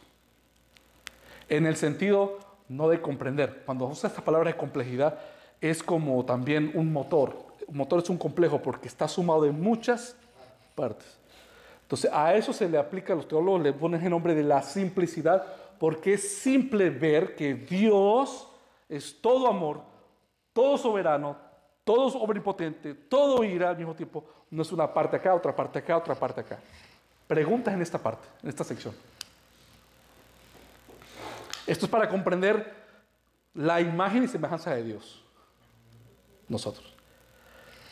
En 1.49 1.67
el 1.67 1.77
sentido 1.77 2.39
no 2.69 2.89
de 2.89 3.01
comprender. 3.01 3.63
Cuando 3.65 3.87
usa 3.87 4.09
esta 4.09 4.23
palabra 4.23 4.51
de 4.51 4.57
complejidad, 4.57 5.19
es 5.61 5.83
como 5.83 6.25
también 6.25 6.73
un 6.75 6.93
motor. 6.93 7.37
Un 7.67 7.77
motor 7.77 8.03
es 8.03 8.11
un 8.11 8.19
complejo 8.19 8.61
porque 8.61 8.89
está 8.89 9.09
sumado 9.09 9.43
de 9.43 9.53
muchas 9.53 10.17
partes. 10.75 11.19
Entonces, 11.83 12.11
a 12.13 12.35
eso 12.35 12.53
se 12.53 12.69
le 12.69 12.79
aplica, 12.79 13.13
a 13.13 13.17
los 13.17 13.27
teólogos 13.27 13.63
le 13.63 13.73
ponen 13.73 14.03
el 14.03 14.11
nombre 14.11 14.35
de 14.35 14.43
la 14.43 14.63
simplicidad, 14.63 15.45
porque 15.79 16.15
es 16.15 16.39
simple 16.39 16.91
ver 16.91 17.35
que 17.35 17.55
Dios 17.55 18.49
es 18.89 19.21
todo 19.21 19.49
amor, 19.49 19.81
todo 20.53 20.77
soberano, 20.77 21.37
todo 21.85 22.19
omnipotente, 22.19 22.95
todo 22.95 23.43
ira 23.43 23.71
al 23.71 23.79
mismo 23.79 23.95
tiempo. 23.95 24.25
No 24.51 24.63
es 24.63 24.73
una 24.73 24.93
parte 24.93 25.17
acá, 25.17 25.35
otra 25.35 25.55
parte 25.55 25.79
acá, 25.79 25.97
otra 25.97 26.15
parte 26.15 26.43
acá. 26.43 26.59
Preguntas 27.27 27.73
en 27.73 27.83
esta 27.83 27.99
parte, 27.99 28.27
en 28.43 28.49
esta 28.49 28.65
sección. 28.65 28.95
Esto 31.67 31.87
es 31.87 31.91
para 31.91 32.09
comprender 32.09 32.75
la 33.55 33.81
imagen 33.81 34.25
y 34.25 34.29
semejanza 34.29 34.75
de 34.75 34.83
Dios. 34.83 35.23
Nosotros. 36.49 36.87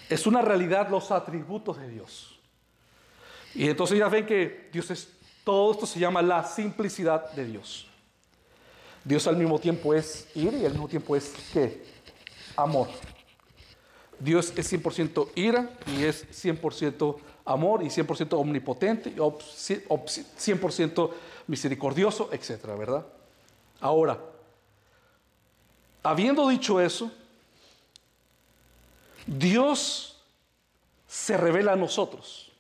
Es 0.09 0.27
una 0.27 0.41
realidad 0.43 0.89
los 0.89 1.11
atributos 1.11 1.79
de 1.79 1.89
Dios. 1.89 2.39
Y 3.55 3.69
entonces 3.69 3.99
ya 3.99 4.09
ven 4.09 4.27
que 4.27 4.69
Dios 4.73 4.91
es, 4.91 5.09
todo 5.45 5.73
esto 5.73 5.87
se 5.87 5.99
llama 5.99 6.23
la 6.23 6.45
simplicidad 6.45 7.33
de 7.33 7.45
Dios. 7.45 7.89
Dios 9.05 9.27
al 9.27 9.37
mismo 9.37 9.59
tiempo 9.59 9.95
es 9.95 10.29
ira 10.35 10.57
y 10.59 10.65
al 10.67 10.73
mismo 10.73 10.89
tiempo 10.89 11.15
es 11.17 11.33
¿qué? 11.53 11.85
Amor. 12.57 12.89
Dios 14.19 14.53
es 14.57 14.73
100% 14.73 15.29
ira 15.35 15.71
y 15.87 16.05
es 16.05 16.27
100% 16.45 17.17
amor 17.45 17.83
y 17.83 17.87
100% 17.87 18.33
omnipotente 18.39 19.11
y 19.11 19.17
100% 19.17 21.11
misericordioso, 21.47 22.31
etcétera, 22.33 22.75
¿verdad? 22.75 23.07
Ahora, 23.81 24.19
habiendo 26.03 26.49
dicho 26.49 26.81
eso, 26.81 27.13
Dios 29.27 30.25
se 31.07 31.37
revela 31.37 31.73
a 31.73 31.77
nosotros. 31.77 32.53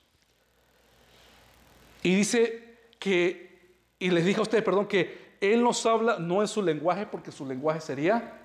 Y 2.03 2.15
dice 2.15 2.79
que, 2.99 3.71
y 3.99 4.11
les 4.11 4.25
dije 4.25 4.41
a 4.41 4.43
ustedes, 4.43 4.65
perdón, 4.65 4.87
que 4.87 5.37
Él 5.41 5.63
nos 5.63 5.85
habla 5.87 6.19
no 6.19 6.43
en 6.43 6.49
su 6.49 6.63
lenguaje, 6.63 7.07
porque 7.07 7.33
su 7.33 7.47
lenguaje 7.47 7.81
sería, 7.81 8.41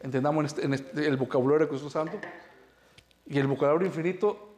entendamos 0.00 0.58
en, 0.58 0.74
este, 0.74 0.90
este, 0.90 1.06
el 1.06 1.16
vocabulario 1.16 1.68
que 1.68 1.74
estoy 1.74 1.88
usando, 1.88 2.18
y 3.26 3.38
el 3.38 3.46
vocabulario 3.46 3.86
infinito, 3.86 4.48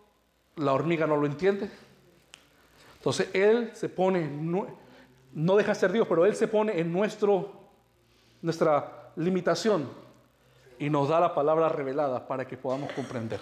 la 0.56 0.72
hormiga 0.72 1.06
no 1.06 1.16
lo 1.16 1.26
entiende. 1.26 1.70
Entonces 2.98 3.28
Él 3.32 3.70
se 3.74 3.88
pone, 3.88 4.28
no 5.32 5.56
deja 5.56 5.72
de 5.72 5.78
ser 5.78 5.92
Dios, 5.92 6.06
pero 6.06 6.26
Él 6.26 6.36
se 6.36 6.48
pone 6.48 6.78
en 6.78 6.92
nuestro, 6.92 7.52
nuestra 8.42 9.12
limitación 9.16 9.88
y 10.80 10.88
nos 10.88 11.10
da 11.10 11.20
la 11.20 11.34
palabra 11.34 11.68
revelada 11.68 12.26
para 12.26 12.48
que 12.48 12.56
podamos 12.56 12.90
comprender. 12.92 13.38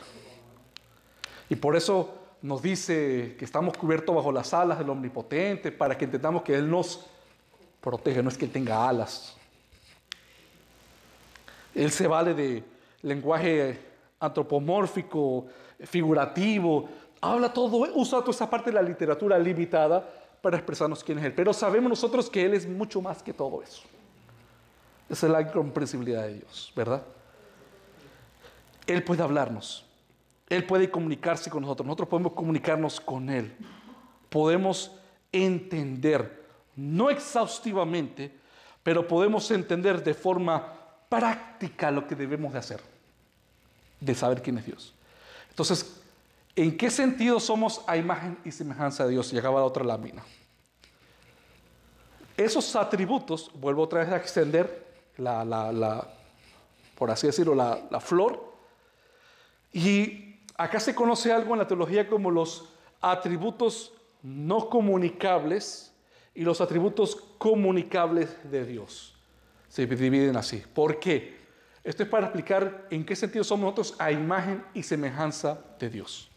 Y 1.49 1.55
por 1.55 1.77
eso 1.77 2.13
nos 2.43 2.61
dice 2.61 3.37
que 3.39 3.45
estamos 3.45 3.77
cubiertos 3.79 4.15
bajo 4.15 4.33
las 4.33 4.53
alas 4.53 4.77
del 4.79 4.91
Omnipotente, 4.91 5.71
para 5.71 5.97
que 5.97 6.05
entendamos 6.05 6.43
que 6.43 6.57
Él 6.57 6.69
nos 6.69 7.07
protege, 7.81 8.25
no 8.25 8.29
es 8.29 8.37
que 8.37 8.45
Él 8.45 8.51
tenga 8.51 8.89
alas. 8.89 9.37
Él 11.77 11.93
se 11.93 12.09
vale 12.09 12.35
de 12.35 12.65
lenguaje 13.03 13.79
antropomórfico, 14.19 15.47
figurativo, 15.85 16.89
habla 17.21 17.53
todo, 17.53 17.87
usa 17.95 18.19
toda 18.19 18.33
esa 18.33 18.51
parte 18.51 18.71
de 18.71 18.75
la 18.75 18.83
literatura 18.83 19.39
limitada 19.39 20.05
para 20.43 20.57
expresarnos 20.57 21.05
quién 21.05 21.21
es 21.21 21.25
Él. 21.27 21.35
Pero 21.35 21.53
sabemos 21.53 21.89
nosotros 21.89 22.29
que 22.29 22.45
Él 22.45 22.55
es 22.55 22.69
mucho 22.69 23.01
más 23.01 23.23
que 23.23 23.33
todo 23.33 23.63
eso. 23.63 23.83
Esa 25.09 25.27
es 25.27 25.33
la 25.33 25.41
incomprensibilidad 25.41 26.25
de 26.25 26.35
Dios, 26.35 26.73
¿verdad? 26.75 27.01
Él 28.89 29.05
puede 29.05 29.23
hablarnos. 29.23 29.85
Él 30.49 30.67
puede 30.67 30.91
comunicarse 30.91 31.49
con 31.49 31.63
nosotros. 31.63 31.87
Nosotros 31.87 32.09
podemos 32.09 32.33
comunicarnos 32.33 33.01
con 33.01 33.31
Él. 33.31 33.55
Podemos 34.29 34.91
entender, 35.31 36.45
no 36.75 37.11
exhaustivamente, 37.11 38.35
pero 38.83 39.07
podemos 39.07 39.49
entender 39.53 40.03
de 40.03 40.15
forma 40.15 40.75
práctica 41.09 41.93
lo 41.93 42.07
que 42.07 42.17
debemos 42.17 42.53
de 42.53 42.59
hacer, 42.59 42.81
de 44.01 44.15
saber 44.15 44.43
quién 44.43 44.59
es 44.59 44.67
Dios. 44.67 44.95
Entonces, 45.51 45.99
¿En 46.59 46.77
qué 46.77 46.91
sentido 46.91 47.39
somos 47.39 47.83
a 47.87 47.97
imagen 47.97 48.37
y 48.45 48.51
semejanza 48.51 49.05
de 49.05 49.11
Dios? 49.11 49.33
Y 49.33 49.39
acaba 49.39 49.61
la 49.61 49.67
otra 49.67 49.85
lámina. 49.85 50.25
Esos 52.37 52.75
atributos, 52.75 53.53
vuelvo 53.55 53.85
otra 53.85 54.01
vez 54.01 54.09
a 54.09 54.17
extender 54.17 54.85
la, 55.19 56.05
por 56.97 57.13
así 57.13 57.29
decirlo, 57.29 57.55
la, 57.55 57.87
la 57.89 58.01
flor. 58.01 58.48
Y 59.73 60.41
acá 60.57 60.81
se 60.81 60.95
conoce 60.95 61.33
algo 61.33 61.53
en 61.55 61.59
la 61.59 61.69
teología 61.69 62.09
como 62.09 62.31
los 62.31 62.69
atributos 63.01 63.93
no 64.23 64.69
comunicables 64.69 65.93
y 66.35 66.43
los 66.43 66.61
atributos 66.61 67.17
comunicables 67.39 68.37
de 68.51 68.65
Dios. 68.65 69.15
Se 69.69 69.87
dividen 69.87 70.37
así. 70.37 70.63
¿Por 70.75 70.99
qué? 70.99 71.39
Esto 71.85 72.03
es 72.03 72.09
para 72.09 72.27
explicar 72.27 72.87
en 72.91 73.05
qué 73.05 73.17
sentido 73.17 73.45
somos 73.45 73.65
nosotros 73.65 73.95
a 73.99 74.13
imagen 74.13 74.65
y 74.75 74.83
semejanza 74.83 75.59
de 75.79 75.89
Dios. 75.89 76.31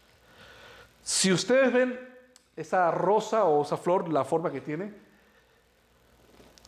Si 1.02 1.32
ustedes 1.32 1.72
ven 1.72 1.98
esa 2.56 2.90
rosa 2.90 3.44
o 3.44 3.62
esa 3.62 3.76
flor, 3.76 4.10
la 4.12 4.24
forma 4.24 4.50
que 4.52 4.60
tiene, 4.60 4.94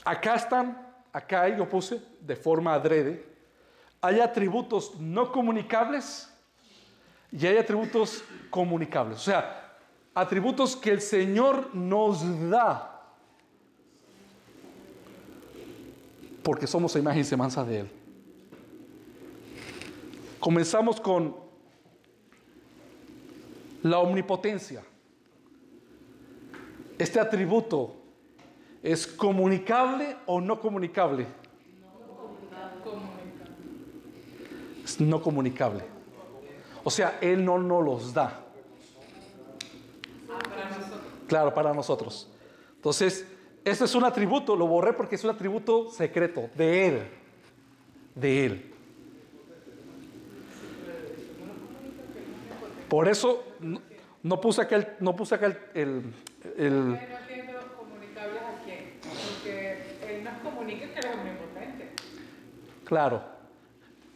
acá 0.04 0.34
están, 0.34 0.86
acá 1.12 1.48
yo 1.48 1.68
puse 1.68 2.02
de 2.20 2.36
forma 2.36 2.74
adrede, 2.74 3.24
hay 4.00 4.20
atributos 4.20 4.98
no 4.98 5.32
comunicables 5.32 6.33
y 7.36 7.46
hay 7.46 7.56
atributos 7.56 8.22
comunicables. 8.48 9.18
O 9.18 9.22
sea, 9.22 9.76
atributos 10.14 10.76
que 10.76 10.90
el 10.90 11.00
Señor 11.00 11.74
nos 11.74 12.48
da 12.48 12.90
porque 16.44 16.66
somos 16.66 16.94
a 16.94 16.98
imagen 16.98 17.22
y 17.22 17.24
semejanza 17.24 17.64
de 17.64 17.80
Él. 17.80 17.90
Comenzamos 20.38 21.00
con 21.00 21.34
la 23.82 23.98
omnipotencia. 23.98 24.84
Este 26.98 27.18
atributo 27.18 27.96
es 28.82 29.06
comunicable 29.06 30.16
o 30.26 30.40
no 30.40 30.60
comunicable. 30.60 31.26
Es 34.84 35.00
no 35.00 35.20
comunicable. 35.22 35.93
O 36.84 36.90
sea, 36.90 37.18
Él 37.20 37.44
no 37.44 37.58
nos 37.58 37.84
los 37.84 38.14
da. 38.14 38.40
Claro, 41.26 41.54
para 41.54 41.72
nosotros. 41.72 42.30
Entonces, 42.76 43.26
este 43.64 43.84
es 43.84 43.94
un 43.94 44.04
atributo, 44.04 44.54
lo 44.54 44.66
borré 44.66 44.92
porque 44.92 45.14
es 45.14 45.24
un 45.24 45.30
atributo 45.30 45.90
secreto 45.90 46.50
de 46.54 46.86
Él. 46.86 47.02
De 48.14 48.46
Él. 48.46 48.70
Por 52.88 53.08
eso 53.08 53.42
no, 54.22 54.40
puse 54.40 54.60
acá 54.60 54.76
el... 54.76 54.86
No 55.00 55.16
puse 55.16 55.34
acá 55.34 55.46
el, 55.46 55.58
el, 55.74 56.02
no 56.60 56.98
omnipotente. 61.20 61.92
Claro, 62.84 63.22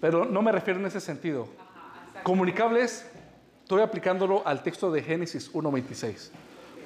pero 0.00 0.24
no 0.24 0.42
me 0.42 0.52
refiero 0.52 0.78
en 0.78 0.86
ese 0.86 1.00
sentido. 1.00 1.48
Comunicables, 2.22 3.06
estoy 3.62 3.82
aplicándolo 3.82 4.46
al 4.46 4.62
texto 4.62 4.90
de 4.90 5.02
Génesis 5.02 5.52
1.26, 5.52 6.30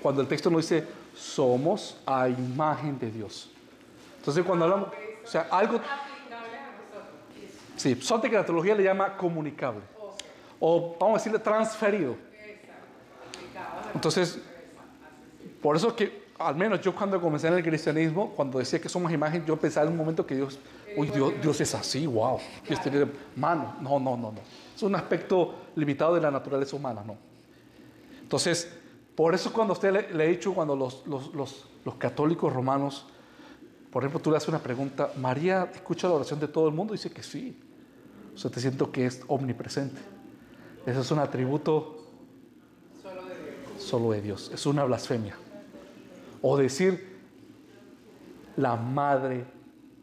cuando 0.02 0.20
el 0.22 0.28
texto 0.28 0.50
nos 0.50 0.62
dice, 0.62 0.86
somos 1.14 1.96
a 2.06 2.28
imagen 2.28 2.98
de 2.98 3.10
Dios. 3.10 3.50
Entonces 4.18 4.44
cuando 4.44 4.64
hablamos, 4.64 4.88
o 5.24 5.26
sea, 5.26 5.48
algo... 5.50 5.80
Sí, 7.76 7.96
son 8.00 8.20
que 8.20 8.30
la 8.30 8.44
teología 8.44 8.74
le 8.74 8.84
llama 8.84 9.16
comunicable. 9.16 9.80
O 10.60 10.96
vamos 11.00 11.16
a 11.16 11.18
decirle 11.18 11.38
transferido. 11.40 12.14
Entonces, 13.94 14.38
por 15.60 15.76
eso 15.76 15.94
que, 15.94 16.21
al 16.46 16.56
menos 16.56 16.80
yo 16.80 16.94
cuando 16.94 17.20
comencé 17.20 17.48
en 17.48 17.54
el 17.54 17.62
cristianismo, 17.62 18.32
cuando 18.34 18.58
decía 18.58 18.80
que 18.80 18.88
somos 18.88 19.10
imagen, 19.12 19.44
yo 19.46 19.56
pensaba 19.56 19.86
en 19.86 19.92
un 19.92 19.98
momento 19.98 20.26
que 20.26 20.34
Dios, 20.34 20.58
uy, 20.96 21.08
Dios, 21.08 21.32
Dios 21.40 21.60
es 21.60 21.74
así, 21.74 22.06
wow, 22.06 22.38
Dios 22.66 22.80
tiene 22.82 23.06
mano. 23.36 23.76
No, 23.80 23.98
no, 23.98 24.16
no, 24.16 24.32
no. 24.32 24.40
Es 24.74 24.82
un 24.82 24.94
aspecto 24.94 25.54
limitado 25.76 26.14
de 26.14 26.20
la 26.20 26.30
naturaleza 26.30 26.76
humana, 26.76 27.02
no. 27.06 27.16
Entonces, 28.20 28.70
por 29.14 29.34
eso 29.34 29.52
cuando 29.52 29.74
usted 29.74 29.92
le, 29.92 30.14
le 30.14 30.24
he 30.24 30.28
dicho, 30.28 30.54
cuando 30.54 30.74
los, 30.74 31.06
los, 31.06 31.34
los, 31.34 31.66
los 31.84 31.94
católicos 31.96 32.52
romanos 32.52 33.06
Por 33.92 34.02
ejemplo, 34.02 34.20
tú 34.20 34.30
le 34.30 34.38
haces 34.38 34.48
una 34.48 34.58
pregunta, 34.58 35.12
María 35.18 35.70
escucha 35.74 36.08
la 36.08 36.14
oración 36.14 36.40
de 36.40 36.48
todo 36.48 36.66
el 36.66 36.74
mundo, 36.74 36.94
dice 36.94 37.10
que 37.10 37.22
sí. 37.22 37.60
O 38.34 38.38
sea, 38.38 38.50
te 38.50 38.58
siento 38.58 38.90
que 38.90 39.04
es 39.04 39.22
omnipresente. 39.28 40.00
Ese 40.86 41.00
es 41.00 41.10
un 41.10 41.18
atributo 41.18 41.98
Solo 43.02 43.22
de 43.26 43.34
Dios. 43.34 43.82
solo 43.82 44.10
de 44.12 44.22
Dios. 44.22 44.50
Es 44.54 44.64
una 44.64 44.84
blasfemia. 44.84 45.36
O 46.42 46.56
decir 46.58 47.18
la 48.56 48.76
madre 48.76 49.44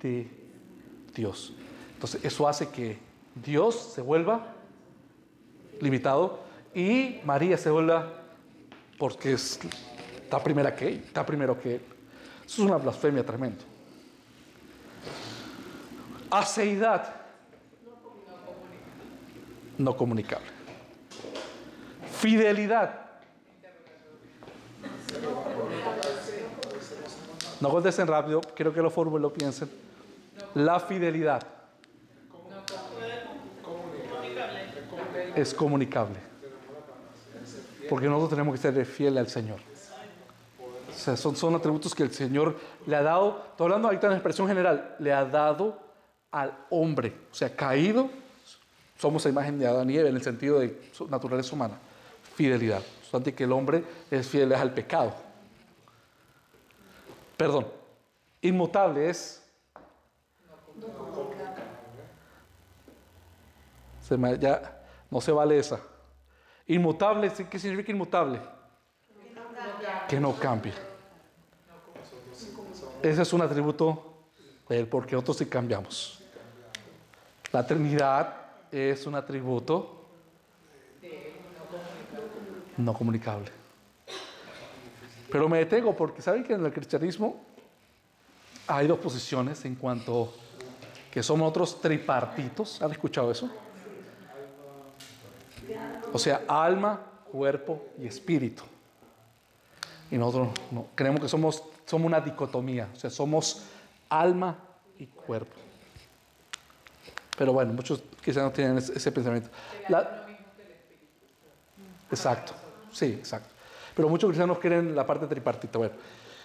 de 0.01 0.27
Dios. 1.13 1.53
Entonces, 1.93 2.23
eso 2.23 2.47
hace 2.47 2.69
que 2.69 2.97
Dios 3.35 3.75
se 3.93 4.01
vuelva 4.01 4.53
limitado 5.81 6.39
y 6.73 7.19
María 7.25 7.57
se 7.57 7.69
vuelva 7.69 8.13
porque 8.97 9.33
es- 9.33 9.59
está 10.15 10.41
primera 10.43 10.75
que 10.75 10.89
está 10.95 11.25
primero 11.25 11.59
que 11.59 11.75
él. 11.75 11.81
Eso 12.45 12.63
es 12.63 12.67
una 12.69 12.77
blasfemia 12.77 13.25
tremenda. 13.25 13.63
Aceidad 16.31 17.15
no 19.77 19.95
comunicable. 19.95 20.47
Fidelidad 22.19 23.08
No 27.61 27.69
contesten 27.69 28.07
rápido, 28.07 28.41
quiero 28.55 28.73
que 28.73 28.81
los 28.81 28.93
fórmulas 28.93 29.21
lo 29.21 29.33
piensen. 29.33 29.69
La 30.55 30.79
fidelidad 30.79 31.41
es 35.35 35.53
comunicable. 35.53 36.15
Porque 37.89 38.07
nosotros 38.07 38.29
tenemos 38.29 38.53
que 38.53 38.61
ser 38.61 38.85
fieles 38.85 39.19
al 39.19 39.29
Señor. 39.29 39.59
O 40.89 41.01
sea, 41.01 41.17
son, 41.17 41.35
son 41.35 41.55
atributos 41.55 41.95
que 41.95 42.03
el 42.03 42.11
Señor 42.11 42.55
le 42.85 42.95
ha 42.95 43.01
dado. 43.01 43.43
Estoy 43.51 43.65
hablando 43.65 43.87
ahorita 43.87 44.07
en 44.07 44.13
expresión 44.13 44.47
general. 44.47 44.95
Le 44.99 45.13
ha 45.13 45.25
dado 45.25 45.79
al 46.31 46.53
hombre. 46.69 47.13
O 47.31 47.35
sea, 47.35 47.55
caído. 47.55 48.09
Somos 48.97 49.25
a 49.25 49.29
imagen 49.29 49.57
de 49.57 49.65
Adán 49.65 49.89
y 49.89 49.97
Eva 49.97 50.09
en 50.09 50.15
el 50.15 50.21
sentido 50.21 50.59
de 50.59 50.77
naturaleza 51.09 51.55
humana. 51.55 51.75
Fidelidad. 52.35 52.83
Antes 53.11 53.33
que 53.33 53.45
el 53.45 53.51
hombre 53.51 53.83
es 54.11 54.27
fiel 54.27 54.53
al 54.53 54.73
pecado. 54.73 55.13
Perdón. 57.39 57.65
Inmutable 58.41 59.09
es. 59.09 59.41
Ya 64.41 64.81
no 65.09 65.21
se 65.21 65.31
vale 65.31 65.57
esa. 65.57 65.79
Inmutable. 66.67 67.31
¿qué 67.49 67.57
significa 67.57 67.93
inmutable? 67.93 68.41
Que 70.09 70.19
no 70.19 70.37
cambie. 70.37 70.73
Ese 73.01 73.21
es 73.21 73.31
un 73.31 73.41
atributo 73.41 74.17
de 74.67 74.79
él, 74.79 74.87
porque 74.87 75.15
nosotros 75.15 75.37
sí 75.37 75.45
cambiamos. 75.45 76.21
La 77.53 77.65
Trinidad 77.65 78.35
es 78.69 79.07
un 79.07 79.15
atributo 79.15 80.07
no 82.75 82.93
comunicable. 82.93 83.49
Pero 85.31 85.47
me 85.47 85.59
detengo 85.59 85.95
porque 85.95 86.21
saben 86.21 86.43
que 86.43 86.53
en 86.53 86.65
el 86.65 86.73
cristianismo 86.73 87.43
hay 88.67 88.87
dos 88.87 88.99
posiciones 88.99 89.63
en 89.65 89.75
cuanto 89.75 90.33
que 91.11 91.23
somos 91.23 91.49
otros 91.49 91.81
tripartitos. 91.81 92.81
¿Han 92.81 92.91
escuchado 92.91 93.31
eso? 93.31 93.49
O 96.11 96.17
sea, 96.17 96.41
alma, 96.47 96.99
cuerpo 97.31 97.89
y 97.99 98.07
espíritu. 98.07 98.63
Y 100.11 100.17
nosotros 100.17 100.49
no, 100.71 100.87
creemos 100.95 101.21
que 101.21 101.29
somos, 101.29 101.63
somos 101.85 102.07
una 102.07 102.19
dicotomía, 102.19 102.89
o 102.95 102.95
sea, 102.95 103.11
somos 103.11 103.63
alma 104.09 104.57
y 104.97 105.05
cuerpo. 105.05 105.53
Pero 107.37 107.53
bueno, 107.53 107.73
muchos 107.73 108.01
quizás 108.23 108.43
no 108.43 108.51
tienen 108.51 108.79
ese, 108.79 108.93
ese 108.97 109.11
pensamiento. 109.11 109.49
La- 109.87 110.25
exacto, 112.11 112.53
sí, 112.91 113.05
exacto. 113.05 113.58
Pero 113.99 114.07
muchos 114.07 114.29
cristianos 114.29 114.59
quieren 114.59 114.95
la 114.95 115.05
parte 115.05 115.27
tripartita. 115.27 115.77
Bueno, 115.77 115.93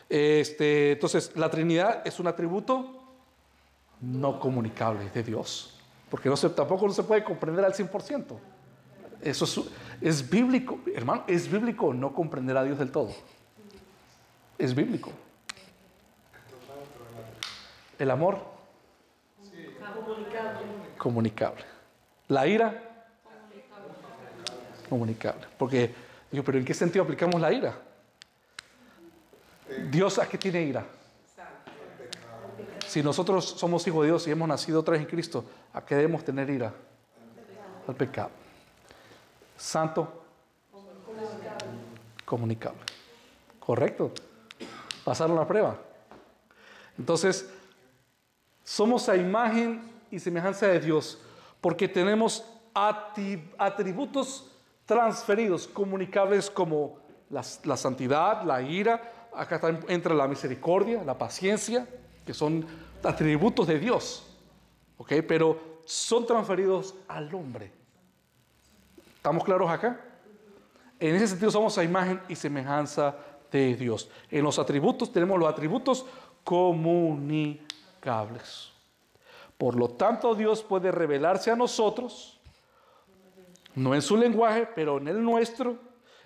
este, 0.08 0.90
entonces, 0.90 1.30
la 1.36 1.48
Trinidad 1.48 2.02
es 2.04 2.18
un 2.18 2.26
atributo 2.26 3.00
no 4.00 4.40
comunicable 4.40 5.08
de 5.10 5.22
Dios, 5.22 5.78
porque 6.10 6.28
no 6.28 6.36
se, 6.36 6.50
tampoco 6.50 6.88
no 6.88 6.92
se 6.92 7.04
puede 7.04 7.22
comprender 7.22 7.64
al 7.64 7.72
100%. 7.72 8.36
Eso 9.22 9.68
es, 10.00 10.28
bíblico, 10.28 10.80
hermano, 10.96 11.22
es 11.28 11.48
bíblico 11.48 11.94
no 11.94 12.12
comprender 12.12 12.56
a 12.56 12.64
Dios 12.64 12.76
del 12.76 12.90
todo. 12.90 13.12
Es 14.58 14.74
bíblico. 14.74 15.12
El 18.00 18.10
amor. 18.10 18.38
Comunicable. 20.98 21.62
La 22.26 22.48
ira. 22.48 23.06
Comunicable. 24.88 25.46
Porque, 25.56 25.94
digo, 26.34 26.44
pero 26.44 26.58
¿en 26.58 26.64
qué 26.64 26.74
sentido 26.74 27.04
aplicamos 27.04 27.40
la 27.40 27.52
ira? 27.52 27.76
Dios 29.90 30.18
a 30.18 30.28
qué 30.28 30.36
tiene 30.36 30.62
ira. 30.62 30.84
Si 32.86 33.02
nosotros 33.02 33.44
somos 33.44 33.86
hijos 33.86 34.02
de 34.02 34.08
Dios 34.08 34.26
y 34.26 34.30
hemos 34.30 34.46
nacido 34.48 34.80
otra 34.80 34.92
vez 34.92 35.00
en 35.00 35.06
Cristo, 35.08 35.44
¿a 35.72 35.84
qué 35.84 35.96
debemos 35.96 36.24
tener 36.24 36.48
ira? 36.50 36.72
Al 37.86 37.94
pecado. 37.94 38.30
Santo. 39.56 40.22
Comunicable. 42.24 42.80
Correcto. 43.58 44.12
Pasaron 45.04 45.36
la 45.36 45.46
prueba. 45.46 45.78
Entonces, 46.98 47.50
somos 48.62 49.08
a 49.08 49.16
imagen 49.16 49.90
y 50.10 50.18
semejanza 50.18 50.66
de 50.66 50.80
Dios 50.80 51.20
porque 51.60 51.88
tenemos 51.88 52.44
atributos 52.74 54.53
transferidos, 54.86 55.66
comunicables 55.66 56.50
como 56.50 56.98
la, 57.30 57.76
santidad, 57.76 58.44
la 58.44 58.62
ira, 58.62 59.28
acá 59.34 59.60
entra 59.88 60.14
la 60.14 60.28
misericordia, 60.28 61.02
la 61.04 61.18
paciencia, 61.18 61.86
que 62.24 62.34
son 62.34 62.64
atributos 63.02 63.66
de 63.66 63.78
Dios, 63.78 64.26
¿ok? 64.98 65.12
Pero 65.26 65.80
son 65.84 66.26
transferidos 66.26 66.94
al 67.08 67.34
hombre. 67.34 67.72
¿Estamos 69.16 69.42
claros 69.44 69.70
acá? 69.70 70.00
En 71.00 71.16
ese 71.16 71.28
sentido 71.28 71.50
somos 71.50 71.78
a 71.78 71.84
imagen 71.84 72.20
y 72.28 72.36
semejanza 72.36 73.16
de 73.50 73.74
Dios. 73.74 74.10
En 74.30 74.44
los 74.44 74.58
atributos 74.58 75.10
tenemos 75.12 75.38
los 75.38 75.48
atributos 75.48 76.04
comunicables. 76.44 78.70
Por 79.58 79.76
lo 79.76 79.90
tanto, 79.90 80.34
Dios 80.34 80.62
puede 80.62 80.90
revelarse 80.92 81.50
a 81.50 81.56
nosotros, 81.56 82.33
no 83.74 83.94
en 83.94 84.02
su 84.02 84.16
lenguaje, 84.16 84.68
pero 84.74 84.98
en 84.98 85.08
el 85.08 85.22
nuestro. 85.22 85.78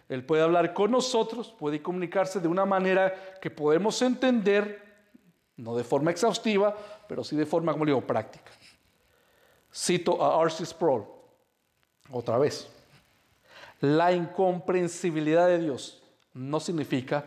Él 0.09 0.25
puede 0.25 0.43
hablar 0.43 0.73
con 0.73 0.91
nosotros, 0.91 1.55
puede 1.59 1.83
comunicarse 1.83 2.41
de 2.41 2.49
una 2.49 2.65
manera 2.65 3.39
que 3.41 3.51
podemos 3.51 4.01
entender, 4.01 4.83
no 5.57 5.77
de 5.77 5.85
forma 5.85 6.11
exhaustiva, 6.11 6.75
pero 7.07 7.23
sí 7.23 7.37
de 7.37 7.47
forma, 7.47 7.73
como 7.73 7.85
digo, 7.85 8.01
práctica. 8.01 8.51
Cito 9.75 10.25
a 10.25 10.43
R.C. 10.43 10.65
Sproul, 10.65 11.05
otra 12.11 12.39
vez. 12.39 12.69
La 13.81 14.13
incomprensibilidad 14.13 15.47
de 15.47 15.59
Dios 15.59 16.03
no 16.33 16.59
significa 16.59 17.27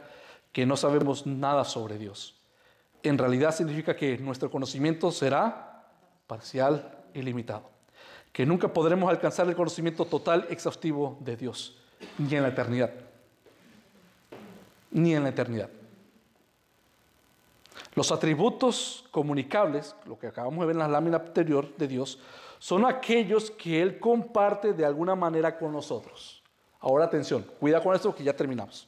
que 0.52 0.66
no 0.66 0.76
sabemos 0.76 1.26
nada 1.26 1.64
sobre 1.64 1.98
Dios. 1.98 2.42
En 3.04 3.18
realidad 3.18 3.54
significa 3.54 3.96
que 3.96 4.18
nuestro 4.18 4.50
conocimiento 4.52 5.12
será 5.12 5.88
parcial 6.28 7.04
y 7.14 7.22
limitado. 7.22 7.70
Que 8.32 8.46
nunca 8.46 8.68
podremos 8.68 9.10
alcanzar 9.10 9.48
el 9.48 9.56
conocimiento 9.56 10.06
total, 10.06 10.48
exhaustivo 10.50 11.18
de 11.20 11.36
Dios, 11.36 11.78
ni 12.18 12.36
en 12.36 12.44
la 12.44 12.50
eternidad. 12.50 12.92
Ni 14.92 15.16
en 15.16 15.24
la 15.24 15.30
eternidad. 15.30 15.70
Los 17.94 18.12
atributos 18.12 19.06
comunicables, 19.12 19.96
lo 20.06 20.18
que 20.18 20.28
acabamos 20.28 20.60
de 20.62 20.68
ver 20.68 20.76
en 20.76 20.80
la 20.80 20.88
lámina 20.88 21.18
anterior 21.18 21.76
de 21.76 21.88
Dios, 21.88 22.20
son 22.58 22.86
aquellos 22.86 23.52
que 23.52 23.82
Él 23.82 24.00
comparte 24.00 24.74
de 24.74 24.86
alguna 24.86 25.16
manera 25.16 25.58
con 25.58 25.74
nosotros. 25.74 26.42
Ahora 26.80 27.06
atención, 27.06 27.46
cuida 27.60 27.82
con 27.82 27.96
esto 27.96 28.16
que 28.16 28.24
ya 28.24 28.36
terminamos. 28.36 28.88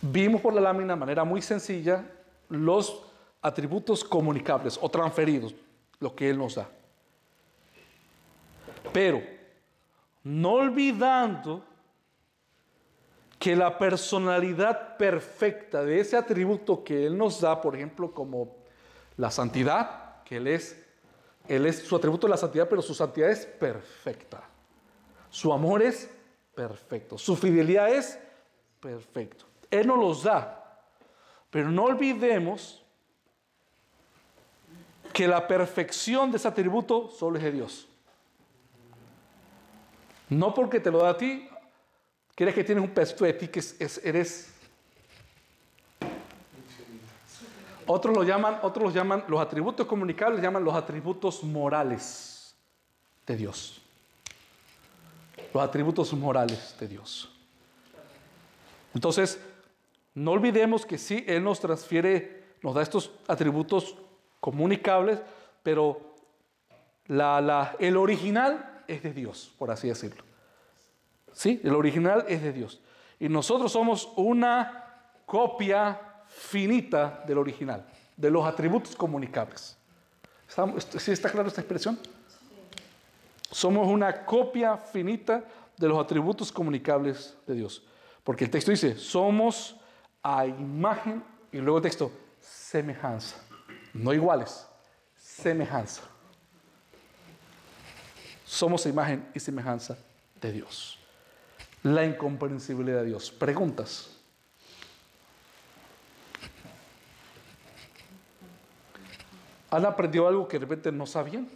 Vimos 0.00 0.40
por 0.40 0.54
la 0.54 0.60
lámina 0.60 0.94
de 0.94 1.00
manera 1.00 1.22
muy 1.22 1.42
sencilla 1.42 2.04
los 2.48 3.02
atributos 3.40 4.04
comunicables 4.04 4.78
o 4.80 4.88
transferidos, 4.88 5.54
lo 6.00 6.14
que 6.14 6.30
Él 6.30 6.38
nos 6.38 6.54
da. 6.54 6.68
Pero 8.92 9.22
no 10.24 10.52
olvidando 10.52 11.64
que 13.38 13.56
la 13.56 13.76
personalidad 13.76 14.96
perfecta 14.96 15.82
de 15.82 16.00
ese 16.00 16.16
atributo 16.16 16.84
que 16.84 17.06
Él 17.06 17.18
nos 17.18 17.40
da, 17.40 17.60
por 17.60 17.74
ejemplo, 17.74 18.12
como 18.12 18.54
la 19.16 19.30
santidad, 19.30 20.22
que 20.24 20.36
Él 20.36 20.46
es, 20.46 20.80
Él 21.48 21.66
es 21.66 21.80
su 21.80 21.96
atributo 21.96 22.26
de 22.26 22.30
la 22.30 22.36
santidad, 22.36 22.68
pero 22.68 22.82
su 22.82 22.94
santidad 22.94 23.30
es 23.30 23.44
perfecta. 23.44 24.42
Su 25.28 25.52
amor 25.52 25.82
es 25.82 26.08
perfecto. 26.54 27.18
Su 27.18 27.34
fidelidad 27.34 27.90
es 27.90 28.18
perfecto. 28.78 29.46
Él 29.70 29.86
nos 29.86 29.98
los 29.98 30.22
da. 30.22 30.84
Pero 31.50 31.70
no 31.70 31.84
olvidemos 31.84 32.84
que 35.12 35.26
la 35.26 35.46
perfección 35.48 36.30
de 36.30 36.36
ese 36.36 36.48
atributo 36.48 37.08
solo 37.08 37.38
es 37.38 37.44
de 37.44 37.52
Dios. 37.52 37.88
No 40.32 40.54
porque 40.54 40.80
te 40.80 40.90
lo 40.90 40.98
da 40.98 41.10
a 41.10 41.16
ti, 41.16 41.46
quieres 42.34 42.54
que 42.54 42.64
tienes 42.64 42.82
un 42.82 42.90
pedazo 42.90 43.24
de 43.24 43.34
ti 43.34 43.48
que 43.48 43.62
eres... 44.02 44.48
Otros 47.86 48.16
lo 48.16 48.22
llaman, 48.22 48.58
otros 48.62 48.84
los 48.84 48.94
llaman, 48.94 49.24
los 49.28 49.40
atributos 49.40 49.86
comunicables 49.86 50.40
llaman 50.40 50.64
los 50.64 50.74
atributos 50.74 51.42
morales 51.42 52.54
de 53.26 53.36
Dios. 53.36 53.82
Los 55.52 55.62
atributos 55.62 56.12
morales 56.14 56.76
de 56.80 56.88
Dios. 56.88 57.28
Entonces, 58.94 59.38
no 60.14 60.30
olvidemos 60.30 60.86
que 60.86 60.96
sí, 60.96 61.24
Él 61.26 61.44
nos 61.44 61.60
transfiere, 61.60 62.44
nos 62.62 62.74
da 62.74 62.82
estos 62.82 63.10
atributos 63.26 63.96
comunicables, 64.40 65.20
pero 65.62 66.14
la, 67.08 67.76
el 67.78 67.96
original 67.98 68.71
es 68.88 69.02
de 69.02 69.12
Dios, 69.12 69.52
por 69.58 69.70
así 69.70 69.88
decirlo. 69.88 70.22
¿Sí? 71.32 71.60
El 71.62 71.74
original 71.74 72.24
es 72.28 72.42
de 72.42 72.52
Dios. 72.52 72.80
Y 73.18 73.28
nosotros 73.28 73.72
somos 73.72 74.12
una 74.16 74.84
copia 75.26 76.00
finita 76.26 77.22
del 77.26 77.38
original, 77.38 77.86
de 78.16 78.30
los 78.30 78.44
atributos 78.44 78.96
comunicables. 78.96 79.76
¿Sí 80.98 81.12
está 81.12 81.30
clara 81.30 81.48
esta 81.48 81.60
expresión? 81.60 81.98
Somos 83.50 83.86
una 83.86 84.24
copia 84.24 84.76
finita 84.76 85.44
de 85.76 85.88
los 85.88 85.98
atributos 85.98 86.52
comunicables 86.52 87.36
de 87.46 87.54
Dios. 87.54 87.82
Porque 88.24 88.44
el 88.44 88.50
texto 88.50 88.70
dice, 88.70 88.96
somos 88.96 89.76
a 90.22 90.46
imagen, 90.46 91.22
y 91.50 91.58
luego 91.58 91.78
el 91.78 91.82
texto, 91.82 92.12
semejanza 92.40 93.36
no 93.92 94.12
iguales, 94.12 94.66
semejanza. 95.16 96.02
Somos 98.52 98.84
imagen 98.84 99.26
y 99.34 99.40
semejanza 99.40 99.96
de 100.38 100.52
Dios. 100.52 100.98
La 101.84 102.04
incomprensibilidad 102.04 103.00
de 103.00 103.06
Dios. 103.06 103.30
Preguntas. 103.30 104.10
¿Han 109.70 109.86
aprendido 109.86 110.28
algo 110.28 110.46
que 110.46 110.58
de 110.58 110.66
repente 110.66 110.92
no 110.92 111.06
sabían? 111.06 111.48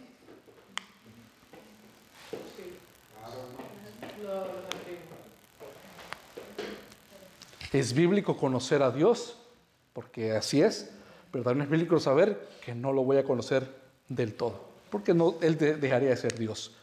¿Es 7.71 7.93
bíblico 7.93 8.35
conocer 8.35 8.81
a 8.81 8.89
Dios? 8.89 9.37
Porque 9.93 10.31
así 10.31 10.63
es. 10.63 10.89
Pero 11.31 11.43
también 11.43 11.65
es 11.65 11.69
bíblico 11.69 11.99
saber 11.99 12.49
que 12.65 12.73
no 12.73 12.91
lo 12.91 13.03
voy 13.03 13.17
a 13.17 13.23
conocer 13.23 13.71
del 14.09 14.33
todo, 14.33 14.67
porque 14.89 15.13
no, 15.13 15.35
Él 15.41 15.59
dejaría 15.59 16.09
de 16.09 16.17
ser 16.17 16.35
Dios. 16.39 16.73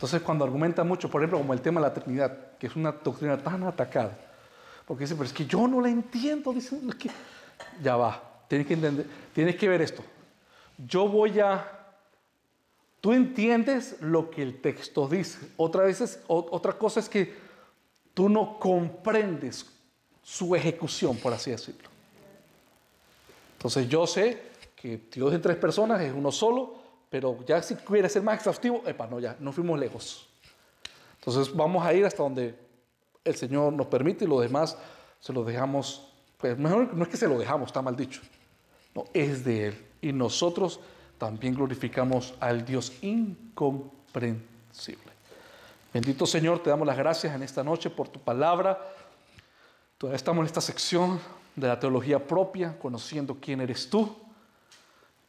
Entonces, 0.00 0.22
cuando 0.22 0.44
argumenta 0.44 0.82
mucho, 0.82 1.10
por 1.10 1.20
ejemplo, 1.20 1.38
como 1.38 1.52
el 1.52 1.60
tema 1.60 1.80
de 1.80 1.86
la 1.88 1.92
Trinidad, 1.92 2.56
que 2.58 2.68
es 2.68 2.74
una 2.76 2.92
doctrina 2.92 3.36
tan 3.36 3.62
atacada, 3.64 4.16
porque 4.86 5.04
dice, 5.04 5.14
pero 5.14 5.26
es 5.26 5.32
que 5.32 5.44
yo 5.44 5.68
no 5.68 5.80
la 5.80 5.90
entiendo, 5.90 6.52
dice, 6.52 6.80
que 6.98 7.10
ya 7.82 7.96
va, 7.96 8.22
tienes 8.48 8.66
que 8.66 8.74
entender, 8.74 9.06
tienes 9.34 9.56
que 9.56 9.68
ver 9.68 9.82
esto. 9.82 10.02
Yo 10.78 11.06
voy 11.06 11.38
a 11.40 11.80
Tú 13.00 13.12
entiendes 13.12 13.96
lo 14.00 14.30
que 14.30 14.42
el 14.42 14.60
texto 14.60 15.08
dice. 15.08 15.38
Otra, 15.56 15.84
vez 15.84 16.20
otra 16.26 16.74
cosa 16.74 17.00
es 17.00 17.08
que 17.08 17.34
tú 18.12 18.28
no 18.28 18.58
comprendes 18.58 19.66
su 20.22 20.54
ejecución, 20.54 21.16
por 21.16 21.32
así 21.32 21.50
decirlo. 21.50 21.88
Entonces 23.56 23.88
yo 23.88 24.06
sé 24.06 24.50
que 24.76 25.00
Dios 25.10 25.32
de 25.32 25.38
tres 25.38 25.56
personas 25.56 26.00
es 26.02 26.12
uno 26.12 26.30
solo, 26.30 26.79
pero 27.10 27.44
ya 27.44 27.60
si 27.60 27.74
quiere 27.74 28.08
ser 28.08 28.22
más 28.22 28.36
exhaustivo, 28.36 28.82
epa, 28.86 29.06
no, 29.08 29.18
ya, 29.18 29.36
no 29.40 29.52
fuimos 29.52 29.78
lejos. 29.78 30.28
Entonces 31.16 31.54
vamos 31.54 31.84
a 31.84 31.92
ir 31.92 32.06
hasta 32.06 32.22
donde 32.22 32.54
el 33.24 33.34
Señor 33.34 33.72
nos 33.72 33.88
permite 33.88 34.24
y 34.24 34.28
lo 34.28 34.40
demás 34.40 34.78
se 35.18 35.32
lo 35.32 35.44
dejamos, 35.44 36.08
pues 36.38 36.56
mejor 36.56 36.94
no 36.94 37.02
es 37.02 37.10
que 37.10 37.16
se 37.16 37.28
lo 37.28 37.38
dejamos, 37.38 37.66
está 37.66 37.82
mal 37.82 37.96
dicho, 37.96 38.22
no, 38.94 39.04
es 39.12 39.44
de 39.44 39.66
Él. 39.66 39.86
Y 40.00 40.12
nosotros 40.12 40.80
también 41.18 41.54
glorificamos 41.54 42.32
al 42.40 42.64
Dios 42.64 42.92
incomprensible. 43.02 45.10
Bendito 45.92 46.24
Señor, 46.24 46.62
te 46.62 46.70
damos 46.70 46.86
las 46.86 46.96
gracias 46.96 47.34
en 47.34 47.42
esta 47.42 47.64
noche 47.64 47.90
por 47.90 48.08
tu 48.08 48.20
palabra. 48.20 48.80
Todavía 49.98 50.16
estamos 50.16 50.42
en 50.42 50.46
esta 50.46 50.60
sección 50.60 51.20
de 51.56 51.66
la 51.66 51.78
teología 51.78 52.24
propia, 52.24 52.78
conociendo 52.78 53.36
quién 53.40 53.60
eres 53.60 53.90
tú, 53.90 54.16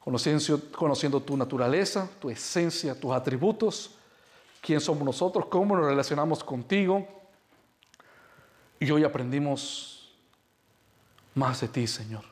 conociendo, 0.03 0.59
conociendo 0.71 1.21
tu 1.21 1.37
naturaleza, 1.37 2.09
tu 2.19 2.29
esencia, 2.29 2.99
tus 2.99 3.11
atributos, 3.11 3.91
quién 4.59 4.81
somos 4.81 5.03
nosotros, 5.03 5.45
cómo 5.45 5.75
nos 5.75 5.85
relacionamos 5.85 6.43
contigo. 6.43 7.07
Y 8.79 8.89
hoy 8.89 9.03
aprendimos 9.03 10.11
más 11.35 11.61
de 11.61 11.67
ti, 11.67 11.87
Señor. 11.87 12.25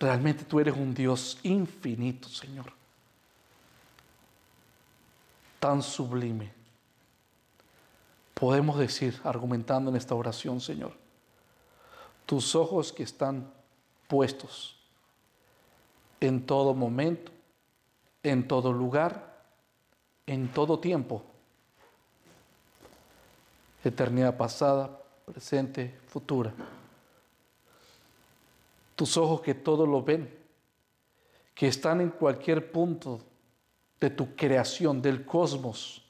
Realmente 0.00 0.44
tú 0.44 0.58
eres 0.58 0.74
un 0.74 0.94
Dios 0.94 1.38
infinito, 1.42 2.28
Señor. 2.28 2.72
Tan 5.60 5.82
sublime. 5.82 6.50
Podemos 8.34 8.78
decir, 8.78 9.20
argumentando 9.22 9.90
en 9.90 9.96
esta 9.96 10.14
oración, 10.14 10.60
Señor, 10.60 10.92
tus 12.26 12.56
ojos 12.56 12.92
que 12.92 13.04
están 13.04 13.52
puestos 14.08 14.81
en 16.22 16.46
todo 16.46 16.72
momento, 16.72 17.32
en 18.22 18.46
todo 18.46 18.72
lugar, 18.72 19.42
en 20.24 20.46
todo 20.48 20.78
tiempo. 20.78 21.24
Eternidad 23.82 24.36
pasada, 24.36 25.02
presente, 25.26 25.98
futura. 26.06 26.54
Tus 28.94 29.16
ojos 29.16 29.40
que 29.40 29.54
todo 29.54 29.84
lo 29.84 30.00
ven, 30.04 30.32
que 31.56 31.66
están 31.66 32.00
en 32.00 32.10
cualquier 32.10 32.70
punto 32.70 33.18
de 33.98 34.10
tu 34.10 34.36
creación, 34.36 35.02
del 35.02 35.26
cosmos. 35.26 36.04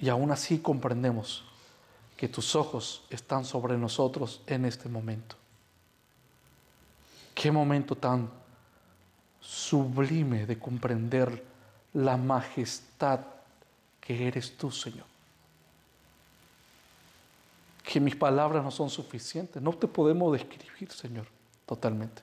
Y 0.00 0.08
aún 0.08 0.32
así 0.32 0.58
comprendemos 0.58 1.44
que 2.16 2.26
tus 2.26 2.56
ojos 2.56 3.04
están 3.10 3.44
sobre 3.44 3.78
nosotros 3.78 4.42
en 4.48 4.64
este 4.64 4.88
momento. 4.88 5.36
Qué 7.34 7.50
momento 7.50 7.96
tan 7.96 8.30
sublime 9.40 10.46
de 10.46 10.58
comprender 10.58 11.44
la 11.94 12.16
majestad 12.16 13.20
que 14.00 14.26
eres 14.26 14.56
tú, 14.56 14.70
Señor. 14.70 15.06
Que 17.82 18.00
mis 18.00 18.16
palabras 18.16 18.64
no 18.64 18.70
son 18.70 18.88
suficientes, 18.88 19.62
no 19.62 19.72
te 19.72 19.86
podemos 19.86 20.32
describir, 20.32 20.90
Señor, 20.90 21.26
totalmente. 21.66 22.22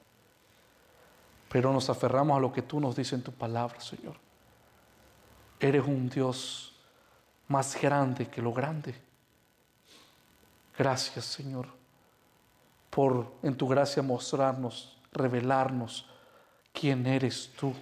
Pero 1.49 1.72
nos 1.72 1.89
aferramos 1.89 2.38
a 2.38 2.39
lo 2.39 2.51
que 2.51 2.62
tú 2.62 2.80
nos 2.80 2.95
dices 2.95 3.14
en 3.14 3.24
tu 3.24 3.32
palabra, 3.32 3.80
Señor. 3.80 4.16
Eres 5.59 5.86
un 5.86 6.09
Dios 6.09 6.74
más 7.47 7.80
grande 7.80 8.28
que 8.28 8.41
lo 8.41 8.53
grande 8.53 8.95
Gracias, 10.78 11.26
Señor, 11.26 11.68
por 12.89 13.34
en 13.43 13.55
tu 13.55 13.68
gracia 13.68 14.01
mostrarnos, 14.01 14.97
revelarnos 15.12 16.05
quién 16.74 17.05
eres 17.05 17.51
tú. 17.59 17.74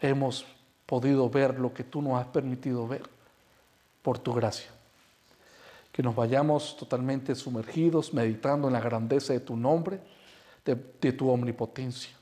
Hemos 0.00 0.46
podido 0.86 1.28
ver 1.28 1.58
lo 1.58 1.72
que 1.72 1.84
tú 1.84 2.02
nos 2.02 2.20
has 2.20 2.26
permitido 2.26 2.86
ver 2.88 3.02
por 4.02 4.18
tu 4.18 4.32
gracia. 4.32 4.70
Que 5.92 6.02
nos 6.02 6.14
vayamos 6.14 6.76
totalmente 6.76 7.34
sumergidos, 7.34 8.14
meditando 8.14 8.68
en 8.68 8.74
la 8.74 8.80
grandeza 8.80 9.32
de 9.32 9.40
tu 9.40 9.56
nombre, 9.56 10.00
de, 10.64 11.12
tu 11.12 11.28
omnipotencia, 11.28 12.12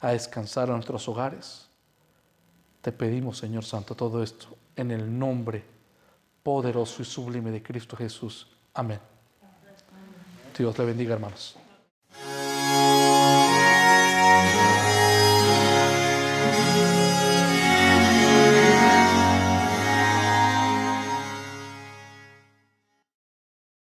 a 0.00 0.12
descansar 0.12 0.70
a 0.70 0.74
nuestros 0.74 1.06
hogares. 1.08 1.68
Te 2.80 2.90
pedimos, 2.90 3.38
Señor 3.38 3.64
Santo, 3.64 3.94
todo 3.94 4.22
esto 4.22 4.48
en 4.76 4.90
el 4.90 5.18
nombre 5.18 5.62
poderoso 6.42 7.02
y 7.02 7.04
sublime 7.04 7.50
de 7.50 7.62
Cristo 7.62 7.96
Jesús. 7.96 8.48
Amén. 8.72 9.09
Dios 10.56 10.78
le 10.78 10.84
bendiga, 10.84 11.14
hermanos. 11.14 11.59